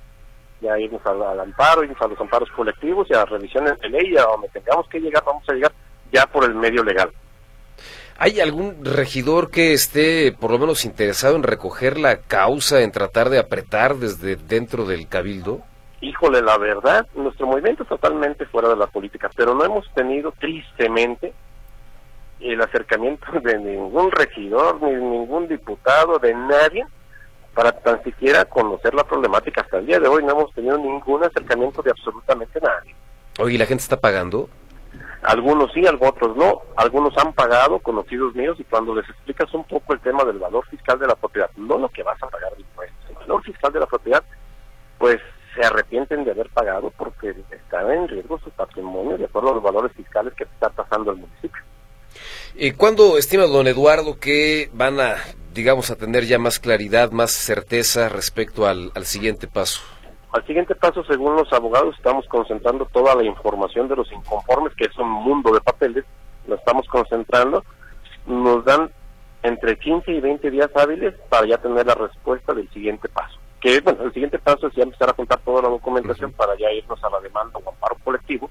ya 0.60 0.78
irnos 0.78 1.04
al, 1.06 1.40
amparo, 1.40 1.84
irnos 1.84 2.00
a 2.00 2.08
los 2.08 2.20
amparos 2.20 2.50
colectivos 2.50 3.08
y 3.10 3.14
a 3.14 3.24
revisiones 3.24 3.78
de 3.78 3.88
ley, 3.88 4.16
a 4.16 4.22
donde 4.22 4.48
tengamos 4.48 4.88
que 4.88 5.00
llegar, 5.00 5.22
vamos 5.24 5.48
a 5.48 5.52
llegar 5.52 5.72
ya 6.12 6.26
por 6.26 6.44
el 6.44 6.54
medio 6.54 6.82
legal. 6.82 7.10
¿Hay 8.20 8.40
algún 8.40 8.84
regidor 8.84 9.50
que 9.50 9.72
esté 9.72 10.32
por 10.32 10.50
lo 10.50 10.58
menos 10.58 10.84
interesado 10.84 11.36
en 11.36 11.44
recoger 11.44 11.98
la 11.98 12.16
causa, 12.16 12.80
en 12.80 12.90
tratar 12.90 13.30
de 13.30 13.38
apretar 13.38 13.94
desde 13.94 14.34
dentro 14.34 14.86
del 14.86 15.06
cabildo? 15.06 15.62
Híjole, 16.00 16.42
la 16.42 16.58
verdad, 16.58 17.06
nuestro 17.14 17.46
movimiento 17.46 17.84
es 17.84 17.88
totalmente 17.88 18.44
fuera 18.46 18.68
de 18.68 18.76
la 18.76 18.88
política, 18.88 19.30
pero 19.36 19.54
no 19.54 19.64
hemos 19.64 19.88
tenido 19.94 20.32
tristemente 20.32 21.32
el 22.40 22.60
acercamiento 22.60 23.26
de 23.42 23.58
ningún 23.58 24.10
regidor, 24.10 24.82
ni 24.82 24.92
ningún 24.92 25.46
diputado, 25.46 26.18
de 26.18 26.34
nadie, 26.34 26.84
para 27.54 27.72
tan 27.72 28.02
siquiera 28.02 28.44
conocer 28.44 28.94
la 28.94 29.04
problemática. 29.04 29.60
Hasta 29.60 29.78
el 29.78 29.86
día 29.86 30.00
de 30.00 30.08
hoy 30.08 30.24
no 30.24 30.32
hemos 30.32 30.52
tenido 30.54 30.76
ningún 30.78 31.24
acercamiento 31.24 31.82
de 31.82 31.90
absolutamente 31.90 32.60
nadie. 32.60 32.94
Oye, 33.38 33.54
¿y 33.54 33.58
la 33.58 33.66
gente 33.66 33.82
está 33.82 34.00
pagando? 34.00 34.48
Algunos 35.22 35.72
sí, 35.72 35.82
otros 36.00 36.36
no. 36.36 36.62
Algunos 36.76 37.16
han 37.18 37.32
pagado, 37.32 37.78
conocidos 37.80 38.34
míos, 38.34 38.56
y 38.60 38.64
cuando 38.64 38.94
les 38.94 39.08
explicas 39.08 39.52
un 39.52 39.64
poco 39.64 39.92
el 39.92 40.00
tema 40.00 40.24
del 40.24 40.38
valor 40.38 40.66
fiscal 40.68 40.98
de 40.98 41.06
la 41.06 41.16
propiedad, 41.16 41.50
no 41.56 41.78
lo 41.78 41.88
que 41.88 42.02
vas 42.02 42.22
a 42.22 42.28
pagar 42.28 42.54
de 42.54 42.62
impuestos, 42.62 43.10
el 43.10 43.16
valor 43.16 43.42
fiscal 43.42 43.72
de 43.72 43.80
la 43.80 43.86
propiedad, 43.86 44.22
pues 44.98 45.18
se 45.54 45.66
arrepienten 45.66 46.24
de 46.24 46.30
haber 46.30 46.48
pagado 46.50 46.92
porque 46.96 47.34
está 47.50 47.92
en 47.92 48.06
riesgo 48.08 48.38
su 48.38 48.50
patrimonio 48.50 49.18
de 49.18 49.24
acuerdo 49.24 49.50
a 49.50 49.54
los 49.54 49.62
valores 49.62 49.92
fiscales 49.96 50.32
que 50.34 50.44
está 50.44 50.70
pasando 50.70 51.10
el 51.10 51.18
municipio. 51.18 51.62
¿Y 52.54 52.72
cuándo 52.72 53.18
estima 53.18 53.44
don 53.44 53.66
Eduardo 53.66 54.18
que 54.18 54.70
van 54.72 55.00
a, 55.00 55.16
digamos, 55.52 55.90
a 55.90 55.96
tener 55.96 56.24
ya 56.24 56.38
más 56.38 56.58
claridad, 56.58 57.10
más 57.10 57.32
certeza 57.32 58.08
respecto 58.08 58.66
al 58.66 58.92
siguiente 59.04 59.48
paso? 59.48 59.82
Al 60.32 60.46
siguiente 60.46 60.74
paso, 60.74 61.02
según 61.04 61.36
los 61.36 61.52
abogados, 61.52 61.94
estamos 61.96 62.26
concentrando 62.28 62.86
toda 62.86 63.14
la 63.14 63.24
información 63.24 63.88
de 63.88 63.96
los 63.96 64.12
inconformes, 64.12 64.74
que 64.74 64.84
es 64.84 64.96
un 64.98 65.08
mundo 65.08 65.52
de 65.52 65.60
papeles, 65.60 66.04
lo 66.46 66.56
estamos 66.56 66.86
concentrando. 66.88 67.64
Nos 68.26 68.64
dan 68.64 68.90
entre 69.42 69.78
15 69.78 70.12
y 70.12 70.20
20 70.20 70.50
días 70.50 70.70
hábiles 70.74 71.14
para 71.30 71.46
ya 71.46 71.56
tener 71.58 71.86
la 71.86 71.94
respuesta 71.94 72.52
del 72.52 72.68
siguiente 72.70 73.08
paso. 73.08 73.38
Que, 73.60 73.80
bueno, 73.80 74.02
el 74.04 74.12
siguiente 74.12 74.38
paso 74.38 74.66
es 74.66 74.74
ya 74.74 74.82
empezar 74.82 75.10
a 75.10 75.14
juntar 75.14 75.40
toda 75.40 75.62
la 75.62 75.68
documentación 75.68 76.32
para 76.32 76.56
ya 76.58 76.70
irnos 76.72 77.02
a 77.02 77.10
la 77.10 77.20
demanda 77.20 77.58
o 77.58 77.70
amparo 77.70 77.96
colectivo 78.04 78.50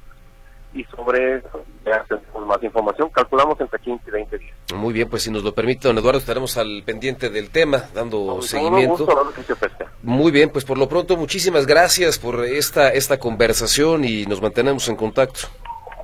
y 0.74 0.84
sobre 0.86 1.38
eso 1.38 1.64
ya 1.86 2.06
más 2.46 2.64
información. 2.64 3.10
Calculamos 3.10 3.60
entre 3.60 3.80
15 3.80 4.04
y 4.08 4.12
20 4.12 4.38
días. 4.38 4.56
Muy 4.74 4.94
bien, 4.94 5.10
pues 5.10 5.24
si 5.24 5.32
nos 5.32 5.44
lo 5.44 5.54
permite, 5.54 5.88
don 5.88 5.98
Eduardo, 5.98 6.20
estaremos 6.20 6.58
al 6.58 6.84
pendiente 6.86 7.30
del 7.30 7.50
tema, 7.50 7.84
dando 7.94 8.42
seguimiento. 8.42 9.08
Muy 10.04 10.32
bien, 10.32 10.50
pues 10.50 10.66
por 10.66 10.78
lo 10.78 10.88
pronto, 10.88 11.18
muchísimas 11.18 11.66
gracias 11.66 12.20
por 12.20 12.44
esta, 12.46 12.90
esta 12.90 13.20
conversación 13.20 14.06
y 14.06 14.26
nos 14.26 14.42
mantenemos 14.42 14.88
en 14.90 14.96
contacto. 14.96 15.48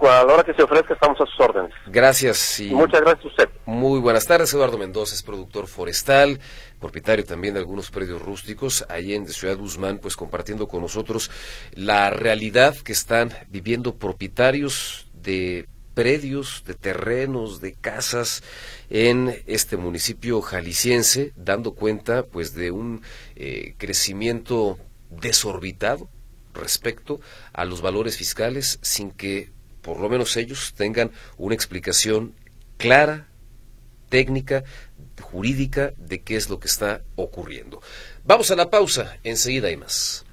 A 0.02 0.26
la 0.26 0.34
hora 0.34 0.44
que 0.44 0.54
se 0.54 0.64
ofrezca, 0.64 0.94
estamos 0.94 1.20
a 1.22 1.26
sus 1.26 1.40
órdenes. 1.40 1.72
Gracias. 1.88 2.60
Y 2.60 2.72
Muchas 2.72 3.00
gracias 3.00 3.24
a 3.24 3.28
usted. 3.30 3.50
Muy 3.66 4.02
buenas 4.02 4.26
tardes, 4.26 4.54
Eduardo 4.54 4.78
Mendoza 4.78 5.16
es 5.16 5.24
productor 5.24 5.68
forestal, 5.68 6.40
propietario 6.84 7.24
también 7.24 7.54
de 7.54 7.62
algunos 7.62 7.90
predios 7.90 8.22
rústicos, 8.22 8.86
ahí 8.90 9.14
en 9.14 9.26
Ciudad 9.30 9.58
Guzmán, 9.58 10.00
pues 10.00 10.18
compartiendo 10.18 10.68
con 10.68 10.82
nosotros 10.82 11.32
la 11.76 12.10
realidad 12.10 12.76
que 12.76 12.92
están 12.92 13.32
viviendo 13.50 13.96
propietarios 13.96 15.08
de 15.14 15.66
predios, 15.94 16.64
de 16.68 16.74
terrenos, 16.74 17.62
de 17.62 17.72
casas 17.72 18.44
en 18.90 19.34
este 19.48 19.78
municipio 19.78 20.42
jalisciense, 20.42 21.32
dando 21.38 21.74
cuenta 21.74 22.24
pues 22.24 22.54
de 22.54 22.72
un 22.72 23.02
eh, 23.38 23.76
crecimiento 23.78 24.78
desorbitado 25.10 26.10
respecto 26.54 27.22
a 27.54 27.64
los 27.64 27.82
valores 27.82 28.18
fiscales 28.18 28.78
sin 28.82 29.12
que 29.12 29.52
por 29.82 30.02
lo 30.02 30.10
menos 30.10 30.36
ellos 30.36 30.74
tengan 30.76 31.12
una 31.38 31.56
explicación 31.56 32.34
clara, 32.76 33.30
técnica, 34.10 34.64
jurídica 35.22 35.94
de 35.98 36.22
qué 36.22 36.36
es 36.36 36.50
lo 36.50 36.60
que 36.60 36.68
está 36.68 37.02
ocurriendo. 37.16 37.82
Vamos 38.24 38.52
a 38.52 38.56
la 38.56 38.70
pausa, 38.70 39.18
enseguida 39.24 39.68
hay 39.68 39.78
más. 39.78 40.26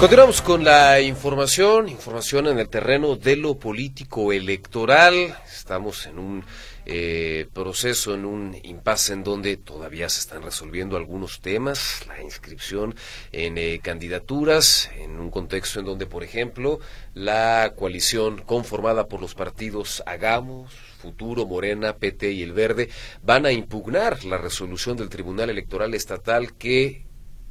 Continuamos 0.00 0.40
con 0.42 0.62
la 0.62 1.00
información, 1.00 1.88
información 1.88 2.46
en 2.46 2.60
el 2.60 2.68
terreno 2.68 3.16
de 3.16 3.34
lo 3.34 3.58
político 3.58 4.32
electoral. 4.32 5.36
Estamos 5.52 6.06
en 6.06 6.20
un 6.20 6.44
eh, 6.90 7.46
proceso, 7.52 8.14
en 8.14 8.24
un 8.24 8.56
impasse 8.62 9.12
en 9.12 9.22
donde 9.22 9.58
todavía 9.58 10.08
se 10.08 10.20
están 10.20 10.42
resolviendo 10.42 10.96
algunos 10.96 11.40
temas, 11.40 12.06
la 12.08 12.22
inscripción 12.22 12.94
en 13.30 13.58
eh, 13.58 13.80
candidaturas, 13.82 14.90
en 14.96 15.20
un 15.20 15.30
contexto 15.30 15.80
en 15.80 15.86
donde, 15.86 16.06
por 16.06 16.24
ejemplo, 16.24 16.80
la 17.12 17.74
coalición 17.76 18.42
conformada 18.42 19.06
por 19.06 19.20
los 19.20 19.34
partidos 19.34 20.02
Hagamos, 20.06 20.72
Futuro, 20.98 21.46
Morena, 21.46 21.96
PT 21.96 22.32
y 22.32 22.42
El 22.42 22.54
Verde 22.54 22.88
van 23.22 23.44
a 23.44 23.52
impugnar 23.52 24.24
la 24.24 24.38
resolución 24.38 24.96
del 24.96 25.10
Tribunal 25.10 25.50
Electoral 25.50 25.92
Estatal 25.92 26.54
que 26.54 27.04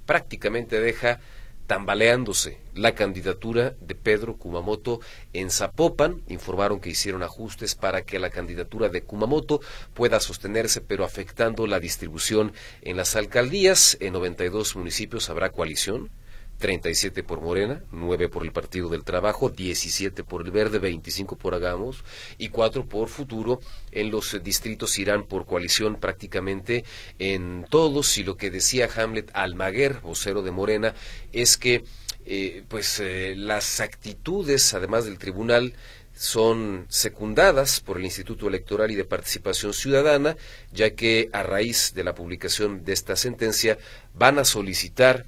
prácticamente 0.07 0.79
deja 0.81 1.19
tambaleándose 1.67 2.59
la 2.73 2.95
candidatura 2.95 3.75
de 3.81 3.93
Pedro 3.93 4.37
Kumamoto 4.37 5.01
en 5.33 5.51
Zapopan. 5.51 6.23
Informaron 6.29 6.79
que 6.79 6.89
hicieron 6.89 7.23
ajustes 7.23 7.75
para 7.75 8.03
que 8.03 8.19
la 8.19 8.29
candidatura 8.29 8.89
de 8.89 9.03
Kumamoto 9.03 9.59
pueda 9.93 10.19
sostenerse, 10.19 10.81
pero 10.81 11.03
afectando 11.03 11.67
la 11.67 11.79
distribución 11.79 12.53
en 12.81 12.97
las 12.97 13.15
alcaldías. 13.15 13.97
En 13.99 14.13
92 14.13 14.75
municipios 14.75 15.29
habrá 15.29 15.51
coalición 15.51 16.09
37 16.57 17.23
por 17.23 17.41
Morena, 17.41 17.83
9 17.91 18.29
por 18.29 18.43
el 18.43 18.51
Partido 18.51 18.89
del 18.89 19.03
Trabajo, 19.03 19.49
17 19.49 20.23
por 20.23 20.45
el 20.45 20.51
Verde, 20.51 20.79
25 20.79 21.35
por 21.37 21.53
Hagamos 21.53 22.03
y 22.37 22.49
4 22.49 22.85
por 22.85 23.09
Futuro. 23.09 23.59
En 23.91 24.11
los 24.11 24.41
distritos 24.43 24.97
irán 24.97 25.23
por 25.23 25.45
coalición 25.45 25.97
prácticamente 25.97 26.83
en 27.19 27.65
todos 27.69 28.17
y 28.17 28.23
lo 28.23 28.37
que 28.37 28.49
decía 28.49 28.89
Hamlet 28.95 29.29
Almaguer, 29.33 29.99
vocero 30.01 30.41
de 30.41 30.51
Morena, 30.51 30.95
es 31.31 31.57
que 31.57 31.83
eh, 32.25 32.63
pues 32.67 32.99
eh, 32.99 33.35
las 33.37 33.79
actitudes, 33.79 34.73
además 34.73 35.05
del 35.05 35.17
tribunal, 35.17 35.73
son 36.13 36.85
secundadas 36.89 37.79
por 37.79 37.97
el 37.97 38.05
Instituto 38.05 38.47
Electoral 38.47 38.89
y 38.91 38.95
de 38.95 39.05
Participación 39.05 39.73
Ciudadana, 39.73 40.35
ya 40.73 40.95
que 40.95 41.29
a 41.31 41.43
raíz 41.43 41.93
de 41.93 42.03
la 42.03 42.15
publicación 42.15 42.83
de 42.83 42.93
esta 42.93 43.15
sentencia 43.15 43.77
van 44.15 44.39
a 44.39 44.45
solicitar 44.45 45.25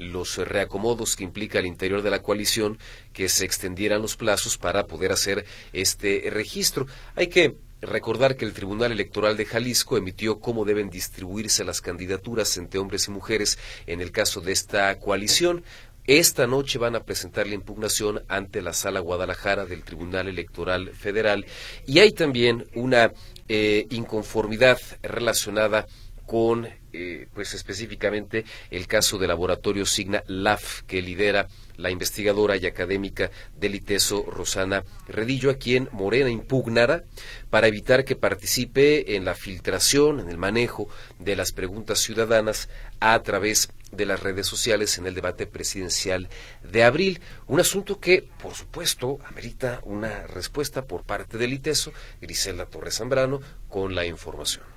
los 0.00 0.36
reacomodos 0.38 1.14
que 1.14 1.24
implica 1.24 1.58
al 1.58 1.66
interior 1.66 2.02
de 2.02 2.10
la 2.10 2.22
coalición 2.22 2.78
que 3.12 3.28
se 3.28 3.44
extendieran 3.44 4.02
los 4.02 4.16
plazos 4.16 4.58
para 4.58 4.86
poder 4.86 5.12
hacer 5.12 5.44
este 5.72 6.28
registro. 6.30 6.86
Hay 7.14 7.28
que 7.28 7.56
recordar 7.82 8.36
que 8.36 8.44
el 8.44 8.52
Tribunal 8.52 8.92
Electoral 8.92 9.36
de 9.36 9.46
Jalisco 9.46 9.96
emitió 9.96 10.40
cómo 10.40 10.64
deben 10.64 10.90
distribuirse 10.90 11.64
las 11.64 11.80
candidaturas 11.80 12.56
entre 12.56 12.80
hombres 12.80 13.08
y 13.08 13.10
mujeres 13.10 13.58
en 13.86 14.00
el 14.00 14.10
caso 14.10 14.40
de 14.40 14.52
esta 14.52 14.98
coalición. 14.98 15.64
Esta 16.06 16.46
noche 16.46 16.78
van 16.78 16.96
a 16.96 17.04
presentar 17.04 17.46
la 17.46 17.54
impugnación 17.54 18.22
ante 18.26 18.62
la 18.62 18.72
Sala 18.72 19.00
Guadalajara 19.00 19.66
del 19.66 19.84
Tribunal 19.84 20.28
Electoral 20.28 20.90
Federal 20.90 21.46
y 21.86 22.00
hay 22.00 22.12
también 22.12 22.66
una 22.74 23.12
eh, 23.48 23.86
inconformidad 23.90 24.78
relacionada 25.02 25.86
con 26.26 26.68
eh, 26.92 27.28
pues 27.34 27.54
específicamente 27.54 28.44
el 28.70 28.86
caso 28.86 29.18
del 29.18 29.28
laboratorio 29.28 29.86
Signa 29.86 30.22
LAF 30.26 30.82
que 30.82 31.02
lidera 31.02 31.48
la 31.76 31.90
investigadora 31.90 32.56
y 32.56 32.66
académica 32.66 33.30
del 33.56 33.74
ITESO 33.74 34.24
Rosana 34.30 34.84
Redillo, 35.08 35.50
a 35.50 35.54
quien 35.54 35.88
Morena 35.92 36.30
impugnará 36.30 37.04
para 37.48 37.68
evitar 37.68 38.04
que 38.04 38.16
participe 38.16 39.16
en 39.16 39.24
la 39.24 39.34
filtración, 39.34 40.20
en 40.20 40.28
el 40.28 40.36
manejo 40.36 40.88
de 41.18 41.36
las 41.36 41.52
preguntas 41.52 42.00
ciudadanas 42.00 42.68
a 43.00 43.20
través 43.22 43.70
de 43.92 44.06
las 44.06 44.20
redes 44.20 44.46
sociales 44.46 44.98
en 44.98 45.06
el 45.06 45.14
debate 45.14 45.46
presidencial 45.46 46.28
de 46.62 46.84
abril. 46.84 47.20
Un 47.46 47.60
asunto 47.60 47.98
que, 47.98 48.28
por 48.42 48.54
supuesto, 48.54 49.18
amerita 49.26 49.80
una 49.84 50.26
respuesta 50.26 50.84
por 50.84 51.02
parte 51.04 51.38
del 51.38 51.52
ITESO, 51.52 51.92
Griselda 52.20 52.66
Torres 52.66 52.96
Zambrano, 52.98 53.40
con 53.68 53.94
la 53.94 54.06
información. 54.06 54.69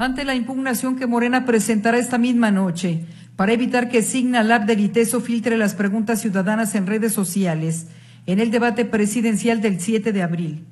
Ante 0.00 0.24
la 0.24 0.34
impugnación 0.34 0.96
que 0.96 1.06
Morena 1.06 1.44
presentará 1.44 1.98
esta 1.98 2.16
misma 2.16 2.50
noche 2.50 3.04
para 3.36 3.52
evitar 3.52 3.90
que 3.90 4.00
Signa 4.00 4.42
Lab 4.42 4.64
del 4.64 4.80
ITESO 4.80 5.20
filtre 5.20 5.58
las 5.58 5.74
preguntas 5.74 6.22
ciudadanas 6.22 6.74
en 6.74 6.86
redes 6.86 7.12
sociales 7.12 7.88
en 8.24 8.40
el 8.40 8.50
debate 8.50 8.86
presidencial 8.86 9.60
del 9.60 9.78
7 9.78 10.12
de 10.12 10.22
abril. 10.22 10.64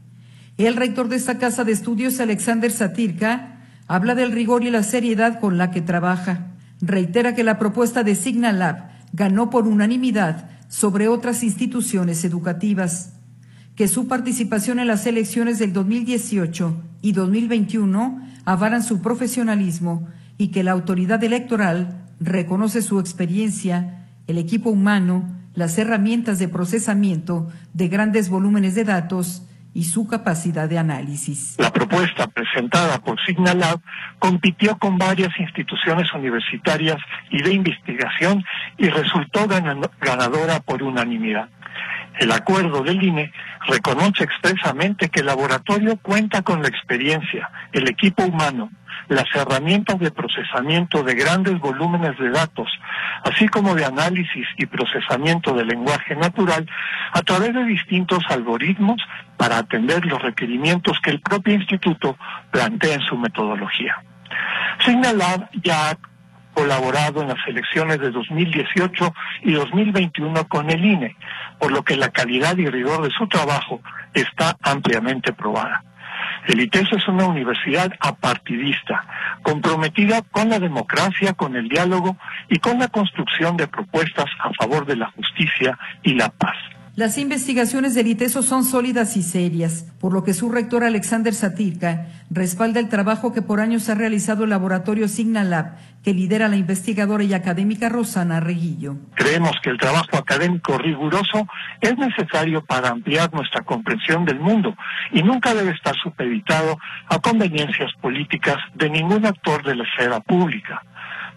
El 0.57 0.77
rector 0.77 1.09
de 1.09 1.17
esta 1.17 1.37
casa 1.37 1.65
de 1.65 1.73
estudios, 1.73 2.21
Alexander 2.21 2.71
Satirka, 2.71 3.61
habla 3.87 4.15
del 4.15 4.33
rigor 4.33 4.65
y 4.65 4.71
la 4.71 4.83
seriedad 4.83 5.41
con 5.41 5.59
la 5.59 5.71
que 5.73 5.83
trabaja 5.83 6.55
reitera 6.81 7.35
que 7.35 7.45
la 7.45 7.59
propuesta 7.59 8.05
de 8.05 8.15
Signalab 8.15 8.89
ganó 9.13 9.51
por 9.51 9.69
unanimidad 9.69 10.49
sobre 10.69 11.09
otras 11.09 11.43
instituciones 11.43 12.25
educativas, 12.25 13.13
que 13.77 13.89
su 13.89 14.09
participación 14.09 14.79
en 14.79 14.87
las 14.87 15.07
elecciones 15.07 15.59
del 15.59 15.75
2018 15.75 16.83
y 17.03 17.13
2021 17.13 18.27
avalan 18.49 18.83
su 18.83 19.03
profesionalismo 19.03 20.09
y 20.39 20.49
que 20.49 20.63
la 20.63 20.71
autoridad 20.71 21.23
electoral 21.23 22.07
reconoce 22.19 22.81
su 22.81 22.99
experiencia, 22.99 24.07
el 24.27 24.39
equipo 24.39 24.71
humano, 24.71 25.37
las 25.53 25.77
herramientas 25.77 26.39
de 26.39 26.49
procesamiento 26.49 27.49
de 27.75 27.89
grandes 27.89 28.31
volúmenes 28.31 28.75
de 28.75 28.85
datos 28.85 29.43
y 29.75 29.85
su 29.85 30.07
capacidad 30.07 30.67
de 30.67 30.79
análisis. 30.79 31.57
La 31.59 31.71
propuesta 31.71 32.27
presentada 32.27 32.99
por 33.03 33.21
Signalab 33.27 33.81
compitió 34.19 34.79
con 34.79 34.97
varias 34.97 35.39
instituciones 35.39 36.11
universitarias 36.15 36.97
y 37.31 37.43
de 37.43 37.53
investigación 37.53 38.43
y 38.79 38.89
resultó 38.89 39.47
ganadora 39.47 40.61
por 40.61 40.83
unanimidad. 40.83 41.51
El 42.19 42.33
acuerdo 42.33 42.83
del 42.83 43.03
INE 43.03 43.31
reconoce 43.67 44.25
expresamente 44.25 45.09
que 45.09 45.21
el 45.21 45.27
laboratorio 45.27 45.97
cuenta 45.97 46.43
con 46.43 46.63
la 46.63 46.69
experiencia, 46.69 47.51
el 47.73 47.89
equipo 47.89 48.25
humano, 48.25 48.71
las 49.09 49.27
herramientas 49.35 49.99
de 49.99 50.11
procesamiento 50.11 51.03
de 51.03 51.15
grandes 51.15 51.59
volúmenes 51.59 52.19
de 52.19 52.31
datos, 52.31 52.69
así 53.25 53.49
como 53.49 53.75
de 53.75 53.85
análisis 53.85 54.47
y 54.57 54.67
procesamiento 54.67 55.55
del 55.55 55.69
lenguaje 55.69 56.15
natural 56.15 56.69
a 57.13 57.23
través 57.23 57.55
de 57.55 57.65
distintos 57.65 58.23
algoritmos 58.29 59.01
para 59.37 59.59
atender 59.59 60.05
los 60.05 60.21
requerimientos 60.21 60.99
que 61.01 61.11
el 61.11 61.21
propio 61.21 61.55
instituto 61.55 62.17
plantea 62.51 62.95
en 62.95 63.03
su 63.03 63.17
metodología. 63.17 63.97
Signalab 64.85 65.49
ya 65.63 65.97
colaborado 66.59 67.23
en 67.23 67.29
las 67.29 67.47
elecciones 67.47 68.01
de 68.01 68.11
2018 68.11 69.15
y 69.45 69.53
2021 69.53 70.49
con 70.49 70.69
el 70.71 70.85
INE, 70.85 71.17
por 71.61 71.71
lo 71.71 71.85
que 71.85 71.97
la 71.97 72.09
calidad 72.09 72.57
y 72.57 72.67
rigor 72.67 73.03
de 73.03 73.11
su 73.11 73.29
trabajo 73.29 73.81
está 74.13 74.57
ampliamente 74.63 75.33
probada. 75.33 75.85
El 76.49 76.61
ITESO 76.61 76.97
es 76.97 77.07
una 77.07 77.27
universidad 77.27 77.93
apartidista, 78.01 79.07
comprometida 79.43 80.23
con 80.23 80.49
la 80.49 80.59
democracia, 80.59 81.33
con 81.35 81.55
el 81.55 81.69
diálogo 81.69 82.17
y 82.49 82.59
con 82.59 82.81
la 82.81 82.89
construcción 82.89 83.57
de 83.57 83.69
propuestas 83.69 84.27
a 84.41 84.51
favor 84.55 84.85
de 84.85 84.97
la 84.97 85.13
justicia 85.13 85.79
y 86.03 86.15
la 86.15 86.29
paz. 86.29 86.57
Las 86.99 87.17
investigaciones 87.17 87.95
del 87.95 88.09
ITESO 88.09 88.43
son 88.43 88.65
sólidas 88.65 89.17
y 89.17 89.23
serias, 89.23 89.87
por 90.01 90.13
lo 90.13 90.25
que 90.25 90.35
su 90.35 90.51
rector 90.51 90.83
Alexander 90.83 91.33
Satirka 91.33 92.09
respalda 92.29 92.81
el 92.81 92.89
trabajo 92.89 93.33
que 93.33 93.41
por 93.41 93.61
años 93.61 93.89
ha 93.89 93.95
realizado 93.95 94.43
el 94.43 94.51
laboratorio 94.51 95.07
Signalab, 95.07 95.77
que 96.03 96.13
lidera 96.13 96.49
la 96.49 96.57
investigadora 96.57 97.23
y 97.23 97.35
académica 97.35 97.89
Rosana 97.89 98.41
Reguillo. 98.41 98.97
Creemos 99.15 99.53
que 99.63 99.71
el 99.71 99.79
trabajo 99.79 100.17
académico 100.17 100.77
riguroso 100.77 101.47
es 101.81 101.97
necesario 101.97 102.65
para 102.65 102.89
ampliar 102.89 103.33
nuestra 103.33 103.63
comprensión 103.63 104.25
del 104.25 104.41
mundo 104.41 104.75
y 105.13 105.23
nunca 105.23 105.55
debe 105.55 105.71
estar 105.71 105.95
supeditado 106.03 106.81
a 107.09 107.21
conveniencias 107.21 107.93
políticas 108.01 108.57
de 108.75 108.91
ningún 108.91 109.25
actor 109.25 109.63
de 109.63 109.77
la 109.77 109.85
esfera 109.85 110.19
pública. 110.19 110.83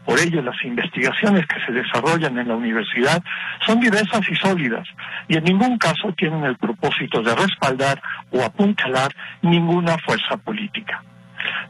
Por 0.05 0.19
ello, 0.19 0.41
las 0.41 0.55
investigaciones 0.63 1.45
que 1.45 1.59
se 1.65 1.71
desarrollan 1.71 2.37
en 2.37 2.47
la 2.47 2.55
universidad 2.55 3.23
son 3.65 3.79
diversas 3.79 4.21
y 4.29 4.35
sólidas 4.35 4.87
y 5.27 5.37
en 5.37 5.43
ningún 5.43 5.77
caso 5.77 6.13
tienen 6.17 6.43
el 6.43 6.57
propósito 6.57 7.21
de 7.21 7.35
respaldar 7.35 8.01
o 8.31 8.43
apuntalar 8.43 9.13
ninguna 9.41 9.97
fuerza 9.99 10.37
política. 10.37 11.03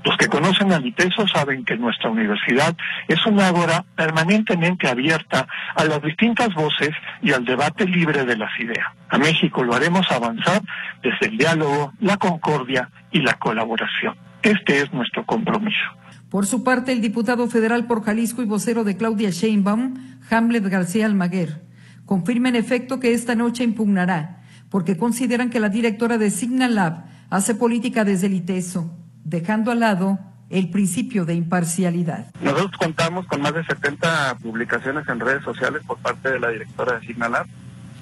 Los 0.04 0.18
que 0.18 0.28
conocen 0.28 0.72
al 0.74 0.86
ITESO 0.86 1.28
saben 1.28 1.64
que 1.64 1.78
nuestra 1.78 2.10
universidad 2.10 2.76
es 3.08 3.26
una 3.26 3.48
agora 3.48 3.86
permanentemente 3.96 4.90
abierta 4.90 5.48
a 5.76 5.84
las 5.86 6.02
distintas 6.02 6.54
voces 6.54 6.90
y 7.22 7.32
al 7.32 7.46
debate 7.46 7.86
libre 7.86 8.26
de 8.26 8.38
las 8.38 8.52
ideas. 8.60 8.88
A 9.10 9.18
México 9.18 9.64
lo 9.64 9.74
haremos 9.74 10.10
avanzar 10.12 10.62
desde 11.04 11.28
el 11.28 11.38
diálogo, 11.38 11.94
la 12.00 12.18
concordia 12.18 12.90
y 13.12 13.22
la 13.22 13.34
colaboración. 13.36 14.16
Este 14.42 14.82
es 14.82 14.92
nuestro 14.92 15.26
compromiso. 15.26 16.01
Por 16.32 16.46
su 16.46 16.64
parte, 16.64 16.94
el 16.94 17.02
diputado 17.02 17.50
federal 17.50 17.88
por 17.88 18.06
Jalisco 18.06 18.42
y 18.42 18.46
vocero 18.46 18.86
de 18.86 18.96
Claudia 18.96 19.32
Sheinbaum, 19.32 19.96
Hamlet 20.30 20.66
García 20.70 21.06
Almaguer, 21.06 21.62
confirma 22.06 22.48
en 22.48 22.56
efecto 22.56 23.02
que 23.02 23.14
esta 23.14 23.36
noche 23.36 23.66
impugnará, 23.66 24.42
porque 24.70 24.96
consideran 24.96 25.50
que 25.50 25.60
la 25.60 25.68
directora 25.68 26.18
de 26.18 26.32
Signal 26.32 26.76
Lab 26.76 27.04
hace 27.30 27.54
política 27.54 28.06
desde 28.06 28.28
el 28.28 28.36
ITESO, 28.36 28.98
dejando 29.26 29.72
al 29.72 29.82
lado 29.82 30.20
el 30.50 30.70
principio 30.70 31.26
de 31.26 31.34
imparcialidad. 31.34 32.28
Nosotros 32.42 32.78
contamos 32.80 33.28
con 33.28 33.42
más 33.42 33.54
de 33.54 33.66
70 33.66 34.38
publicaciones 34.42 35.06
en 35.10 35.20
redes 35.20 35.44
sociales 35.44 35.82
por 35.86 35.98
parte 35.98 36.32
de 36.32 36.40
la 36.40 36.48
directora 36.48 36.98
de 36.98 37.06
Signal 37.06 37.34
Lab, 37.34 37.48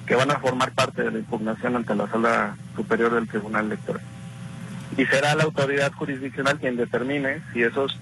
que 0.06 0.14
van 0.14 0.30
a 0.30 0.38
formar 0.38 0.70
parte 0.70 1.02
de 1.02 1.10
la 1.10 1.18
impugnación 1.18 1.74
ante 1.74 1.96
la 1.96 2.08
Sala 2.08 2.56
Superior 2.76 3.12
del 3.12 3.26
Tribunal 3.26 3.66
Electoral. 3.66 4.02
Y 4.96 5.04
será 5.06 5.34
la 5.34 5.42
autoridad 5.42 5.92
jurisdiccional 5.92 6.60
quien 6.60 6.76
determine 6.76 7.42
si 7.52 7.64
esos 7.64 7.98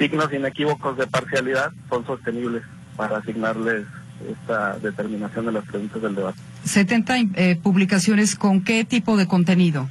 signos 0.00 0.32
inequívocos 0.32 0.96
de 0.96 1.06
parcialidad 1.06 1.72
son 1.90 2.06
sostenibles 2.06 2.62
para 2.96 3.18
asignarles 3.18 3.84
esta 4.26 4.78
determinación 4.78 5.44
de 5.46 5.52
las 5.52 5.64
preguntas 5.66 6.00
del 6.00 6.14
debate. 6.14 6.38
70 6.64 7.16
eh, 7.34 7.60
publicaciones 7.62 8.34
con 8.34 8.62
qué 8.64 8.84
tipo 8.86 9.18
de 9.18 9.26
contenido? 9.26 9.88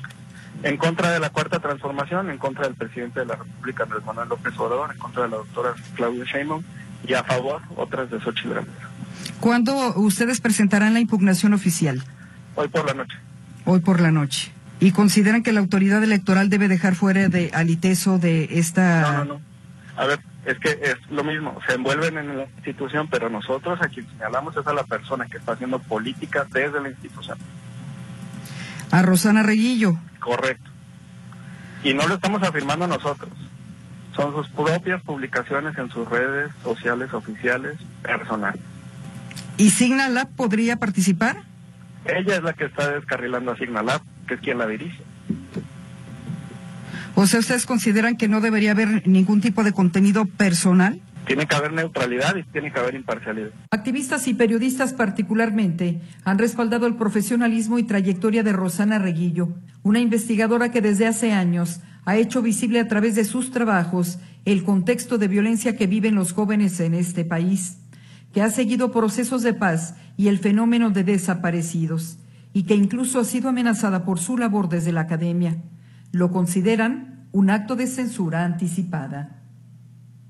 En 0.63 0.77
contra 0.77 1.11
de 1.11 1.19
la 1.19 1.29
cuarta 1.29 1.59
transformación, 1.59 2.31
en 2.31 2.39
contra 2.39 2.65
del 2.65 2.75
presidente 2.75 3.19
de 3.19 3.27
la 3.27 3.35
República, 3.35 3.83
Andrés 3.83 4.03
Manuel 4.03 4.29
López 4.29 4.53
Obrador, 4.57 4.91
en 4.91 4.97
contra 4.97 5.23
de 5.23 5.29
la 5.29 5.37
doctora 5.37 5.73
Claudia 5.95 6.25
Sheinbaum 6.25 6.63
y 7.07 7.13
a 7.13 7.23
favor 7.23 7.61
otras 7.75 8.09
de 8.09 8.19
Xochitl 8.19 8.55
Gálvez. 8.55 8.73
¿Cuándo 9.39 9.93
ustedes 9.95 10.41
presentarán 10.41 10.95
la 10.95 10.99
impugnación 10.99 11.53
oficial? 11.53 12.03
Hoy 12.55 12.67
por 12.67 12.85
la 12.85 12.93
noche. 12.95 13.15
Hoy 13.65 13.79
por 13.79 14.01
la 14.01 14.11
noche. 14.11 14.51
¿Y 14.79 14.91
consideran 14.91 15.43
que 15.43 15.53
la 15.53 15.59
autoridad 15.59 16.03
electoral 16.03 16.49
debe 16.49 16.67
dejar 16.67 16.95
fuera 16.95 17.29
de 17.29 17.51
aliteso 17.53 18.17
de 18.17 18.49
esta... 18.51 19.01
No, 19.01 19.17
no, 19.17 19.25
no. 19.25 19.48
A 19.99 20.05
ver, 20.05 20.19
es 20.45 20.57
que 20.59 20.69
es 20.69 20.95
lo 21.11 21.25
mismo, 21.25 21.59
se 21.67 21.73
envuelven 21.73 22.17
en 22.17 22.37
la 22.37 22.43
institución, 22.45 23.09
pero 23.09 23.29
nosotros 23.29 23.81
a 23.81 23.89
quien 23.89 24.07
señalamos 24.07 24.55
es 24.55 24.65
a 24.65 24.71
la 24.71 24.85
persona 24.85 25.25
que 25.25 25.35
está 25.35 25.51
haciendo 25.51 25.77
política 25.79 26.47
desde 26.49 26.79
la 26.79 26.87
institución. 26.87 27.37
A 28.91 29.01
Rosana 29.01 29.43
Reguillo. 29.43 29.99
Correcto. 30.21 30.71
Y 31.83 31.93
no 31.93 32.07
lo 32.07 32.15
estamos 32.15 32.41
afirmando 32.43 32.87
nosotros. 32.87 33.29
Son 34.15 34.33
sus 34.33 34.47
propias 34.47 35.01
publicaciones 35.01 35.77
en 35.77 35.89
sus 35.89 36.07
redes 36.07 36.49
sociales 36.63 37.13
oficiales 37.13 37.75
personales. 38.01 38.61
¿Y 39.57 39.71
Signalab 39.71 40.29
podría 40.33 40.77
participar? 40.77 41.43
Ella 42.05 42.37
es 42.37 42.43
la 42.43 42.53
que 42.53 42.63
está 42.63 42.89
descarrilando 42.91 43.51
a 43.51 43.57
Signalab, 43.57 43.99
que 44.29 44.35
es 44.35 44.39
quien 44.39 44.59
la 44.59 44.65
dirige. 44.65 45.03
O 47.21 47.27
sea, 47.27 47.41
¿ustedes 47.41 47.65
consideran 47.65 48.15
que 48.15 48.29
no 48.29 48.39
debería 48.39 48.71
haber 48.71 49.05
ningún 49.05 49.41
tipo 49.41 49.65
de 49.65 49.73
contenido 49.73 50.23
personal? 50.23 51.01
Tiene 51.27 51.47
que 51.47 51.53
haber 51.53 51.73
neutralidad 51.73 52.37
y 52.37 52.43
tiene 52.43 52.71
que 52.71 52.79
haber 52.79 52.95
imparcialidad. 52.95 53.49
Activistas 53.71 54.25
y 54.29 54.33
periodistas 54.33 54.93
particularmente 54.93 55.99
han 56.23 56.37
respaldado 56.37 56.87
el 56.87 56.95
profesionalismo 56.95 57.77
y 57.77 57.83
trayectoria 57.83 58.41
de 58.41 58.53
Rosana 58.53 58.99
Reguillo, 58.99 59.49
una 59.83 59.99
investigadora 59.99 60.71
que 60.71 60.79
desde 60.79 61.07
hace 61.07 61.33
años 61.33 61.81
ha 62.05 62.15
hecho 62.15 62.41
visible 62.41 62.79
a 62.79 62.87
través 62.87 63.15
de 63.15 63.25
sus 63.25 63.51
trabajos 63.51 64.19
el 64.45 64.63
contexto 64.63 65.17
de 65.17 65.27
violencia 65.27 65.75
que 65.75 65.87
viven 65.87 66.15
los 66.15 66.31
jóvenes 66.31 66.79
en 66.79 66.93
este 66.93 67.25
país, 67.25 67.79
que 68.33 68.41
ha 68.41 68.49
seguido 68.49 68.93
procesos 68.93 69.43
de 69.43 69.53
paz 69.53 69.95
y 70.15 70.29
el 70.29 70.39
fenómeno 70.39 70.89
de 70.89 71.03
desaparecidos, 71.03 72.17
y 72.53 72.63
que 72.63 72.75
incluso 72.75 73.19
ha 73.19 73.25
sido 73.25 73.49
amenazada 73.49 74.05
por 74.05 74.19
su 74.19 74.37
labor 74.37 74.69
desde 74.69 74.93
la 74.93 75.01
academia. 75.01 75.57
Lo 76.11 76.31
consideran 76.31 77.29
un 77.31 77.49
acto 77.49 77.75
de 77.75 77.85
censura 77.85 78.43
anticipada. 78.43 79.43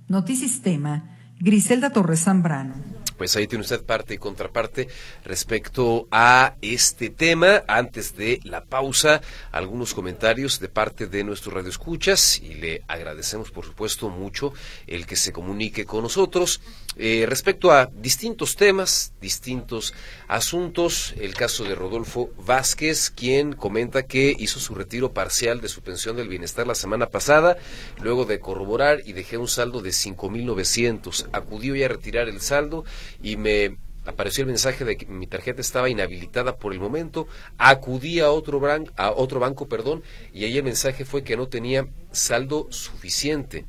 Notisistema, 0.08 1.18
Griselda 1.40 1.92
Torres 1.92 2.24
Zambrano. 2.24 2.74
Pues 3.18 3.36
ahí 3.36 3.48
tiene 3.48 3.64
usted 3.64 3.86
parte 3.86 4.14
y 4.14 4.18
contraparte 4.18 4.88
respecto 5.26 6.08
a 6.10 6.56
este 6.62 7.10
tema. 7.10 7.64
Antes 7.68 8.16
de 8.16 8.40
la 8.44 8.64
pausa, 8.64 9.22
algunos 9.52 9.94
comentarios 9.94 10.60
de 10.60 10.70
parte 10.70 11.08
de 11.08 11.24
nuestros 11.24 11.54
radioescuchas 11.54 12.40
y 12.40 12.56
le 12.56 12.84
agradecemos, 12.88 13.52
por 13.52 13.66
supuesto, 13.66 14.10
mucho 14.10 14.54
el 14.88 15.06
que 15.06 15.18
se 15.18 15.34
comunique 15.34 15.86
con 15.86 16.04
nosotros 16.04 16.62
eh, 16.98 17.26
respecto 17.28 17.72
a 17.72 17.86
distintos 17.86 18.56
temas, 18.56 19.14
distintos 19.22 19.94
asuntos. 20.28 21.14
El 21.20 21.34
caso 21.34 21.64
de 21.64 21.76
Rodolfo 21.76 22.30
Vázquez, 22.46 23.10
quien 23.10 23.54
comenta 23.54 24.04
que 24.04 24.36
hizo 24.38 24.60
su 24.60 24.76
retiro 24.76 25.14
parcial 25.14 25.62
de 25.62 25.70
su 25.70 25.82
pensión 25.82 26.18
del 26.18 26.28
bienestar 26.28 26.68
la 26.68 26.76
semana 26.76 27.08
pasada, 27.08 27.58
luego 28.02 28.26
de 28.26 28.40
corroborar 28.40 29.02
y 29.06 29.14
dejé 29.14 29.38
un 29.38 29.48
saldo 29.48 29.82
de 29.82 29.92
5.900. 29.92 31.30
Acudió 31.32 31.76
ya 31.76 31.86
a 31.86 31.90
retirar 31.90 32.28
el 32.28 32.42
saldo 32.42 32.84
y 33.22 33.38
me 33.38 33.78
apareció 34.06 34.42
el 34.42 34.48
mensaje 34.48 34.86
de 34.86 34.98
que 34.98 35.06
mi 35.06 35.28
tarjeta 35.28 35.62
estaba 35.62 35.90
inhabilitada 35.90 36.58
por 36.58 36.74
el 36.74 36.80
momento, 36.80 37.28
acudí 37.58 38.20
a 38.20 38.32
otro, 38.32 38.62
a 38.98 39.12
otro 39.12 39.40
banco, 39.40 39.68
perdón, 39.68 40.04
y 40.34 40.46
ahí 40.46 40.58
el 40.58 40.64
mensaje 40.64 41.06
fue 41.06 41.24
que 41.24 41.38
no 41.38 41.48
tenía 41.48 41.88
saldo 42.12 42.68
suficiente. 42.72 43.66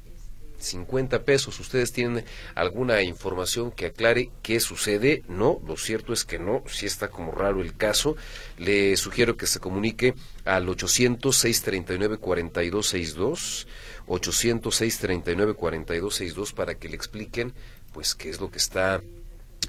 50 0.61 1.25
pesos. 1.25 1.59
¿Ustedes 1.61 1.93
tienen 1.93 2.25
alguna 2.55 3.03
información 3.03 3.73
que 3.73 3.87
aclare 3.87 4.31
qué 4.43 4.61
sucede? 4.61 5.23
No, 5.29 5.61
lo 5.67 5.77
cierto 5.77 6.13
es 6.13 6.25
que 6.25 6.39
no, 6.39 6.63
si 6.67 6.87
está 6.87 7.09
como 7.09 7.33
raro 7.33 7.61
el 7.61 7.77
caso. 7.77 8.17
Le 8.59 8.97
sugiero 8.97 9.37
que 9.37 9.47
se 9.47 9.59
comunique 9.61 10.15
al 10.45 10.67
800-639-4262, 10.69 13.67
800-639-4262 14.07 16.55
para 16.55 16.75
que 16.75 16.89
le 16.89 16.97
expliquen 16.97 17.53
pues 17.93 18.15
qué 18.15 18.31
es 18.31 18.41
lo 18.41 18.51
que 18.51 18.59
está 18.59 19.03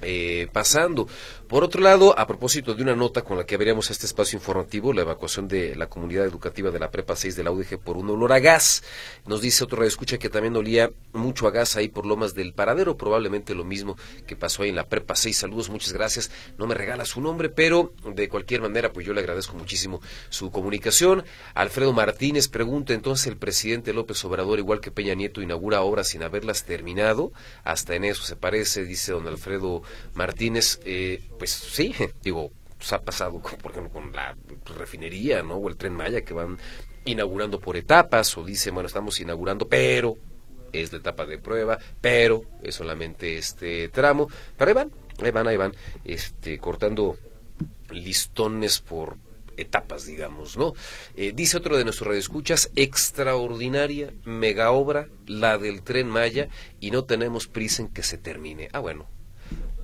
eh, 0.00 0.48
pasando. 0.52 1.06
Por 1.46 1.64
otro 1.64 1.82
lado, 1.82 2.18
a 2.18 2.26
propósito 2.26 2.74
de 2.74 2.82
una 2.82 2.96
nota 2.96 3.22
con 3.22 3.36
la 3.36 3.44
que 3.44 3.56
abríamos 3.56 3.90
este 3.90 4.06
espacio 4.06 4.38
informativo, 4.38 4.94
la 4.94 5.02
evacuación 5.02 5.48
de 5.48 5.76
la 5.76 5.86
comunidad 5.86 6.24
educativa 6.24 6.70
de 6.70 6.78
la 6.78 6.90
Prepa 6.90 7.14
6 7.14 7.36
de 7.36 7.44
la 7.44 7.50
UDG 7.50 7.78
por 7.78 7.98
un 7.98 8.08
olor 8.08 8.32
a 8.32 8.38
gas, 8.38 8.82
nos 9.26 9.42
dice 9.42 9.62
otro 9.62 9.76
radio 9.76 9.88
escucha 9.88 10.16
que 10.16 10.30
también 10.30 10.56
olía 10.56 10.90
mucho 11.12 11.46
a 11.46 11.50
gas 11.50 11.76
ahí 11.76 11.88
por 11.88 12.06
Lomas 12.06 12.34
del 12.34 12.54
Paradero, 12.54 12.96
probablemente 12.96 13.54
lo 13.54 13.64
mismo 13.64 13.98
que 14.26 14.34
pasó 14.34 14.62
ahí 14.62 14.70
en 14.70 14.76
la 14.76 14.88
Prepa 14.88 15.14
6. 15.14 15.36
Saludos, 15.36 15.68
muchas 15.68 15.92
gracias. 15.92 16.30
No 16.56 16.66
me 16.66 16.74
regala 16.74 17.04
su 17.04 17.20
nombre, 17.20 17.50
pero 17.50 17.92
de 18.14 18.30
cualquier 18.30 18.62
manera, 18.62 18.90
pues 18.92 19.06
yo 19.06 19.12
le 19.12 19.20
agradezco 19.20 19.54
muchísimo 19.54 20.00
su 20.30 20.50
comunicación. 20.50 21.22
Alfredo 21.52 21.92
Martínez 21.92 22.48
pregunta 22.48 22.94
entonces 22.94 23.26
el 23.26 23.36
presidente 23.36 23.92
López 23.92 24.24
Obrador, 24.24 24.58
igual 24.58 24.80
que 24.80 24.90
Peña 24.90 25.14
Nieto, 25.14 25.42
inaugura 25.42 25.82
obras 25.82 26.08
sin 26.08 26.22
haberlas 26.22 26.64
terminado. 26.64 27.32
Hasta 27.62 27.94
en 27.94 28.04
eso 28.04 28.22
se 28.22 28.36
parece, 28.36 28.84
dice 28.84 29.12
don 29.12 29.28
Alfredo 29.28 29.81
Martínez. 30.14 30.80
Eh, 30.84 31.22
pues 31.38 31.50
sí, 31.50 31.94
digo, 32.22 32.50
pues 32.76 32.92
ha 32.92 33.02
pasado, 33.02 33.40
por 33.62 33.70
ejemplo, 33.70 33.92
con 33.92 34.12
la 34.12 34.36
refinería, 34.76 35.42
¿no? 35.42 35.56
O 35.56 35.68
el 35.68 35.76
tren 35.76 35.94
Maya 35.94 36.22
que 36.22 36.34
van 36.34 36.58
inaugurando 37.04 37.60
por 37.60 37.76
etapas, 37.76 38.36
o 38.38 38.44
dice, 38.44 38.70
bueno, 38.70 38.86
estamos 38.86 39.18
inaugurando, 39.20 39.68
pero 39.68 40.16
es 40.72 40.92
la 40.92 40.98
etapa 40.98 41.26
de 41.26 41.38
prueba, 41.38 41.78
pero 42.00 42.42
es 42.62 42.74
solamente 42.74 43.36
este 43.36 43.88
tramo. 43.88 44.28
Pero 44.56 44.68
ahí 44.68 44.74
van, 44.74 44.92
ahí 45.22 45.30
van, 45.30 45.48
ahí 45.48 45.56
van, 45.56 45.74
este, 46.04 46.58
cortando 46.58 47.16
listones 47.90 48.80
por 48.80 49.16
etapas, 49.56 50.06
digamos, 50.06 50.56
¿no? 50.56 50.74
Eh, 51.16 51.32
dice 51.34 51.58
otro 51.58 51.76
de 51.76 51.84
nuestros 51.84 52.08
radioescuchas, 52.08 52.70
extraordinaria 52.74 54.12
mega 54.24 54.70
obra, 54.70 55.08
la 55.26 55.58
del 55.58 55.82
tren 55.82 56.08
Maya, 56.08 56.48
y 56.80 56.90
no 56.90 57.04
tenemos 57.04 57.48
prisa 57.48 57.82
en 57.82 57.88
que 57.88 58.02
se 58.02 58.18
termine. 58.18 58.68
Ah, 58.72 58.80
bueno, 58.80 59.08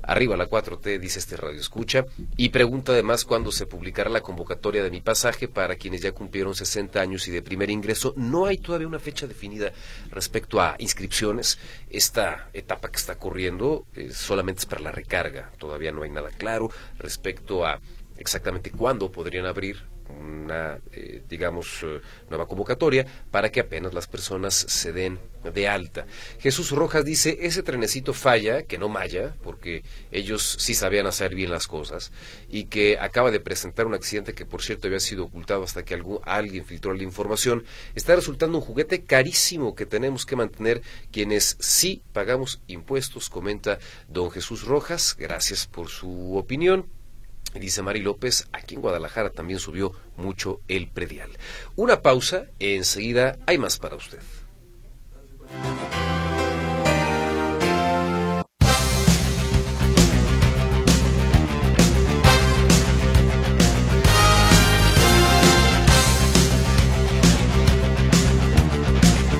Arriba 0.09 0.39
la 0.39 0.49
4T, 0.49 0.99
dice 0.99 1.19
este 1.19 1.37
radio 1.37 1.61
escucha, 1.61 2.07
y 2.35 2.49
pregunta 2.49 2.93
además 2.93 3.27
cuándo 3.27 3.53
se 3.53 3.67
publicará 3.67 4.09
la 4.09 4.23
convocatoria 4.23 4.83
de 4.83 4.91
mi 4.91 5.03
pasaje 5.03 5.49
para 5.49 5.77
quienes 5.77 6.01
ya 6.01 6.13
cumplieron 6.13 6.55
60 6.55 6.99
años 6.99 7.29
y 7.29 7.31
de 7.31 7.43
primer 7.43 7.69
ingreso. 7.69 8.15
No 8.17 8.47
hay 8.47 8.57
todavía 8.57 8.89
una 8.89 9.01
fecha 9.01 9.27
definida 9.27 9.71
respecto 10.11 10.63
a 10.63 10.77
inscripciones. 10.79 11.59
Esta 11.91 12.49
etapa 12.55 12.89
que 12.89 12.97
está 12.97 13.19
corriendo 13.19 13.85
eh, 13.95 14.09
solamente 14.11 14.61
es 14.61 14.67
para 14.67 14.81
la 14.81 14.93
recarga. 14.93 15.53
Todavía 15.59 15.93
no 15.93 16.05
hay 16.05 16.11
nada 16.11 16.31
claro 16.31 16.71
respecto 16.97 17.67
a 17.67 17.79
exactamente 18.17 18.71
cuándo 18.71 19.13
podrían 19.13 19.45
abrir 19.45 19.88
una, 20.09 20.79
eh, 20.93 21.23
digamos, 21.29 21.83
eh, 21.83 22.01
nueva 22.29 22.47
convocatoria 22.47 23.07
para 23.31 23.51
que 23.51 23.61
apenas 23.61 23.95
las 23.95 24.07
personas 24.07 24.55
se 24.55 24.93
den 24.93 25.19
de 25.53 25.69
alta. 25.69 26.07
Jesús 26.41 26.71
Rojas 26.73 27.05
dice, 27.05 27.39
ese 27.43 27.63
trenecito 27.63 28.13
falla, 28.13 28.63
que 28.63 28.79
no 28.79 28.89
malla, 28.89 29.35
porque 29.43 29.83
ellos 30.11 30.57
sí 30.59 30.75
sabían 30.75 31.07
hacer 31.07 31.35
bien 31.35 31.51
las 31.51 31.67
cosas, 31.67 32.13
y 32.49 32.65
que 32.65 32.99
acaba 32.99 33.31
de 33.31 33.41
presentar 33.41 33.87
un 33.87 33.95
accidente 33.95 34.35
que, 34.35 34.47
por 34.47 34.63
cierto, 34.63 34.89
había 34.89 35.01
sido 35.01 35.25
ocultado 35.25 35.63
hasta 35.63 35.85
que 35.85 35.95
algún, 35.95 36.19
alguien 36.25 36.65
filtró 36.65 36.93
la 36.93 37.03
información, 37.03 37.65
está 37.95 38.17
resultando 38.17 38.59
un 38.59 38.65
juguete 38.65 39.05
carísimo 39.05 39.75
que 39.75 39.87
tenemos 39.87 40.27
que 40.27 40.37
mantener 40.37 40.83
quienes 41.13 41.57
sí 41.61 42.03
pagamos 42.13 42.61
impuestos, 42.67 43.31
comenta 43.31 43.79
don 44.09 44.31
Jesús 44.31 44.65
Rojas. 44.65 45.17
Gracias 45.19 45.67
por 45.67 45.89
su 45.89 46.37
opinión. 46.37 46.98
Dice 47.55 47.83
Mari 47.83 48.01
López, 48.01 48.47
aquí 48.53 48.75
en 48.75 48.83
Guadalajara 48.83 49.31
también 49.31 49.59
subió 49.59 49.93
mucho 50.17 50.61
el 50.69 50.89
predial. 50.89 51.31
Una 51.77 52.03
pausa, 52.03 52.47
enseguida 52.59 53.39
hay 53.47 53.59
más 53.59 53.79
para 53.79 53.97
usted. 53.97 54.19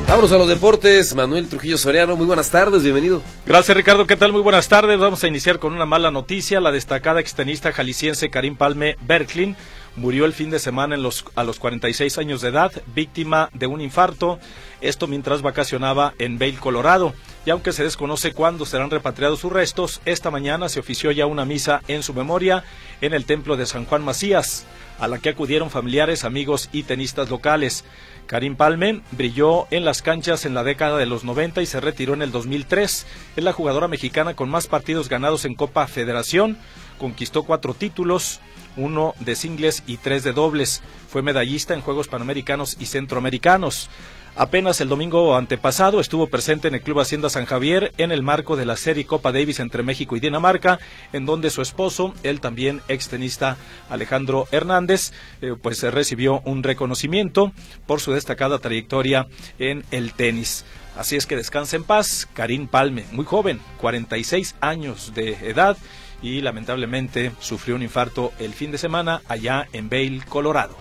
Vámonos 0.09 0.33
a 0.33 0.39
los 0.39 0.49
deportes. 0.49 1.15
Manuel 1.15 1.49
Trujillo 1.49 1.77
Soriano, 1.77 2.17
muy 2.17 2.25
buenas 2.25 2.51
tardes, 2.51 2.83
bienvenido. 2.83 3.21
Gracias 3.45 3.77
Ricardo, 3.77 4.07
¿qué 4.07 4.17
tal? 4.17 4.33
Muy 4.33 4.41
buenas 4.41 4.67
tardes. 4.67 4.99
Vamos 4.99 5.23
a 5.23 5.29
iniciar 5.29 5.59
con 5.59 5.75
una 5.75 5.85
mala 5.85 6.11
noticia. 6.11 6.63
La 6.63 6.73
destacada 6.73 7.21
extenista 7.21 7.73
jalisciense 7.73 8.31
Karim 8.31 8.57
Palme 8.57 8.97
Berklin 9.03 9.55
murió 9.97 10.25
el 10.25 10.33
fin 10.33 10.49
de 10.49 10.61
semana 10.61 10.97
los, 10.97 11.27
a 11.35 11.45
los 11.45 11.59
46 11.59 12.17
años 12.17 12.41
de 12.41 12.49
edad, 12.49 12.73
víctima 12.95 13.51
de 13.53 13.67
un 13.67 13.83
infarto. 13.83 14.39
Esto 14.81 15.09
mientras 15.09 15.43
vacacionaba 15.43 16.15
en 16.19 16.39
Vail, 16.39 16.59
Colorado. 16.59 17.13
Y 17.45 17.51
aunque 17.51 17.73
se 17.73 17.85
desconoce 17.85 18.33
cuándo 18.33 18.65
serán 18.65 18.91
repatriados 18.91 19.41
sus 19.41 19.53
restos, 19.53 20.01
esta 20.07 20.31
mañana 20.31 20.71
se 20.71 20.81
ofició 20.81 21.11
ya 21.11 21.27
una 21.27 21.45
misa 21.45 21.83
en 21.87 22.03
su 22.03 22.15
memoria 22.15 22.65
en 23.03 23.13
el 23.13 23.27
templo 23.27 23.59
de 23.59 23.67
San 23.67 23.85
Juan 23.85 24.05
Macías, 24.05 24.65
a 24.99 25.07
la 25.07 25.19
que 25.19 25.29
acudieron 25.29 25.69
familiares, 25.69 26.25
amigos 26.25 26.71
y 26.73 26.85
tenistas 26.85 27.29
locales. 27.29 27.85
Karim 28.29 28.57
Palme 28.57 29.01
brilló 29.13 29.67
en 29.71 29.87
las 29.87 30.03
canchas 30.03 30.45
en 30.45 30.53
la 30.53 30.63
década 30.63 30.99
de 30.99 31.07
los 31.07 31.25
90 31.25 31.63
y 31.63 31.67
se 31.67 31.81
retiró 31.81 32.13
en 32.13 32.21
el 32.21 32.31
2003. 32.31 33.07
Es 33.37 33.45
la 33.45 33.55
jugadora 33.55 33.89
mexicana 33.89 34.35
con 34.35 34.51
más 34.51 34.67
partidos 34.67 35.09
ganados 35.09 35.47
en 35.47 35.55
Copa 35.55 35.87
Federación. 35.87 36.59
Conquistó 36.99 37.45
cuatro 37.45 37.73
títulos, 37.73 38.41
uno 38.77 39.15
de 39.21 39.35
singles 39.35 39.83
y 39.87 39.97
tres 39.97 40.25
de 40.25 40.35
dobles. 40.35 40.83
Fue 41.09 41.23
medallista 41.23 41.73
en 41.73 41.81
Juegos 41.81 42.09
Panamericanos 42.09 42.77
y 42.79 42.85
Centroamericanos. 42.85 43.89
Apenas 44.37 44.81
el 44.81 44.89
domingo 44.89 45.37
antepasado 45.37 46.01
estuvo 46.01 46.29
presente 46.29 46.69
en 46.69 46.75
el 46.75 46.83
Club 46.83 47.01
Hacienda 47.01 47.29
San 47.29 47.45
Javier 47.45 47.93
en 47.99 48.13
el 48.13 48.23
marco 48.23 48.57
de 48.57 48.67
la 48.67 48.77
serie 48.77 49.05
Copa 49.05 49.33
Davis 49.33 49.61
entre 49.61 49.83
México 49.83 50.17
y 50.17 50.21
Dinamarca, 50.21 50.79
en 51.13 51.27
donde 51.27 51.51
su 51.51 51.63
esposo, 51.63 52.15
el 52.23 52.41
también 52.41 52.81
extenista 52.89 53.57
Alejandro 53.91 54.47
Hernández, 54.53 55.13
eh, 55.41 55.55
pues 55.61 55.83
recibió 55.83 56.41
un 56.45 56.63
reconocimiento 56.63 57.53
por 57.87 58.01
su 58.01 58.13
destacada 58.13 58.59
trayectoria 58.59 59.27
en 59.59 59.85
el 59.91 60.13
tenis. 60.13 60.65
Así 60.97 61.17
es 61.17 61.27
que 61.27 61.37
descansa 61.37 61.77
en 61.77 61.85
paz, 61.85 62.29
Karim 62.35 62.67
Palme, 62.67 63.05
muy 63.13 63.25
joven, 63.25 63.61
46 63.81 64.57
años 64.61 65.13
de 65.15 65.31
edad 65.49 65.77
y 66.23 66.41
lamentablemente 66.41 67.33
sufrió 67.41 67.77
un 67.77 67.83
infarto 67.83 68.33
el 68.39 68.53
fin 68.53 68.73
de 68.73 68.79
semana 68.79 69.23
allá 69.29 69.69
en 69.73 69.89
Vail, 69.89 70.25
Colorado. 70.25 70.77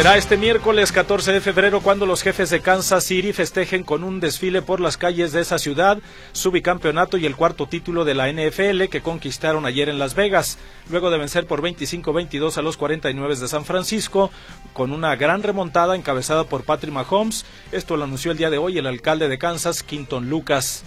Será 0.00 0.16
este 0.16 0.38
miércoles 0.38 0.92
14 0.92 1.30
de 1.30 1.42
febrero 1.42 1.82
cuando 1.82 2.06
los 2.06 2.22
jefes 2.22 2.48
de 2.48 2.62
Kansas 2.62 3.04
City 3.04 3.34
festejen 3.34 3.82
con 3.84 4.02
un 4.02 4.18
desfile 4.18 4.62
por 4.62 4.80
las 4.80 4.96
calles 4.96 5.32
de 5.32 5.42
esa 5.42 5.58
ciudad 5.58 5.98
su 6.32 6.50
bicampeonato 6.50 7.18
y 7.18 7.26
el 7.26 7.36
cuarto 7.36 7.66
título 7.66 8.06
de 8.06 8.14
la 8.14 8.32
NFL 8.32 8.84
que 8.84 9.02
conquistaron 9.02 9.66
ayer 9.66 9.90
en 9.90 9.98
Las 9.98 10.14
Vegas, 10.14 10.56
luego 10.88 11.10
de 11.10 11.18
vencer 11.18 11.46
por 11.46 11.60
25-22 11.60 12.56
a 12.56 12.62
los 12.62 12.78
49 12.78 13.36
de 13.36 13.46
San 13.46 13.66
Francisco 13.66 14.30
con 14.72 14.92
una 14.92 15.16
gran 15.16 15.42
remontada 15.42 15.94
encabezada 15.94 16.44
por 16.44 16.64
Patrick 16.64 16.94
Mahomes. 16.94 17.44
Esto 17.70 17.98
lo 17.98 18.04
anunció 18.04 18.32
el 18.32 18.38
día 18.38 18.48
de 18.48 18.56
hoy 18.56 18.78
el 18.78 18.86
alcalde 18.86 19.28
de 19.28 19.36
Kansas, 19.36 19.82
Quinton 19.82 20.30
Lucas. 20.30 20.82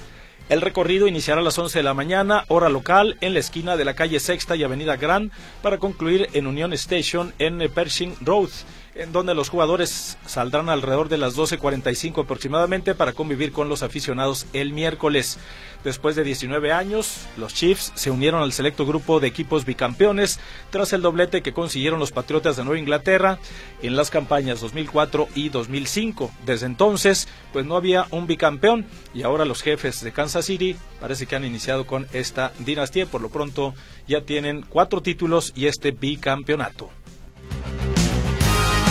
El 0.49 0.59
recorrido 0.59 1.07
iniciará 1.07 1.39
a 1.39 1.43
las 1.43 1.59
11 1.59 1.77
de 1.77 1.83
la 1.83 1.93
mañana, 1.93 2.45
hora 2.47 2.67
local, 2.67 3.17
en 3.21 3.35
la 3.35 3.39
esquina 3.39 3.77
de 3.77 3.85
la 3.85 3.93
calle 3.93 4.19
Sexta 4.19 4.55
y 4.55 4.63
Avenida 4.63 4.97
Gran, 4.97 5.31
para 5.61 5.77
concluir 5.77 6.29
en 6.33 6.47
Union 6.47 6.73
Station 6.73 7.31
en 7.37 7.59
Pershing 7.71 8.15
Road. 8.21 8.49
En 8.95 9.11
donde 9.11 9.33
los 9.33 9.49
jugadores 9.49 10.17
saldrán 10.25 10.69
alrededor 10.69 11.09
de 11.09 11.17
las 11.17 11.35
12.45 11.35 12.23
aproximadamente 12.23 12.95
para 12.95 13.13
convivir 13.13 13.51
con 13.51 13.69
los 13.69 13.83
aficionados 13.83 14.45
el 14.53 14.73
miércoles. 14.73 15.39
Después 15.83 16.15
de 16.15 16.23
19 16.23 16.71
años, 16.71 17.27
los 17.35 17.53
Chiefs 17.53 17.91
se 17.95 18.09
unieron 18.09 18.41
al 18.41 18.53
selecto 18.53 18.85
grupo 18.85 19.19
de 19.19 19.27
equipos 19.27 19.65
bicampeones 19.65 20.39
tras 20.69 20.93
el 20.93 21.01
doblete 21.01 21.41
que 21.41 21.51
consiguieron 21.51 21.99
los 21.99 22.11
Patriotas 22.11 22.55
de 22.55 22.63
Nueva 22.63 22.79
Inglaterra 22.79 23.37
en 23.81 23.97
las 23.97 24.09
campañas 24.09 24.61
2004 24.61 25.27
y 25.35 25.49
2005. 25.49 26.31
Desde 26.45 26.67
entonces, 26.67 27.27
pues 27.51 27.65
no 27.65 27.75
había 27.75 28.07
un 28.11 28.27
bicampeón 28.27 28.85
y 29.13 29.23
ahora 29.23 29.43
los 29.43 29.61
jefes 29.61 30.01
de 30.01 30.13
Kansas 30.13 30.45
City 30.45 30.77
parece 31.01 31.25
que 31.25 31.35
han 31.35 31.43
iniciado 31.43 31.85
con 31.85 32.07
esta 32.13 32.53
dinastía. 32.59 33.05
Por 33.05 33.21
lo 33.21 33.29
pronto 33.29 33.73
ya 34.07 34.21
tienen 34.21 34.61
cuatro 34.61 35.01
títulos 35.01 35.51
y 35.53 35.65
este 35.65 35.91
bicampeonato. 35.91 36.89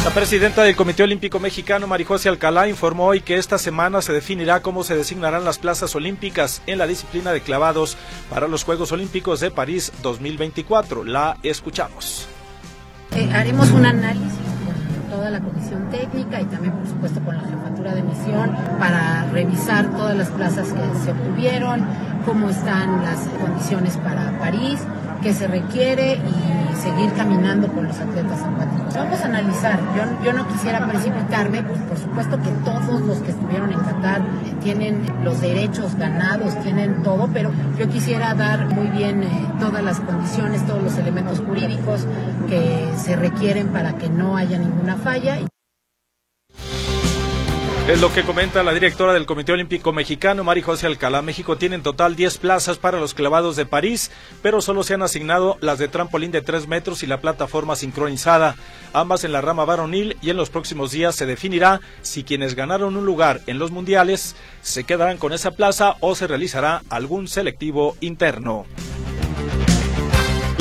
La 0.04 0.10
presidenta 0.10 0.64
del 0.64 0.74
Comité 0.74 1.04
Olímpico 1.04 1.38
Mexicano, 1.38 1.86
Marijose 1.86 2.28
Alcalá, 2.28 2.66
informó 2.66 3.06
hoy 3.06 3.20
que 3.20 3.36
esta 3.36 3.56
semana 3.56 4.02
se 4.02 4.12
definirá 4.12 4.60
cómo 4.60 4.82
se 4.82 4.96
designarán 4.96 5.44
las 5.44 5.58
plazas 5.58 5.94
olímpicas 5.94 6.60
en 6.66 6.78
la 6.78 6.88
disciplina 6.88 7.30
de 7.30 7.40
clavados 7.40 7.96
para 8.28 8.48
los 8.48 8.64
Juegos 8.64 8.90
Olímpicos 8.90 9.38
de 9.38 9.52
París 9.52 9.92
2024. 10.02 11.04
La 11.04 11.36
escuchamos. 11.44 12.26
Eh, 13.14 13.30
haremos 13.32 13.70
un 13.70 13.86
análisis 13.86 14.26
con 14.64 15.16
toda 15.16 15.30
la 15.30 15.38
comisión 15.38 15.88
técnica 15.90 16.40
y 16.40 16.46
también, 16.46 16.74
por 16.74 16.88
supuesto, 16.88 17.20
con 17.20 17.36
la 17.36 17.44
jefatura 17.44 17.94
de 17.94 18.02
misión 18.02 18.56
para 18.80 19.30
revisar 19.30 19.88
todas 19.92 20.16
las 20.16 20.30
plazas 20.30 20.66
que 20.66 21.04
se 21.04 21.12
obtuvieron, 21.12 21.86
cómo 22.26 22.50
están 22.50 23.02
las 23.02 23.20
condiciones 23.40 23.96
para 23.98 24.36
París 24.40 24.80
que 25.22 25.32
se 25.32 25.46
requiere 25.46 26.14
y 26.14 26.76
seguir 26.76 27.12
caminando 27.12 27.68
con 27.68 27.86
los 27.86 27.98
atletas 27.98 28.40
acuáticos. 28.42 28.94
Vamos 28.94 29.20
a 29.20 29.26
analizar, 29.26 29.78
yo, 29.96 30.24
yo 30.24 30.32
no 30.32 30.48
quisiera 30.48 30.86
precipitarme, 30.88 31.62
pues 31.62 31.78
por 31.80 31.96
supuesto 31.96 32.42
que 32.42 32.50
todos 32.64 33.00
los 33.02 33.18
que 33.18 33.30
estuvieron 33.30 33.72
en 33.72 33.78
Qatar 33.78 34.22
tienen 34.62 35.06
los 35.22 35.40
derechos 35.40 35.94
ganados, 35.94 36.58
tienen 36.62 37.02
todo, 37.02 37.28
pero 37.32 37.52
yo 37.78 37.88
quisiera 37.88 38.34
dar 38.34 38.66
muy 38.74 38.88
bien 38.88 39.22
eh, 39.22 39.28
todas 39.60 39.82
las 39.82 40.00
condiciones, 40.00 40.66
todos 40.66 40.82
los 40.82 40.98
elementos 40.98 41.40
jurídicos 41.40 42.06
que 42.48 42.88
se 42.96 43.14
requieren 43.16 43.68
para 43.68 43.94
que 43.94 44.08
no 44.08 44.36
haya 44.36 44.58
ninguna 44.58 44.96
falla. 44.96 45.38
Es 47.88 48.00
lo 48.00 48.12
que 48.12 48.22
comenta 48.22 48.62
la 48.62 48.72
directora 48.72 49.12
del 49.12 49.26
Comité 49.26 49.52
Olímpico 49.52 49.92
Mexicano, 49.92 50.44
Mari 50.44 50.62
José 50.62 50.86
Alcalá. 50.86 51.20
México 51.20 51.56
tiene 51.56 51.74
en 51.74 51.82
total 51.82 52.14
10 52.14 52.38
plazas 52.38 52.78
para 52.78 53.00
los 53.00 53.12
clavados 53.12 53.56
de 53.56 53.66
París, 53.66 54.12
pero 54.40 54.62
solo 54.62 54.84
se 54.84 54.94
han 54.94 55.02
asignado 55.02 55.58
las 55.60 55.80
de 55.80 55.88
trampolín 55.88 56.30
de 56.30 56.42
3 56.42 56.68
metros 56.68 57.02
y 57.02 57.08
la 57.08 57.20
plataforma 57.20 57.74
sincronizada, 57.74 58.54
ambas 58.92 59.24
en 59.24 59.32
la 59.32 59.40
rama 59.40 59.64
varonil 59.64 60.16
y 60.22 60.30
en 60.30 60.36
los 60.36 60.48
próximos 60.48 60.92
días 60.92 61.16
se 61.16 61.26
definirá 61.26 61.80
si 62.02 62.22
quienes 62.22 62.54
ganaron 62.54 62.96
un 62.96 63.04
lugar 63.04 63.40
en 63.48 63.58
los 63.58 63.72
mundiales 63.72 64.36
se 64.62 64.84
quedarán 64.84 65.18
con 65.18 65.32
esa 65.32 65.50
plaza 65.50 65.96
o 65.98 66.14
se 66.14 66.28
realizará 66.28 66.82
algún 66.88 67.26
selectivo 67.26 67.96
interno. 68.00 68.64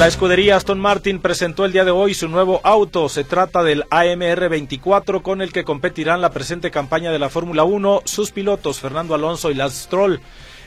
La 0.02 0.08
escudería 0.08 0.56
Aston 0.56 0.80
Martin 0.80 1.20
presentó 1.20 1.64
el 1.64 1.74
día 1.74 1.86
de 1.86 1.92
hoy 1.92 2.16
su 2.16 2.28
nuevo 2.28 2.60
auto. 2.64 3.08
Se 3.08 3.24
trata 3.24 3.62
del 3.62 3.84
AMR 3.92 4.50
24 4.50 5.22
con 5.22 5.44
el 5.44 5.54
que 5.54 5.64
competirán 5.64 6.22
la 6.22 6.32
presente 6.32 6.72
campaña 6.72 7.12
de 7.12 7.20
la 7.20 7.30
Fórmula 7.30 7.66
1 7.66 8.02
sus 8.06 8.32
pilotos 8.32 8.80
Fernando 8.80 9.14
Alonso 9.14 9.52
y 9.52 9.54
Lance 9.54 9.84
Stroll. 9.84 10.20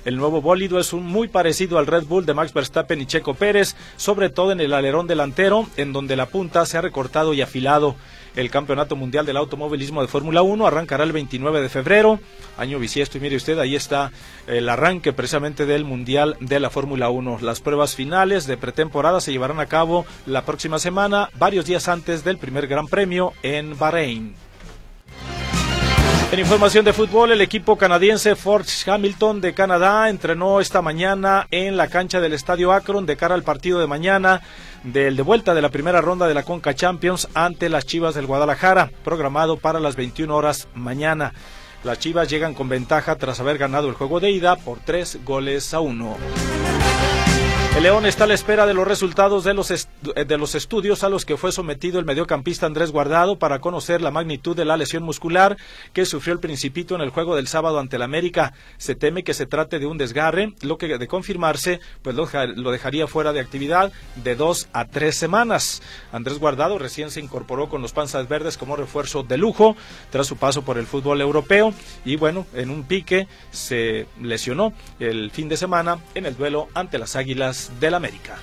El 0.05 0.19
nuevo 0.19 0.41
bólido 0.41 0.79
es 0.79 0.93
un 0.93 1.05
muy 1.05 1.27
parecido 1.27 1.79
al 1.79 1.89
Red 1.89 2.05
Bull 2.05 2.27
de 2.27 2.35
Max 2.35 2.55
Verstappen 2.55 3.01
y 3.01 3.07
Checo 3.07 3.35
Pérez, 3.35 3.75
sobre 3.97 4.31
todo 4.31 4.53
en 4.53 4.61
el 4.61 4.73
alerón 4.73 5.09
delantero, 5.09 5.67
en 5.77 5.93
donde 5.93 6.15
la 6.15 6.27
punta 6.27 6.65
se 6.65 6.79
ha 6.79 6.83
recortado 6.83 7.35
y 7.35 7.43
afilado. 7.43 7.97
El 8.37 8.51
Campeonato 8.51 8.97
Mundial 8.97 9.27
del 9.27 9.37
Automovilismo 9.37 10.03
de 10.03 10.09
Fórmula 10.09 10.43
1 10.43 10.67
arrancará 10.67 11.05
el 11.05 11.13
29 11.13 11.61
de 11.61 11.69
febrero, 11.69 12.19
año 12.57 12.79
bisiesto, 12.79 13.19
y 13.19 13.21
mire 13.21 13.37
usted, 13.37 13.59
ahí 13.59 13.77
está 13.77 14.11
el 14.47 14.69
arranque 14.69 15.13
precisamente 15.13 15.67
del 15.67 15.85
Mundial 15.85 16.37
de 16.41 16.61
la 16.61 16.71
Fórmula 16.71 17.11
1. 17.11 17.39
Las 17.43 17.61
pruebas 17.61 17.95
finales 17.95 18.47
de 18.47 18.57
pretemporada 18.57 19.21
se 19.21 19.33
llevarán 19.33 19.61
a 19.61 19.67
cabo 19.67 20.05
la 20.27 20.45
próxima 20.45 20.79
semana, 20.79 21.31
varios 21.39 21.67
días 21.67 21.89
antes 21.89 22.25
del 22.25 22.39
primer 22.39 22.67
Gran 22.67 22.89
Premio 22.89 23.33
en 23.43 23.79
Bahrein. 23.79 24.44
En 26.33 26.41
información 26.41 26.85
de 26.85 26.93
fútbol, 26.93 27.31
el 27.31 27.41
equipo 27.41 27.77
canadiense 27.77 28.35
Fort 28.35 28.67
Hamilton 28.87 29.41
de 29.41 29.55
Canadá 29.55 30.09
entrenó 30.09 30.61
esta 30.61 30.83
mañana 30.83 31.47
en 31.51 31.77
la 31.77 31.89
cancha 31.89 32.21
del 32.21 32.33
Estadio 32.33 32.73
Akron 32.73 33.07
de 33.07 33.17
cara 33.17 33.35
al 33.35 33.45
partido 33.45 33.79
de 33.79 33.87
mañana 33.87 34.43
del 34.83 35.17
de 35.17 35.23
vuelta 35.23 35.55
de 35.55 35.63
la 35.63 35.69
primera 35.69 36.01
ronda 36.01 36.27
de 36.27 36.35
la 36.35 36.43
Conca 36.43 36.75
Champions 36.75 37.29
ante 37.35 37.69
las 37.69 37.87
Chivas 37.87 38.15
del 38.15 38.27
Guadalajara, 38.27 38.91
programado 39.05 39.59
para 39.59 39.79
las 39.79 39.95
21 39.95 40.35
horas 40.35 40.67
mañana. 40.75 41.33
Las 41.85 42.01
Chivas 42.01 42.29
llegan 42.29 42.55
con 42.55 42.69
ventaja 42.69 43.17
tras 43.17 43.39
haber 43.41 43.59
ganado 43.59 43.89
el 43.89 43.95
juego 43.95 44.19
de 44.19 44.31
ida 44.31 44.57
por 44.57 44.79
tres 44.81 45.21
goles 45.25 45.73
a 45.73 45.81
uno. 45.81 46.17
El 47.77 47.83
León 47.83 48.07
está 48.07 48.23
a 48.23 48.27
la 48.29 48.35
espera 48.35 48.67
de 48.67 48.75
los 48.75 48.87
resultados 48.87 49.43
de 49.43 49.53
los, 49.53 49.69
eh, 49.73 50.25
de 50.25 50.39
los 50.39 50.55
estudios 50.55 51.03
a 51.03 51.09
los 51.09 51.25
que 51.25 51.37
fue 51.37 51.51
sometido 51.51 51.99
el 51.99 52.05
mediocampista 52.05 52.67
Andrés 52.67 52.93
Guardado 52.93 53.37
para 53.37 53.59
conocer 53.59 54.01
la 54.01 54.13
magnitud 54.13 54.55
de 54.55 54.65
la 54.65 54.77
lesión 54.77 55.03
muscular 55.03 55.57
que 55.93 56.07
sufrió 56.07 56.35
el 56.35 56.39
Principito 56.39 56.95
en 56.95 57.01
el 57.01 57.11
juego 57.11 57.35
del 57.35 57.49
sábado 57.49 57.81
ante 57.81 57.97
el 57.97 58.03
América. 58.03 58.53
Se 58.79 58.95
teme 58.95 59.25
que 59.25 59.35
se 59.35 59.47
trate 59.47 59.81
de 59.81 59.87
un 59.87 59.99
desgarre, 59.99 60.55
lo 60.63 60.79
que 60.79 60.99
de 60.99 61.09
confirmarse, 61.09 61.81
pues 62.03 62.15
lo, 62.15 62.29
lo 62.55 62.71
dejaría 62.71 63.09
fuera 63.09 63.33
de 63.33 63.41
actividad 63.41 63.93
de 64.23 64.37
dos 64.37 64.69
a 64.73 64.85
tres 64.85 65.17
semanas. 65.17 65.83
Andrés 66.13 66.39
Guardado 66.39 66.79
recién 66.79 67.11
se 67.11 67.21
incorporó 67.21 67.69
con 67.69 67.83
los 67.83 67.93
Panzas 67.93 68.29
Verdes 68.29 68.57
como 68.57 68.77
refuerzo 68.77 69.25
de 69.25 69.37
lujo 69.37 69.75
tras 70.11 70.29
su 70.29 70.37
paso 70.37 70.63
por 70.63 70.79
el 70.79 70.87
fútbol 70.87 71.21
europeo 71.21 71.75
y 72.05 72.15
bueno, 72.15 72.47
en 72.55 72.71
un 72.71 72.85
pique 72.85 73.27
se 73.51 74.07
lesionó 74.23 74.73
el 75.01 75.33
fin 75.33 75.49
de 75.49 75.57
semana 75.57 75.99
en 76.15 76.25
el 76.25 76.37
duelo 76.37 76.69
ante 76.75 76.99
las 76.99 77.17
Águilas 77.17 77.64
del 77.81 77.95
América. 77.95 78.37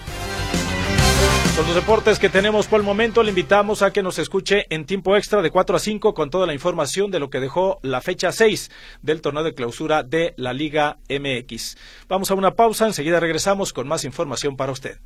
Son 1.55 1.65
los 1.65 1.75
deportes 1.75 2.17
que 2.17 2.29
tenemos 2.29 2.67
por 2.67 2.79
el 2.79 2.85
momento. 2.85 3.23
Le 3.23 3.29
invitamos 3.29 3.81
a 3.81 3.91
que 3.91 4.01
nos 4.01 4.19
escuche 4.19 4.65
en 4.69 4.85
tiempo 4.85 5.17
extra 5.17 5.41
de 5.41 5.51
4 5.51 5.75
a 5.75 5.79
5 5.79 6.13
con 6.13 6.29
toda 6.29 6.47
la 6.47 6.53
información 6.53 7.11
de 7.11 7.19
lo 7.19 7.29
que 7.29 7.41
dejó 7.41 7.79
la 7.83 7.99
fecha 7.99 8.31
6 8.31 8.71
del 9.01 9.21
torneo 9.21 9.43
de 9.43 9.53
clausura 9.53 10.03
de 10.03 10.33
la 10.37 10.53
Liga 10.53 10.99
MX. 11.09 11.77
Vamos 12.07 12.31
a 12.31 12.35
una 12.35 12.55
pausa, 12.55 12.87
enseguida 12.87 13.19
regresamos 13.19 13.73
con 13.73 13.87
más 13.87 14.05
información 14.05 14.55
para 14.55 14.71
usted. 14.71 14.99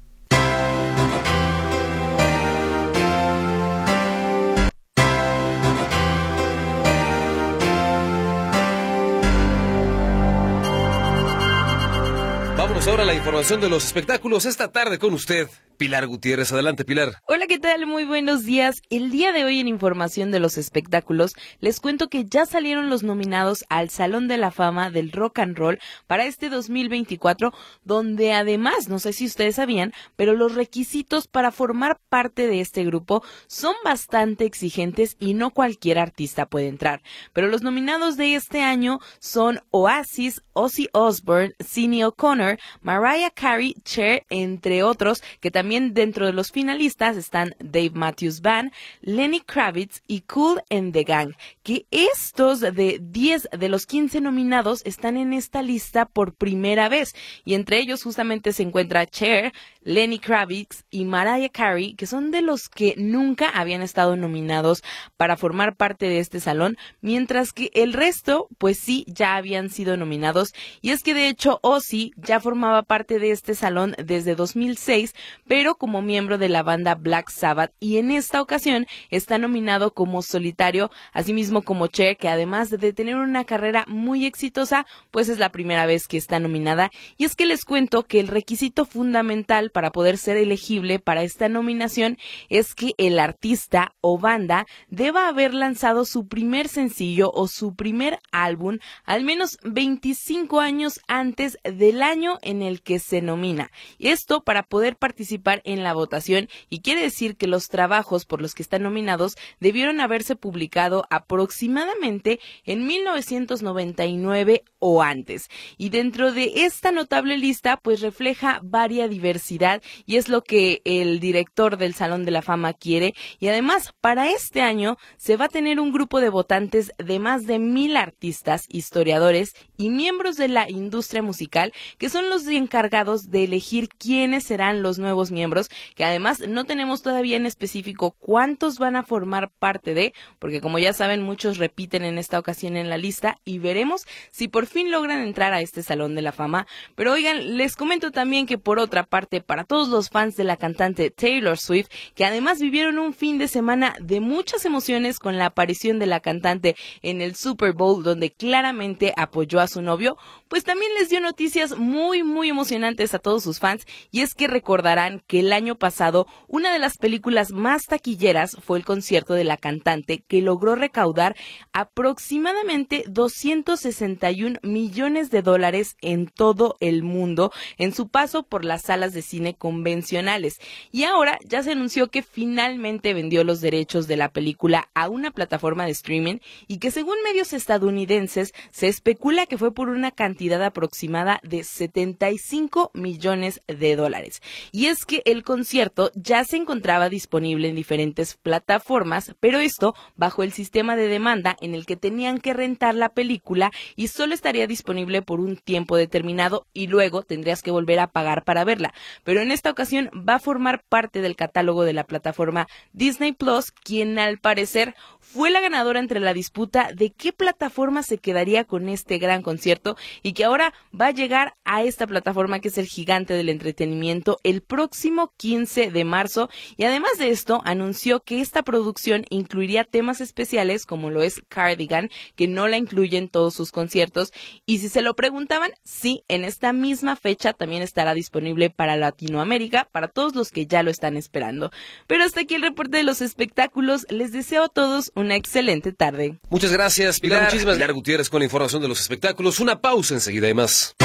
Ahora 12.88 13.06
la 13.06 13.16
información 13.16 13.62
de 13.62 13.70
los 13.70 13.84
espectáculos 13.84 14.46
esta 14.46 14.72
tarde 14.72 15.00
con 15.00 15.14
usted, 15.14 15.50
Pilar 15.76 16.08
Gutiérrez. 16.08 16.52
Adelante, 16.52 16.86
Pilar. 16.86 17.22
Hola, 17.28 17.48
¿qué 17.48 17.60
tal? 17.60 17.86
Muy 17.86 18.06
buenos 18.06 18.44
días. 18.46 18.82
El 18.90 19.12
día 19.12 19.32
de 19.32 19.44
hoy 19.44 19.60
en 19.60 19.68
Información 19.68 20.32
de 20.32 20.40
los 20.40 20.58
Espectáculos 20.58 21.36
les 21.60 21.80
cuento 21.80 22.08
que 22.08 22.26
ya 22.26 22.46
salieron 22.46 22.90
los 22.90 23.04
nominados 23.04 23.66
al 23.70 23.90
Salón 23.90 24.28
de 24.28 24.38
la 24.38 24.52
Fama 24.52 24.90
del 24.90 25.12
Rock 25.12 25.40
and 25.40 25.58
Roll 25.58 25.80
para 26.08 26.26
este 26.26 26.50
2024, 26.50 27.54
donde 27.84 28.34
además, 28.34 28.88
no 28.88 29.00
sé 29.00 29.14
si 29.14 29.26
ustedes 29.26 29.56
sabían, 29.56 29.94
pero 30.16 30.34
los 30.34 30.56
requisitos 30.56 31.28
para 31.28 31.52
formar 31.52 32.00
parte 32.10 32.48
de 32.48 32.62
este 32.62 32.84
grupo 32.86 33.24
son 33.48 33.76
bastante 33.84 34.46
exigentes 34.46 35.18
y 35.20 35.34
no 35.34 35.52
cualquier 35.52 36.00
artista 36.00 36.46
puede 36.46 36.68
entrar. 36.68 37.02
Pero 37.34 37.48
los 37.48 37.62
nominados 37.62 38.18
de 38.18 38.36
este 38.36 38.62
año 38.62 39.00
son 39.20 39.60
Oasis, 39.72 40.42
Ozzy 40.54 40.88
Osbourne, 40.94 41.54
Sidney 41.60 42.04
O'Connor, 42.04 42.58
Mariah 42.82 43.32
Carey, 43.32 43.76
Cher, 43.84 44.26
entre 44.30 44.84
otros, 44.84 45.24
que 45.40 45.52
también 45.52 45.94
dentro 45.94 46.26
de 46.26 46.34
los 46.34 46.52
finalistas 46.52 47.18
están 47.18 47.56
Dave 47.60 47.92
Matthews 47.94 48.42
Band, 48.42 48.72
Lenny 49.02 49.42
Kravitz 49.42 50.02
y 50.08 50.22
Cool 50.22 50.62
and 50.70 50.94
the 50.94 51.04
Gang, 51.04 51.34
que 51.64 51.86
estos 51.92 52.60
de 52.60 53.00
10 53.02 53.50
de 53.58 53.70
los 53.70 53.86
15 53.86 54.22
nominados 54.22 54.82
están 54.86 55.18
en 55.18 55.34
esta 55.34 55.62
lista 55.62 56.06
por 56.06 56.34
primera 56.34 56.90
vez. 56.90 57.16
Y 57.44 57.54
entre 57.54 57.80
ellos 57.80 58.04
justamente 58.04 58.54
se 58.54 58.64
encuentra 58.64 59.06
Cher, 59.06 59.54
Lenny 59.86 60.20
Kravitz 60.20 60.84
y 60.90 61.06
Mariah 61.06 61.50
Carey, 61.50 61.94
que 61.94 62.08
son 62.08 62.32
de 62.32 62.42
los 62.42 62.70
que 62.70 62.96
nunca 62.98 63.48
habían 63.50 63.84
estado 63.84 64.16
nominados 64.16 64.84
para 65.16 65.38
formar 65.38 65.76
parte 65.76 66.08
de 66.08 66.20
este 66.20 66.40
salón, 66.40 66.76
mientras 67.02 67.54
que 67.54 67.70
el 67.74 67.94
resto, 67.94 68.50
pues 68.58 68.80
sí, 68.80 69.06
ya 69.08 69.36
habían 69.36 69.70
sido 69.70 69.96
nominados. 69.96 70.54
Y 70.82 70.90
es 70.90 71.04
que 71.04 71.14
de 71.14 71.30
hecho 71.30 71.60
Ozzy 71.62 72.12
ya 72.18 72.40
formaba 72.40 72.82
parte 72.82 73.20
de 73.20 73.30
este 73.30 73.54
salón 73.54 73.96
desde 74.04 74.36
2006, 74.36 75.14
pero 75.48 75.76
como 75.76 76.02
miembro 76.02 76.40
de 76.40 76.50
la 76.50 76.64
banda 76.64 76.96
Black 76.96 77.30
Sabbath 77.30 77.72
y 77.80 77.98
en 77.98 78.10
esta 78.10 78.42
ocasión 78.42 78.88
está 79.12 79.38
nominado 79.38 79.94
como 79.94 80.24
solitario, 80.24 80.90
asimismo 81.14 81.62
como 81.62 81.88
Cher, 81.88 82.18
que 82.18 82.28
además 82.28 82.72
de 82.72 82.92
tener 82.92 83.18
una 83.18 83.46
carrera 83.46 83.86
muy 83.88 84.26
exitosa, 84.26 84.88
pues 85.12 85.30
es 85.30 85.38
la 85.38 85.52
primera 85.52 85.86
vez 85.86 86.08
que 86.08 86.18
está 86.18 86.40
nominada. 86.40 86.90
Y 87.18 87.26
es 87.26 87.36
que 87.36 87.46
les 87.46 87.66
cuento 87.66 88.04
que 88.04 88.20
el 88.20 88.28
requisito 88.28 88.86
fundamental 88.86 89.70
para 89.76 89.92
poder 89.92 90.18
ser 90.18 90.38
elegible 90.38 91.00
para 91.00 91.24
esta 91.24 91.50
nominación 91.50 92.18
es 92.48 92.74
que 92.74 92.94
el 92.98 93.20
artista 93.20 93.94
o 94.00 94.18
banda 94.18 94.66
deba 94.88 95.28
haber 95.28 95.54
lanzado 95.54 96.06
su 96.06 96.30
primer 96.30 96.70
sencillo 96.70 97.30
o 97.34 97.50
su 97.50 97.76
primer 97.76 98.22
álbum 98.32 98.78
al 99.04 99.26
menos 99.26 99.58
25 99.66 100.62
años 100.62 101.02
antes 101.10 101.58
del 101.66 102.04
año 102.04 102.40
en 102.42 102.62
el 102.62 102.84
que 102.84 103.00
se 103.00 103.22
nomina. 103.22 103.70
Esto 104.00 104.46
para 104.46 104.64
poder 104.64 104.96
participar 104.96 105.62
en 105.66 105.84
la 105.84 105.94
votación 105.94 106.48
y 106.70 106.80
quiere 106.80 107.02
decir 107.02 107.36
que 107.36 107.48
los 107.48 107.68
trabajos 107.68 108.24
por 108.24 108.42
los 108.42 108.56
que 108.56 108.64
están 108.64 108.84
nominados 108.84 109.36
debieron 109.60 110.00
haberse 110.00 110.38
publicado 110.38 111.04
aproximadamente 111.10 112.40
en 112.64 112.88
1999 112.88 114.64
o 114.80 115.04
antes. 115.04 115.50
Y 115.78 115.90
dentro 115.90 116.32
de 116.32 116.64
esta 116.64 116.94
notable 116.94 117.38
lista 117.38 117.76
pues 117.76 118.00
refleja 118.00 118.62
varia 118.64 119.10
diversidad 119.10 119.65
y 120.06 120.18
es 120.18 120.30
lo 120.30 120.44
que 120.44 120.82
el 120.86 121.20
director 121.20 121.78
del 121.78 121.94
Salón 121.94 122.26
de 122.26 122.32
la 122.32 122.42
Fama 122.42 122.74
quiere. 122.74 123.14
Y 123.40 123.48
además 123.48 123.94
para 124.02 124.30
este 124.30 124.62
año 124.62 124.98
se 125.18 125.38
va 125.38 125.46
a 125.46 125.50
tener 125.50 125.80
un 125.80 125.92
grupo 125.92 126.22
de 126.22 126.30
votantes 126.30 126.92
de 126.98 127.20
más 127.20 127.46
de 127.46 127.60
mil 127.60 127.98
artistas, 127.98 128.66
historiadores 128.70 129.56
y 129.78 129.90
miembros 129.90 130.38
de 130.38 130.48
la 130.48 130.70
industria 130.70 131.22
musical 131.22 131.74
que 131.98 132.10
son 132.10 132.30
los 132.30 132.48
encargados 132.48 133.30
de 133.30 133.46
elegir 133.46 133.90
quiénes 133.90 134.44
serán 134.44 134.82
los 134.82 135.00
nuevos 135.00 135.32
miembros 135.32 135.70
que 135.96 136.04
además 136.04 136.42
no 136.48 136.66
tenemos 136.66 137.02
todavía 137.02 137.38
en 137.38 137.46
específico 137.46 138.12
cuántos 138.12 138.80
van 138.80 138.96
a 138.96 139.04
formar 139.04 139.52
parte 139.52 139.94
de 139.94 140.14
porque 140.40 140.62
como 140.62 140.80
ya 140.80 140.94
saben 140.94 141.24
muchos 141.24 141.58
repiten 141.58 142.04
en 142.04 142.18
esta 142.18 142.40
ocasión 142.40 142.78
en 142.78 142.90
la 142.90 142.98
lista 142.98 143.40
y 143.44 143.60
veremos 143.60 144.06
si 144.32 144.48
por 144.48 144.66
fin 144.68 144.92
logran 144.92 145.22
entrar 145.22 145.54
a 145.54 145.62
este 145.62 145.84
Salón 145.84 146.16
de 146.16 146.22
la 146.22 146.32
Fama. 146.32 146.68
Pero 146.96 147.14
oigan 147.14 147.58
les 147.58 147.76
comento 147.76 148.12
también 148.12 148.46
que 148.46 148.58
por 148.58 148.80
otra 148.80 149.04
parte 149.04 149.42
todos 149.64 149.88
los 149.90 150.10
fans 150.10 150.36
de 150.36 150.44
la 150.44 150.58
cantante 150.58 151.10
Taylor 151.10 151.58
Swift 151.58 151.88
que 152.14 152.26
además 152.26 152.60
vivieron 152.60 153.00
un 153.00 153.14
fin 153.14 153.38
de 153.38 153.48
semana 153.48 153.96
de 154.02 154.20
muchas 154.20 154.66
emociones 154.66 155.20
con 155.20 155.38
la 155.38 155.48
aparición 155.48 156.00
de 156.00 156.06
la 156.06 156.20
cantante 156.20 156.76
en 157.02 157.22
el 157.22 157.36
Super 157.36 157.74
Bowl 157.74 158.04
donde 158.04 158.32
claramente 158.32 159.14
apoyó 159.18 159.60
a 159.60 159.68
su 159.68 159.82
novio, 159.82 160.18
pues 160.48 160.64
también 160.64 160.92
les 161.00 161.10
dio 161.10 161.22
noticias 161.22 161.78
muy 161.78 162.24
muy 162.24 162.50
emocionantes 162.50 163.14
a 163.14 163.20
todos 163.20 163.44
sus 163.44 163.60
fans 163.60 163.86
y 164.12 164.22
es 164.22 164.34
que 164.34 164.48
recordarán 164.48 165.22
que 165.28 165.40
el 165.40 165.54
año 165.54 165.76
pasado 165.76 166.28
una 166.48 166.74
de 166.74 166.80
las 166.80 166.98
películas 166.98 167.52
más 167.52 167.86
taquilleras 167.86 168.58
fue 168.62 168.78
el 168.78 168.86
concierto 168.86 169.34
de 169.34 169.44
la 169.44 169.58
cantante 169.58 170.24
que 170.28 170.42
logró 170.42 170.76
recaudar 170.76 171.36
aproximadamente 171.74 173.04
261 173.08 174.60
millones 174.64 175.32
de 175.32 175.42
dólares 175.42 175.96
en 176.02 176.28
todo 176.28 176.76
el 176.80 177.04
mundo 177.04 177.52
en 177.78 177.94
su 177.94 178.10
paso 178.10 178.44
por 178.44 178.66
las 178.66 178.84
salas 178.84 179.14
de 179.14 179.22
cine 179.22 179.45
convencionales. 179.54 180.60
Y 180.92 181.04
ahora 181.04 181.38
ya 181.46 181.64
se 181.64 181.72
anunció 181.72 182.08
que 182.08 182.24
finalmente 182.24 183.14
vendió 183.14 183.44
los 183.44 183.62
derechos 183.62 184.08
de 184.08 184.18
la 184.18 184.30
película 184.30 184.90
a 184.94 185.10
una 185.10 185.32
plataforma 185.32 185.86
de 185.86 185.92
streaming 185.92 186.38
y 186.68 186.80
que 186.80 186.92
según 186.92 187.16
medios 187.24 187.54
estadounidenses 187.54 188.54
se 188.72 188.88
especula 188.88 189.46
que 189.46 189.58
fue 189.58 189.74
por 189.74 189.90
una 189.90 190.12
cantidad 190.12 190.62
aproximada 190.64 191.40
de 191.44 191.64
75 191.64 192.92
millones 192.94 193.62
de 193.68 193.96
dólares. 193.96 194.42
Y 194.72 194.88
es 194.88 195.06
que 195.06 195.22
el 195.26 195.44
concierto 195.44 196.12
ya 196.16 196.44
se 196.44 196.58
encontraba 196.58 197.10
disponible 197.10 197.70
en 197.70 197.76
diferentes 197.76 198.36
plataformas, 198.36 199.36
pero 199.40 199.60
esto 199.60 199.96
bajo 200.16 200.44
el 200.44 200.52
sistema 200.52 200.96
de 200.96 201.08
demanda 201.08 201.58
en 201.62 201.76
el 201.76 201.86
que 201.86 201.96
tenían 201.96 202.40
que 202.40 202.54
rentar 202.54 202.96
la 202.96 203.10
película 203.10 203.72
y 203.96 204.08
solo 204.08 204.34
estaría 204.34 204.68
disponible 204.68 205.22
por 205.22 205.40
un 205.40 205.58
tiempo 205.58 205.98
determinado 205.98 206.66
y 206.74 206.88
luego 206.88 207.24
tendrías 207.24 207.62
que 207.62 207.72
volver 207.72 208.00
a 208.00 208.08
pagar 208.08 208.44
para 208.44 208.64
verla. 208.64 208.94
Pero 209.26 209.42
en 209.42 209.52
esta 209.52 209.72
ocasión 209.72 210.10
va 210.28 210.36
a 210.36 210.40
formar 210.40 210.86
parte 210.88 211.20
del 211.20 211.36
catálogo 211.36 211.84
de 211.84 211.92
la 211.92 212.06
plataforma 212.06 212.68
Disney 212.94 213.34
Plus, 213.34 213.72
quien 213.72 214.18
al 214.18 214.38
parecer 214.38 214.96
fue 215.20 215.50
la 215.50 215.60
ganadora 215.60 216.00
entre 216.00 216.20
la 216.20 216.34
disputa 216.34 216.92
de 216.94 217.12
qué 217.12 217.34
plataforma 217.34 218.04
se 218.04 218.20
quedaría 218.20 218.64
con 218.64 218.88
este 218.88 219.18
gran 219.18 219.42
concierto 219.42 219.98
y 220.22 220.34
que 220.34 220.46
ahora 220.46 220.74
va 221.00 221.08
a 221.08 221.12
llegar 221.12 221.56
a 221.66 221.84
esta 221.84 222.08
plataforma 222.08 222.60
que 222.60 222.70
es 222.70 222.78
el 222.78 222.86
gigante 222.86 223.34
del 223.34 223.50
entretenimiento 223.50 224.40
el 224.44 224.62
próximo 224.62 225.34
15 225.38 225.92
de 225.92 226.04
marzo. 226.06 226.50
Y 226.78 226.84
además 226.84 227.18
de 227.18 227.32
esto 227.32 227.62
anunció 227.66 228.22
que 228.22 228.40
esta 228.40 228.64
producción 228.64 229.26
incluiría 229.30 229.84
temas 229.84 230.22
especiales 230.22 230.86
como 230.86 231.10
lo 231.10 231.24
es 231.24 231.42
Cardigan 231.50 232.10
que 232.36 232.48
no 232.48 232.68
la 232.68 232.78
incluye 232.78 233.18
en 233.18 233.28
todos 233.28 233.56
sus 233.56 233.72
conciertos. 233.72 234.32
Y 234.66 234.78
si 234.78 234.90
se 234.90 235.02
lo 235.02 235.16
preguntaban 235.16 235.72
sí 235.84 236.24
en 236.28 236.46
esta 236.46 236.72
misma 236.72 237.16
fecha 237.16 237.54
también 237.54 237.82
estará 237.82 238.14
disponible 238.14 238.70
para 238.70 238.96
Latinoamérica 239.16 239.88
para 239.92 240.10
todos 240.10 240.36
los 240.36 240.52
que 240.52 240.68
ya 240.68 240.84
lo 240.84 240.92
están 240.92 241.16
esperando 241.16 241.72
pero 242.08 242.24
hasta 242.24 242.42
aquí 242.42 242.56
el 242.56 242.62
reporte 242.62 242.98
de 242.98 243.04
los 243.04 243.22
espectáculos 243.22 244.06
les 244.10 244.32
deseo 244.32 244.66
a 244.66 244.70
todos 244.70 245.12
una 245.16 245.36
excelente 245.36 245.94
tarde. 245.94 246.38
Muchas 246.50 246.72
gracias, 246.72 247.20
Pilar. 247.20 247.44
Muchísimas 247.44 247.76
Pilar 247.76 247.94
Gutiérrez 247.94 248.30
con 248.30 248.40
la 248.40 248.46
información 248.46 248.82
de 248.82 248.88
los 248.88 249.00
espectáculos. 249.00 249.60
Una 249.60 249.82
pausa 249.82 250.14
enseguida 250.14 250.50
y 250.50 250.54
más. 250.54 250.96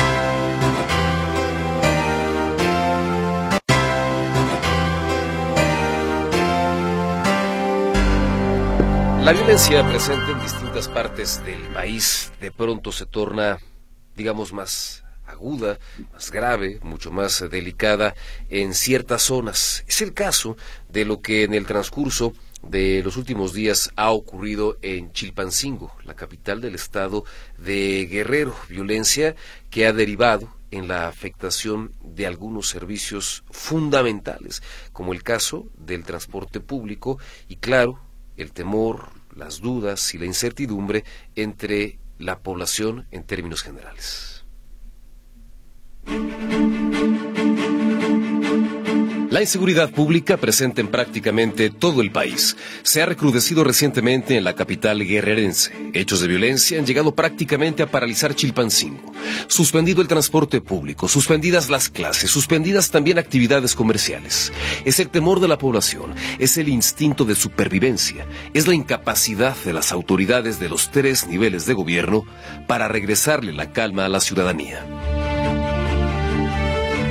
La 9.25 9.33
violencia 9.33 9.87
presente 9.87 10.33
en 10.33 10.41
distintas 10.41 10.89
partes 10.89 11.45
del 11.45 11.61
país 11.75 12.33
de 12.41 12.51
pronto 12.51 12.91
se 12.91 13.07
torna, 13.07 13.59
digamos, 14.17 14.53
más 14.53 15.05
aguda, 15.41 15.79
más 16.13 16.31
grave, 16.31 16.79
mucho 16.83 17.11
más 17.11 17.43
delicada 17.51 18.15
en 18.51 18.75
ciertas 18.75 19.23
zonas. 19.23 19.85
Es 19.89 20.03
el 20.03 20.13
caso 20.13 20.59
de 20.91 21.07
lo 21.07 21.23
que 21.23 21.45
en 21.45 21.55
el 21.55 21.65
transcurso 21.65 22.35
de 22.63 23.01
los 23.03 23.17
últimos 23.17 23.55
días 23.55 23.91
ha 23.97 24.11
ocurrido 24.11 24.77
en 24.83 25.13
Chilpancingo, 25.13 25.97
la 26.05 26.15
capital 26.15 26.61
del 26.61 26.75
estado 26.75 27.25
de 27.57 28.07
Guerrero, 28.11 28.55
violencia 28.69 29.35
que 29.71 29.87
ha 29.87 29.95
derivado 29.95 30.55
en 30.71 30.87
la 30.87 31.09
afectación 31.09 31.93
de 32.03 32.27
algunos 32.27 32.69
servicios 32.69 33.43
fundamentales, 33.51 34.63
como 34.93 35.15
el 35.15 35.23
caso 35.23 35.69
del 35.79 36.05
transporte 36.05 36.61
público 36.61 37.19
y 37.49 37.57
claro, 37.57 37.99
el 38.37 38.53
temor, 38.53 39.09
las 39.35 39.61
dudas 39.61 40.15
y 40.15 40.19
la 40.19 40.27
incertidumbre 40.27 41.05
entre 41.35 41.99
la 42.19 42.41
población 42.41 43.07
en 43.11 43.25
términos 43.25 43.63
generales. 43.63 44.30
La 49.31 49.45
inseguridad 49.45 49.91
pública 49.91 50.37
presente 50.37 50.81
en 50.81 50.89
prácticamente 50.89 51.71
todo 51.71 52.03
el 52.03 52.11
país 52.11 52.57
se 52.83 53.01
ha 53.01 53.07
recrudecido 53.07 53.63
recientemente 53.63 54.37
en 54.37 54.43
la 54.43 54.55
capital 54.55 55.07
guerrerense. 55.07 55.73
Hechos 55.95 56.21
de 56.21 56.27
violencia 56.27 56.79
han 56.79 56.85
llegado 56.85 57.15
prácticamente 57.15 57.83
a 57.83 57.87
paralizar 57.87 58.35
Chilpancingo. 58.35 59.13
Suspendido 59.47 60.03
el 60.03 60.09
transporte 60.09 60.61
público, 60.61 61.09
suspendidas 61.09 61.71
las 61.71 61.89
clases, 61.89 62.31
suspendidas 62.31 62.91
también 62.91 63.19
actividades 63.19 63.75
comerciales. 63.75 64.53
Es 64.85 64.99
el 64.99 65.09
temor 65.09 65.41
de 65.41 65.49
la 65.49 65.59
población, 65.59 66.13
es 66.39 66.59
el 66.59 66.69
instinto 66.69 67.25
de 67.25 67.37
supervivencia, 67.37 68.27
es 68.53 68.67
la 68.67 68.75
incapacidad 68.75 69.57
de 69.65 69.73
las 69.73 69.93
autoridades 69.93 70.61
de 70.61 70.69
los 70.69 70.91
tres 70.91 71.29
niveles 71.29 71.67
de 71.67 71.75
gobierno 71.75 72.27
para 72.67 72.89
regresarle 72.89 73.53
la 73.53 73.73
calma 73.73 74.05
a 74.05 74.09
la 74.09 74.21
ciudadanía. 74.21 74.85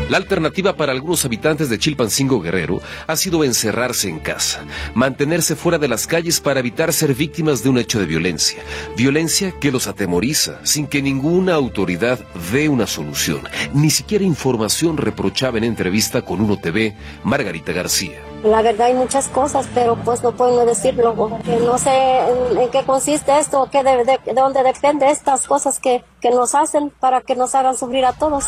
La 0.10 0.18
alternativa 0.18 0.76
para 0.76 0.92
algunos 0.92 1.24
habitantes 1.24 1.70
de 1.70 1.78
Chilpancingo 1.78 2.42
Guerrero 2.42 2.82
ha 3.06 3.16
sido 3.16 3.44
encerrarse 3.44 4.10
en 4.10 4.20
casa, 4.20 4.66
mantenerse 4.96 5.56
fuera 5.56 5.78
de 5.78 5.88
las 5.88 6.08
calles 6.08 6.40
para 6.40 6.60
evitar 6.60 6.92
ser 6.94 7.14
víctimas 7.14 7.62
de 7.62 7.70
un 7.70 7.78
hecho 7.78 8.00
de 8.00 8.08
violencia, 8.08 8.60
violencia 8.98 9.54
que 9.62 9.72
los 9.72 9.86
atemoriza 9.86 10.60
sin 10.64 10.88
que 10.88 11.04
ninguna 11.04 11.54
autoridad 11.54 12.20
dé 12.52 12.70
una 12.70 12.88
solución, 12.88 13.42
ni 13.74 13.92
siquiera 13.92 14.26
información 14.26 14.98
reprochaba 14.98 15.60
en 15.60 15.64
entrevista 15.64 16.24
con 16.24 16.42
Uno 16.42 16.58
TV 16.58 16.96
Margarita 17.24 17.72
García. 17.72 18.29
La 18.44 18.62
verdad 18.62 18.88
hay 18.88 18.94
muchas 18.94 19.28
cosas, 19.28 19.68
pero 19.74 19.98
pues 19.98 20.24
no 20.24 20.32
puedo 20.32 20.66
decirlo, 20.66 21.14
porque 21.14 21.58
no 21.58 21.78
sé 21.78 21.90
en, 21.90 22.70
qué 22.72 22.84
consiste 22.86 23.38
esto, 23.38 23.68
qué 23.70 23.84
de, 23.84 24.06
de, 24.06 24.34
dónde 24.34 24.64
depende 24.64 25.10
estas 25.10 25.46
cosas 25.46 25.80
que, 25.80 26.04
que 26.22 26.30
nos 26.32 26.56
hacen 26.56 26.90
para 27.02 27.20
que 27.22 27.36
nos 27.36 27.54
hagan 27.54 27.78
sufrir 27.78 28.06
a 28.06 28.14
todos. 28.14 28.46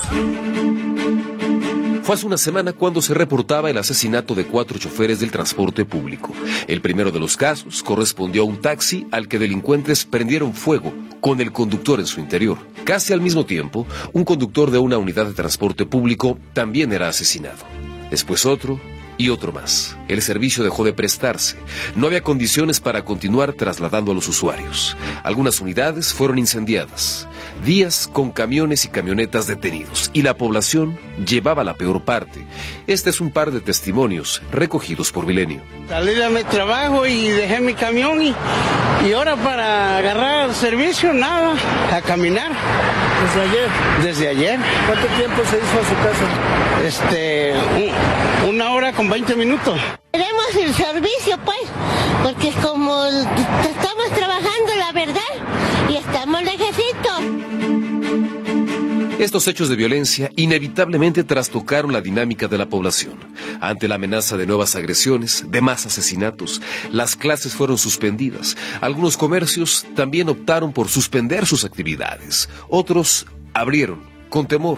Fue 2.03 2.15
hace 2.15 2.25
una 2.25 2.37
semana 2.37 2.73
cuando 2.73 3.01
se 3.01 3.13
reportaba 3.13 3.69
el 3.69 3.77
asesinato 3.77 4.33
de 4.33 4.45
cuatro 4.45 4.79
choferes 4.79 5.19
del 5.19 5.29
transporte 5.29 5.85
público. 5.85 6.31
El 6.67 6.81
primero 6.81 7.11
de 7.11 7.19
los 7.19 7.35
casos 7.35 7.83
correspondió 7.83 8.43
a 8.43 8.45
un 8.45 8.61
taxi 8.61 9.07
al 9.11 9.27
que 9.27 9.39
delincuentes 9.39 10.05
prendieron 10.05 10.53
fuego 10.53 10.93
con 11.19 11.41
el 11.41 11.51
conductor 11.51 11.99
en 11.99 12.07
su 12.07 12.19
interior. 12.21 12.57
Casi 12.85 13.13
al 13.13 13.21
mismo 13.21 13.45
tiempo, 13.45 13.85
un 14.13 14.23
conductor 14.23 14.71
de 14.71 14.79
una 14.79 14.97
unidad 14.97 15.25
de 15.25 15.33
transporte 15.33 15.85
público 15.85 16.39
también 16.53 16.91
era 16.91 17.07
asesinado. 17.07 17.59
Después 18.09 18.45
otro 18.45 18.79
y 19.21 19.29
otro 19.29 19.51
más. 19.51 19.95
El 20.07 20.21
servicio 20.23 20.63
dejó 20.63 20.83
de 20.83 20.93
prestarse. 20.93 21.57
No 21.95 22.07
había 22.07 22.21
condiciones 22.21 22.79
para 22.79 23.05
continuar 23.05 23.53
trasladando 23.53 24.11
a 24.11 24.15
los 24.15 24.27
usuarios. 24.27 24.97
Algunas 25.23 25.61
unidades 25.61 26.11
fueron 26.11 26.39
incendiadas. 26.39 27.27
Días 27.63 28.09
con 28.11 28.31
camiones 28.31 28.83
y 28.85 28.87
camionetas 28.87 29.45
detenidos. 29.45 30.09
Y 30.13 30.23
la 30.23 30.35
población 30.35 30.97
llevaba 31.23 31.63
la 31.63 31.75
peor 31.75 32.03
parte. 32.03 32.47
Este 32.87 33.11
es 33.11 33.21
un 33.21 33.29
par 33.29 33.51
de 33.51 33.61
testimonios 33.61 34.41
recogidos 34.51 35.11
por 35.11 35.27
Milenio. 35.27 35.61
Salí 35.87 36.15
de 36.15 36.29
mi 36.29 36.43
trabajo 36.43 37.05
y 37.05 37.29
dejé 37.29 37.61
mi 37.61 37.75
camión 37.75 38.23
y, 38.23 38.33
y 39.07 39.13
ahora 39.13 39.35
para 39.35 39.97
agarrar 39.97 40.53
servicio, 40.55 41.13
nada, 41.13 41.53
a 41.93 42.01
caminar. 42.01 42.51
¿Desde 43.21 43.41
ayer? 43.41 43.69
Desde 44.03 44.27
ayer. 44.29 44.59
¿Cuánto 44.87 45.07
tiempo 45.15 45.43
se 45.45 45.57
hizo 45.57 45.79
a 45.79 45.85
su 45.87 45.95
casa? 45.95 46.51
Este, 46.83 47.53
una 48.49 48.71
hora 48.71 48.91
con 48.93 49.07
20 49.11 49.35
minutos. 49.35 49.77
Queremos 50.13 50.55
el 50.57 50.73
servicio, 50.73 51.37
pues, 51.43 51.59
porque 52.23 52.49
como 52.61 53.03
estamos 53.03 54.09
trabajando, 54.15 54.73
la 54.79 54.93
verdad, 54.93 55.89
y 55.89 55.97
estamos 55.97 56.41
lejecitos. 56.43 57.19
Estos 59.19 59.49
hechos 59.49 59.67
de 59.67 59.75
violencia 59.75 60.31
inevitablemente 60.37 61.25
trastocaron 61.25 61.91
la 61.91 61.99
dinámica 61.99 62.47
de 62.47 62.57
la 62.57 62.69
población. 62.69 63.15
Ante 63.59 63.89
la 63.89 63.95
amenaza 63.95 64.37
de 64.37 64.47
nuevas 64.47 64.77
agresiones, 64.77 65.43
de 65.45 65.59
más 65.59 65.85
asesinatos, 65.85 66.61
las 66.89 67.17
clases 67.17 67.53
fueron 67.53 67.77
suspendidas. 67.77 68.55
Algunos 68.79 69.17
comercios 69.17 69.85
también 69.93 70.29
optaron 70.29 70.71
por 70.71 70.87
suspender 70.87 71.45
sus 71.45 71.65
actividades. 71.65 72.47
Otros 72.69 73.27
abrieron 73.53 74.03
con 74.29 74.47
temor 74.47 74.77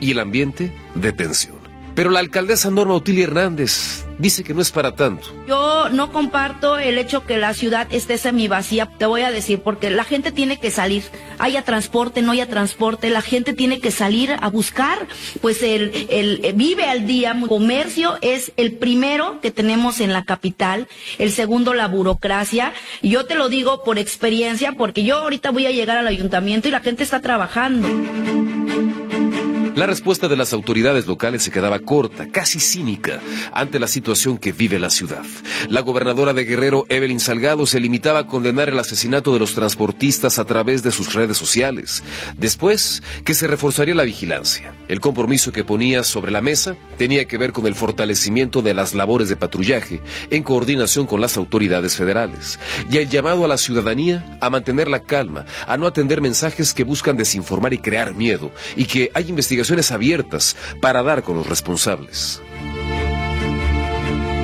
y 0.00 0.12
el 0.12 0.20
ambiente 0.20 0.72
de 0.94 1.12
tensión. 1.12 1.61
Pero 1.94 2.10
la 2.10 2.20
alcaldesa 2.20 2.70
Norma 2.70 2.94
Otilia 2.94 3.24
Hernández 3.24 4.04
dice 4.18 4.44
que 4.44 4.54
no 4.54 4.62
es 4.62 4.70
para 4.70 4.94
tanto. 4.94 5.26
Yo 5.46 5.88
no 5.90 6.12
comparto 6.12 6.78
el 6.78 6.96
hecho 6.96 7.24
que 7.24 7.36
la 7.36 7.54
ciudad 7.54 7.86
esté 7.90 8.18
semivacía, 8.18 8.86
te 8.86 9.06
voy 9.06 9.22
a 9.22 9.30
decir, 9.30 9.60
porque 9.60 9.90
la 9.90 10.04
gente 10.04 10.32
tiene 10.32 10.58
que 10.58 10.70
salir, 10.70 11.02
haya 11.38 11.62
transporte, 11.62 12.22
no 12.22 12.32
haya 12.32 12.48
transporte, 12.48 13.10
la 13.10 13.20
gente 13.20 13.52
tiene 13.52 13.80
que 13.80 13.90
salir 13.90 14.34
a 14.40 14.48
buscar, 14.48 15.06
pues 15.40 15.62
el, 15.62 16.06
el 16.08 16.52
vive 16.54 16.84
al 16.84 17.06
día, 17.06 17.36
comercio 17.48 18.16
es 18.22 18.52
el 18.56 18.72
primero 18.72 19.40
que 19.40 19.50
tenemos 19.50 20.00
en 20.00 20.12
la 20.12 20.24
capital, 20.24 20.88
el 21.18 21.32
segundo 21.32 21.74
la 21.74 21.88
burocracia, 21.88 22.72
yo 23.02 23.26
te 23.26 23.34
lo 23.34 23.48
digo 23.48 23.82
por 23.82 23.98
experiencia, 23.98 24.72
porque 24.72 25.04
yo 25.04 25.18
ahorita 25.18 25.50
voy 25.50 25.66
a 25.66 25.70
llegar 25.72 25.98
al 25.98 26.06
ayuntamiento 26.06 26.68
y 26.68 26.70
la 26.70 26.80
gente 26.80 27.02
está 27.02 27.20
trabajando. 27.20 27.88
La 29.74 29.86
respuesta 29.86 30.28
de 30.28 30.36
las 30.36 30.52
autoridades 30.52 31.06
locales 31.06 31.42
se 31.42 31.50
quedaba 31.50 31.78
corta, 31.78 32.28
casi 32.28 32.60
cínica, 32.60 33.20
ante 33.54 33.80
la 33.80 33.86
situación 33.86 34.36
que 34.36 34.52
vive 34.52 34.78
la 34.78 34.90
ciudad. 34.90 35.24
La 35.70 35.80
gobernadora 35.80 36.34
de 36.34 36.44
Guerrero, 36.44 36.84
Evelyn 36.90 37.20
Salgado, 37.20 37.64
se 37.64 37.80
limitaba 37.80 38.18
a 38.18 38.26
condenar 38.26 38.68
el 38.68 38.78
asesinato 38.78 39.32
de 39.32 39.38
los 39.38 39.54
transportistas 39.54 40.38
a 40.38 40.44
través 40.44 40.82
de 40.82 40.92
sus 40.92 41.14
redes 41.14 41.38
sociales. 41.38 42.04
Después, 42.36 43.02
que 43.24 43.32
se 43.32 43.46
reforzaría 43.46 43.94
la 43.94 44.02
vigilancia. 44.02 44.74
El 44.88 45.00
compromiso 45.00 45.52
que 45.52 45.64
ponía 45.64 46.04
sobre 46.04 46.32
la 46.32 46.42
mesa 46.42 46.76
tenía 46.98 47.24
que 47.24 47.38
ver 47.38 47.52
con 47.52 47.66
el 47.66 47.74
fortalecimiento 47.74 48.60
de 48.60 48.74
las 48.74 48.92
labores 48.92 49.30
de 49.30 49.36
patrullaje 49.36 50.02
en 50.28 50.42
coordinación 50.42 51.06
con 51.06 51.22
las 51.22 51.38
autoridades 51.38 51.96
federales 51.96 52.58
y 52.90 52.98
el 52.98 53.08
llamado 53.08 53.46
a 53.46 53.48
la 53.48 53.56
ciudadanía 53.56 54.36
a 54.42 54.50
mantener 54.50 54.88
la 54.88 55.00
calma, 55.00 55.46
a 55.66 55.78
no 55.78 55.86
atender 55.86 56.20
mensajes 56.20 56.74
que 56.74 56.84
buscan 56.84 57.16
desinformar 57.16 57.72
y 57.72 57.78
crear 57.78 58.14
miedo 58.14 58.50
y 58.76 58.84
que 58.84 59.10
hay 59.14 59.30
investigaciones 59.30 59.61
abiertas 59.90 60.56
para 60.80 61.02
dar 61.02 61.22
con 61.22 61.36
los 61.36 61.46
responsables. 61.48 62.40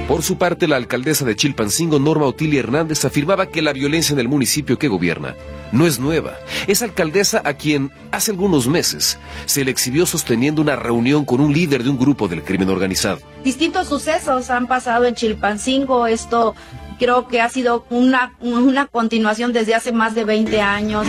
Por 0.08 0.22
su 0.22 0.38
parte, 0.38 0.66
la 0.66 0.76
alcaldesa 0.76 1.26
de 1.26 1.36
Chilpancingo, 1.36 1.98
Norma 1.98 2.24
Otilia 2.24 2.60
Hernández, 2.60 3.04
afirmaba 3.04 3.44
que 3.46 3.60
la 3.60 3.74
violencia 3.74 4.14
en 4.14 4.20
el 4.20 4.28
municipio 4.28 4.78
que 4.78 4.88
gobierna 4.88 5.34
no 5.70 5.86
es 5.86 5.98
nueva. 5.98 6.38
Es 6.66 6.80
alcaldesa 6.80 7.42
a 7.44 7.52
quien 7.52 7.90
hace 8.10 8.30
algunos 8.30 8.66
meses 8.68 9.18
se 9.44 9.66
le 9.66 9.70
exhibió 9.70 10.06
sosteniendo 10.06 10.62
una 10.62 10.76
reunión 10.76 11.26
con 11.26 11.42
un 11.42 11.52
líder 11.52 11.84
de 11.84 11.90
un 11.90 11.98
grupo 11.98 12.26
del 12.26 12.42
crimen 12.42 12.70
organizado. 12.70 13.18
Distintos 13.44 13.88
sucesos 13.88 14.48
han 14.48 14.66
pasado 14.66 15.04
en 15.04 15.14
Chilpancingo. 15.14 16.06
Esto 16.06 16.54
creo 16.98 17.28
que 17.28 17.42
ha 17.42 17.50
sido 17.50 17.84
una, 17.90 18.32
una 18.40 18.86
continuación 18.86 19.52
desde 19.52 19.74
hace 19.74 19.92
más 19.92 20.14
de 20.14 20.24
20 20.24 20.60
años. 20.62 21.06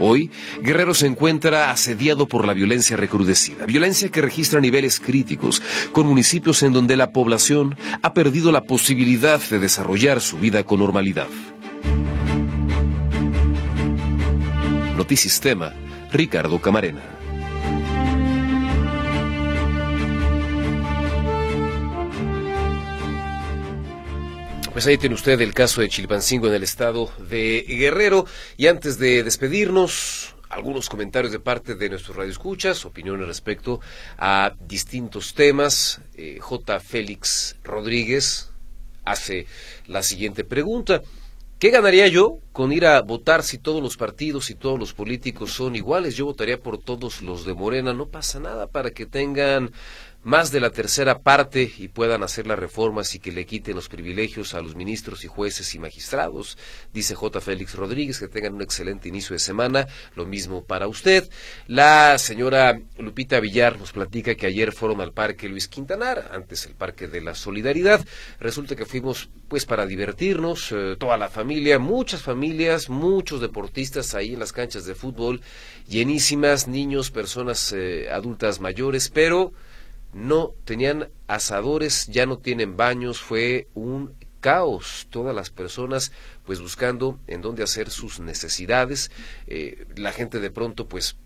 Hoy, 0.00 0.30
Guerrero 0.62 0.94
se 0.94 1.06
encuentra 1.06 1.70
asediado 1.70 2.28
por 2.28 2.46
la 2.46 2.54
violencia 2.54 2.96
recrudecida, 2.96 3.66
violencia 3.66 4.08
que 4.10 4.22
registra 4.22 4.60
niveles 4.60 5.00
críticos, 5.00 5.62
con 5.92 6.06
municipios 6.06 6.62
en 6.62 6.72
donde 6.72 6.96
la 6.96 7.12
población 7.12 7.76
ha 8.02 8.14
perdido 8.14 8.52
la 8.52 8.62
posibilidad 8.62 9.40
de 9.40 9.58
desarrollar 9.58 10.20
su 10.20 10.38
vida 10.38 10.62
con 10.64 10.80
normalidad. 10.80 11.28
Notisistema, 14.96 15.72
Ricardo 16.12 16.60
Camarena. 16.60 17.17
Pues 24.78 24.86
ahí 24.86 24.96
tiene 24.96 25.16
usted 25.16 25.40
el 25.40 25.54
caso 25.54 25.80
de 25.80 25.88
Chilpancingo 25.88 26.46
en 26.46 26.54
el 26.54 26.62
estado 26.62 27.10
de 27.28 27.64
Guerrero. 27.66 28.26
Y 28.56 28.68
antes 28.68 28.96
de 28.96 29.24
despedirnos, 29.24 30.36
algunos 30.48 30.88
comentarios 30.88 31.32
de 31.32 31.40
parte 31.40 31.74
de 31.74 31.88
nuestros 31.88 32.16
radioescuchas, 32.16 32.84
opiniones 32.84 33.26
respecto 33.26 33.80
a 34.18 34.52
distintos 34.60 35.34
temas. 35.34 36.00
Eh, 36.14 36.38
J. 36.40 36.78
Félix 36.78 37.56
Rodríguez 37.64 38.52
hace 39.04 39.48
la 39.88 40.04
siguiente 40.04 40.44
pregunta. 40.44 41.02
¿Qué 41.58 41.70
ganaría 41.70 42.06
yo 42.06 42.38
con 42.52 42.72
ir 42.72 42.86
a 42.86 43.02
votar 43.02 43.42
si 43.42 43.58
todos 43.58 43.82
los 43.82 43.96
partidos 43.96 44.48
y 44.48 44.54
todos 44.54 44.78
los 44.78 44.92
políticos 44.92 45.50
son 45.50 45.74
iguales? 45.74 46.14
Yo 46.14 46.26
votaría 46.26 46.60
por 46.60 46.78
todos 46.78 47.20
los 47.20 47.44
de 47.44 47.52
Morena. 47.52 47.92
No 47.94 48.06
pasa 48.06 48.38
nada 48.38 48.68
para 48.68 48.92
que 48.92 49.06
tengan 49.06 49.72
más 50.22 50.50
de 50.50 50.60
la 50.60 50.70
tercera 50.70 51.20
parte 51.20 51.70
y 51.78 51.88
puedan 51.88 52.22
hacer 52.22 52.46
las 52.46 52.58
reformas 52.58 53.14
y 53.14 53.20
que 53.20 53.32
le 53.32 53.46
quiten 53.46 53.76
los 53.76 53.88
privilegios 53.88 54.52
a 54.54 54.60
los 54.60 54.74
ministros 54.74 55.24
y 55.24 55.28
jueces 55.28 55.74
y 55.74 55.78
magistrados. 55.78 56.58
Dice 56.92 57.14
J. 57.14 57.40
Félix 57.40 57.74
Rodríguez 57.74 58.18
que 58.18 58.28
tengan 58.28 58.54
un 58.54 58.62
excelente 58.62 59.08
inicio 59.08 59.34
de 59.34 59.38
semana. 59.38 59.86
Lo 60.16 60.26
mismo 60.26 60.64
para 60.64 60.88
usted. 60.88 61.28
La 61.66 62.18
señora 62.18 62.80
Lupita 62.98 63.38
Villar 63.40 63.78
nos 63.78 63.92
platica 63.92 64.34
que 64.34 64.46
ayer 64.46 64.72
fueron 64.72 65.00
al 65.00 65.12
Parque 65.12 65.48
Luis 65.48 65.68
Quintanar, 65.68 66.30
antes 66.32 66.66
el 66.66 66.74
Parque 66.74 67.06
de 67.06 67.20
la 67.20 67.34
Solidaridad. 67.34 68.04
Resulta 68.40 68.74
que 68.74 68.86
fuimos 68.86 69.30
pues 69.48 69.64
para 69.64 69.86
divertirnos, 69.86 70.72
eh, 70.72 70.96
toda 70.98 71.16
la 71.16 71.28
familia, 71.28 71.78
muchas 71.78 72.22
familias, 72.22 72.90
muchos 72.90 73.40
deportistas 73.40 74.14
ahí 74.14 74.34
en 74.34 74.40
las 74.40 74.52
canchas 74.52 74.84
de 74.84 74.94
fútbol, 74.94 75.40
llenísimas, 75.88 76.68
niños, 76.68 77.10
personas 77.10 77.72
eh, 77.72 78.10
adultas 78.10 78.60
mayores, 78.60 79.08
pero 79.08 79.52
no 80.12 80.54
tenían 80.64 81.10
asadores, 81.26 82.06
ya 82.06 82.26
no 82.26 82.38
tienen 82.38 82.76
baños, 82.76 83.20
fue 83.20 83.68
un 83.74 84.14
caos, 84.40 85.06
todas 85.10 85.34
las 85.34 85.50
personas 85.50 86.12
pues 86.44 86.60
buscando 86.60 87.18
en 87.26 87.42
dónde 87.42 87.62
hacer 87.62 87.90
sus 87.90 88.20
necesidades, 88.20 89.10
eh, 89.46 89.86
la 89.96 90.12
gente 90.12 90.40
de 90.40 90.50
pronto 90.50 90.88
pues 90.88 91.16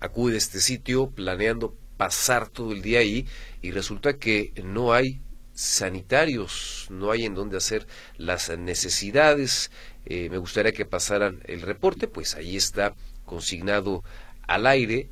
acude 0.00 0.34
a 0.34 0.38
este 0.38 0.60
sitio 0.60 1.10
planeando 1.10 1.76
pasar 1.96 2.48
todo 2.48 2.72
el 2.72 2.82
día 2.82 3.00
ahí 3.00 3.26
y 3.62 3.70
resulta 3.70 4.18
que 4.18 4.52
no 4.62 4.92
hay 4.92 5.20
sanitarios, 5.54 6.86
no 6.90 7.10
hay 7.10 7.24
en 7.24 7.34
dónde 7.34 7.56
hacer 7.56 7.86
las 8.18 8.56
necesidades. 8.56 9.70
Eh, 10.04 10.28
me 10.30 10.36
gustaría 10.36 10.72
que 10.72 10.84
pasaran 10.84 11.40
el 11.46 11.62
reporte, 11.62 12.08
pues 12.08 12.34
ahí 12.34 12.56
está 12.56 12.94
consignado 13.24 14.04
al 14.46 14.66
aire 14.66 15.08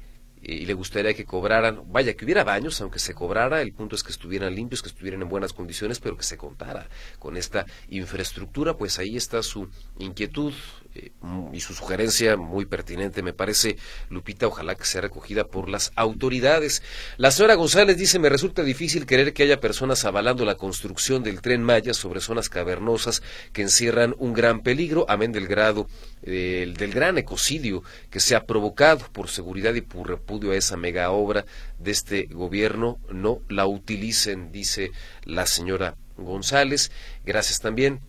y 0.47 0.66
le 0.66 0.74
gustaría 0.74 1.14
que 1.14 1.24
cobraran, 1.24 1.82
vaya, 1.86 2.14
que 2.14 2.24
hubiera 2.24 2.45
baños, 2.45 2.80
aunque 2.80 2.99
se 2.99 3.14
cobrara, 3.14 3.62
el 3.62 3.72
punto 3.72 3.97
es 3.97 4.03
que 4.03 4.12
estuvieran 4.12 4.55
limpios, 4.55 4.82
que 4.82 4.88
estuvieran 4.88 5.22
en 5.22 5.28
buenas 5.28 5.53
condiciones, 5.53 6.01
pero 6.01 6.16
que 6.16 6.22
se 6.22 6.36
contara 6.36 6.88
con 7.18 7.36
esta 7.36 7.64
infraestructura, 7.88 8.76
pues 8.76 8.99
ahí 8.99 9.16
está 9.16 9.42
su 9.42 9.68
inquietud, 9.99 10.53
eh, 10.95 11.12
y 11.53 11.61
su 11.61 11.74
sugerencia 11.74 12.36
muy 12.36 12.66
pertinente, 12.66 13.23
me 13.23 13.32
parece, 13.32 13.77
Lupita, 14.10 14.47
ojalá 14.47 14.74
que 14.74 14.85
sea 14.85 15.01
recogida 15.01 15.44
por 15.44 15.69
las 15.69 15.93
autoridades. 15.97 16.82
La 17.16 17.31
señora 17.31 17.55
González 17.55 17.97
dice, 17.97 18.19
me 18.19 18.28
resulta 18.28 18.62
difícil 18.62 19.06
creer 19.06 19.32
que 19.32 19.43
haya 19.43 19.60
personas 19.60 20.05
avalando 20.05 20.44
la 20.44 20.56
construcción 20.56 21.23
del 21.23 21.40
tren 21.40 21.62
Maya 21.62 21.94
sobre 21.94 22.20
zonas 22.20 22.48
cavernosas 22.48 23.23
que 23.52 23.62
encierran 23.62 24.14
un 24.19 24.32
gran 24.32 24.62
peligro, 24.62 25.06
amén 25.09 25.32
del 25.32 25.47
grado 25.47 25.89
del 26.23 26.93
gran 26.93 27.19
ecocidio 27.19 27.82
que 28.10 28.20
se 28.20 28.35
ha 28.35 28.47
provocado 28.47 29.06
por 29.12 29.28
seguridad 29.28 29.74
y 29.74 29.82
por 29.82 30.09
repudio 30.09 30.52
a 30.52 30.56
esa 30.56 30.77
mega 30.77 31.10
obra 31.10 31.44
de 31.78 31.90
este 31.90 32.24
gobierno. 32.27 32.98
No 33.10 33.40
la 33.48 33.66
utilicen, 33.66 34.51
dice 34.51 34.90
la 35.24 35.47
señora 35.47 35.97
González. 36.16 36.90
Gracias 37.24 37.60
también 37.60 38.01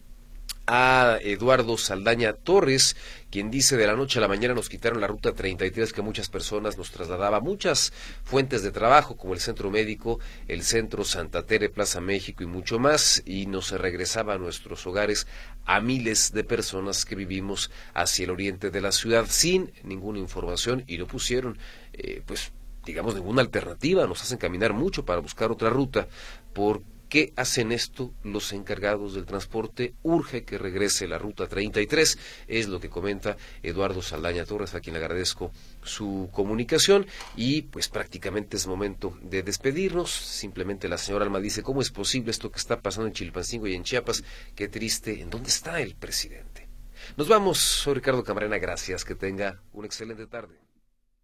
a 0.67 1.17
Eduardo 1.21 1.77
Saldaña 1.77 2.33
Torres, 2.33 2.95
quien 3.29 3.51
dice 3.51 3.77
de 3.77 3.85
la 3.85 3.95
noche 3.95 4.19
a 4.19 4.21
la 4.21 4.27
mañana 4.27 4.53
nos 4.53 4.69
quitaron 4.69 5.01
la 5.01 5.07
ruta 5.07 5.33
33 5.33 5.93
que 5.93 6.01
muchas 6.01 6.29
personas 6.29 6.77
nos 6.77 6.91
trasladaba 6.91 7.39
muchas 7.39 7.93
fuentes 8.23 8.63
de 8.63 8.71
trabajo 8.71 9.15
como 9.15 9.33
el 9.33 9.39
centro 9.39 9.69
médico, 9.69 10.19
el 10.47 10.63
centro 10.63 11.03
Santa 11.03 11.43
Tere, 11.45 11.69
Plaza 11.69 12.01
México 12.01 12.43
y 12.43 12.47
mucho 12.47 12.79
más 12.79 13.21
y 13.25 13.45
nos 13.45 13.71
regresaba 13.71 14.33
a 14.33 14.37
nuestros 14.37 14.85
hogares 14.87 15.27
a 15.65 15.81
miles 15.81 16.31
de 16.33 16.43
personas 16.43 17.05
que 17.05 17.15
vivimos 17.15 17.71
hacia 17.93 18.23
el 18.23 18.31
oriente 18.31 18.71
de 18.71 18.81
la 18.81 18.91
ciudad 18.91 19.25
sin 19.27 19.71
ninguna 19.83 20.19
información 20.19 20.83
y 20.87 20.97
no 20.97 21.07
pusieron 21.07 21.57
eh, 21.93 22.21
pues 22.25 22.51
digamos 22.85 23.15
ninguna 23.15 23.41
alternativa, 23.41 24.05
nos 24.05 24.21
hacen 24.21 24.37
caminar 24.37 24.73
mucho 24.73 25.05
para 25.05 25.19
buscar 25.19 25.51
otra 25.51 25.69
ruta 25.69 26.07
por 26.53 26.83
qué 27.15 27.31
hacen 27.37 27.71
esto 27.71 28.13
los 28.23 28.51
encargados 28.51 29.13
del 29.13 29.25
transporte? 29.25 29.93
Urge 30.03 30.43
que 30.43 30.57
regrese 30.57 31.07
la 31.07 31.17
ruta 31.17 31.47
33, 31.47 32.19
es 32.49 32.67
lo 32.67 32.81
que 32.81 32.89
comenta 32.89 33.37
Eduardo 33.63 34.01
Saldaña 34.01 34.43
Torres, 34.43 34.75
a 34.75 34.81
quien 34.81 34.95
le 34.95 34.99
agradezco 34.99 35.53
su 35.81 36.27
comunicación 36.33 37.07
y 37.37 37.61
pues 37.61 37.87
prácticamente 37.87 38.57
es 38.57 38.67
momento 38.67 39.17
de 39.21 39.43
despedirnos. 39.43 40.11
Simplemente 40.11 40.89
la 40.89 40.97
señora 40.97 41.23
Alma 41.23 41.39
dice, 41.39 41.63
¿cómo 41.63 41.79
es 41.79 41.89
posible 41.89 42.31
esto 42.31 42.51
que 42.51 42.59
está 42.59 42.81
pasando 42.81 43.07
en 43.07 43.13
Chilpancingo 43.13 43.65
y 43.67 43.75
en 43.75 43.85
Chiapas? 43.85 44.21
Qué 44.53 44.67
triste, 44.67 45.21
¿en 45.21 45.29
dónde 45.29 45.47
está 45.47 45.79
el 45.79 45.95
presidente? 45.95 46.67
Nos 47.15 47.29
vamos, 47.29 47.59
soy 47.59 47.93
Ricardo 47.93 48.25
Camarena, 48.25 48.57
gracias, 48.57 49.05
que 49.05 49.15
tenga 49.15 49.61
una 49.71 49.87
excelente 49.87 50.27
tarde. 50.27 50.64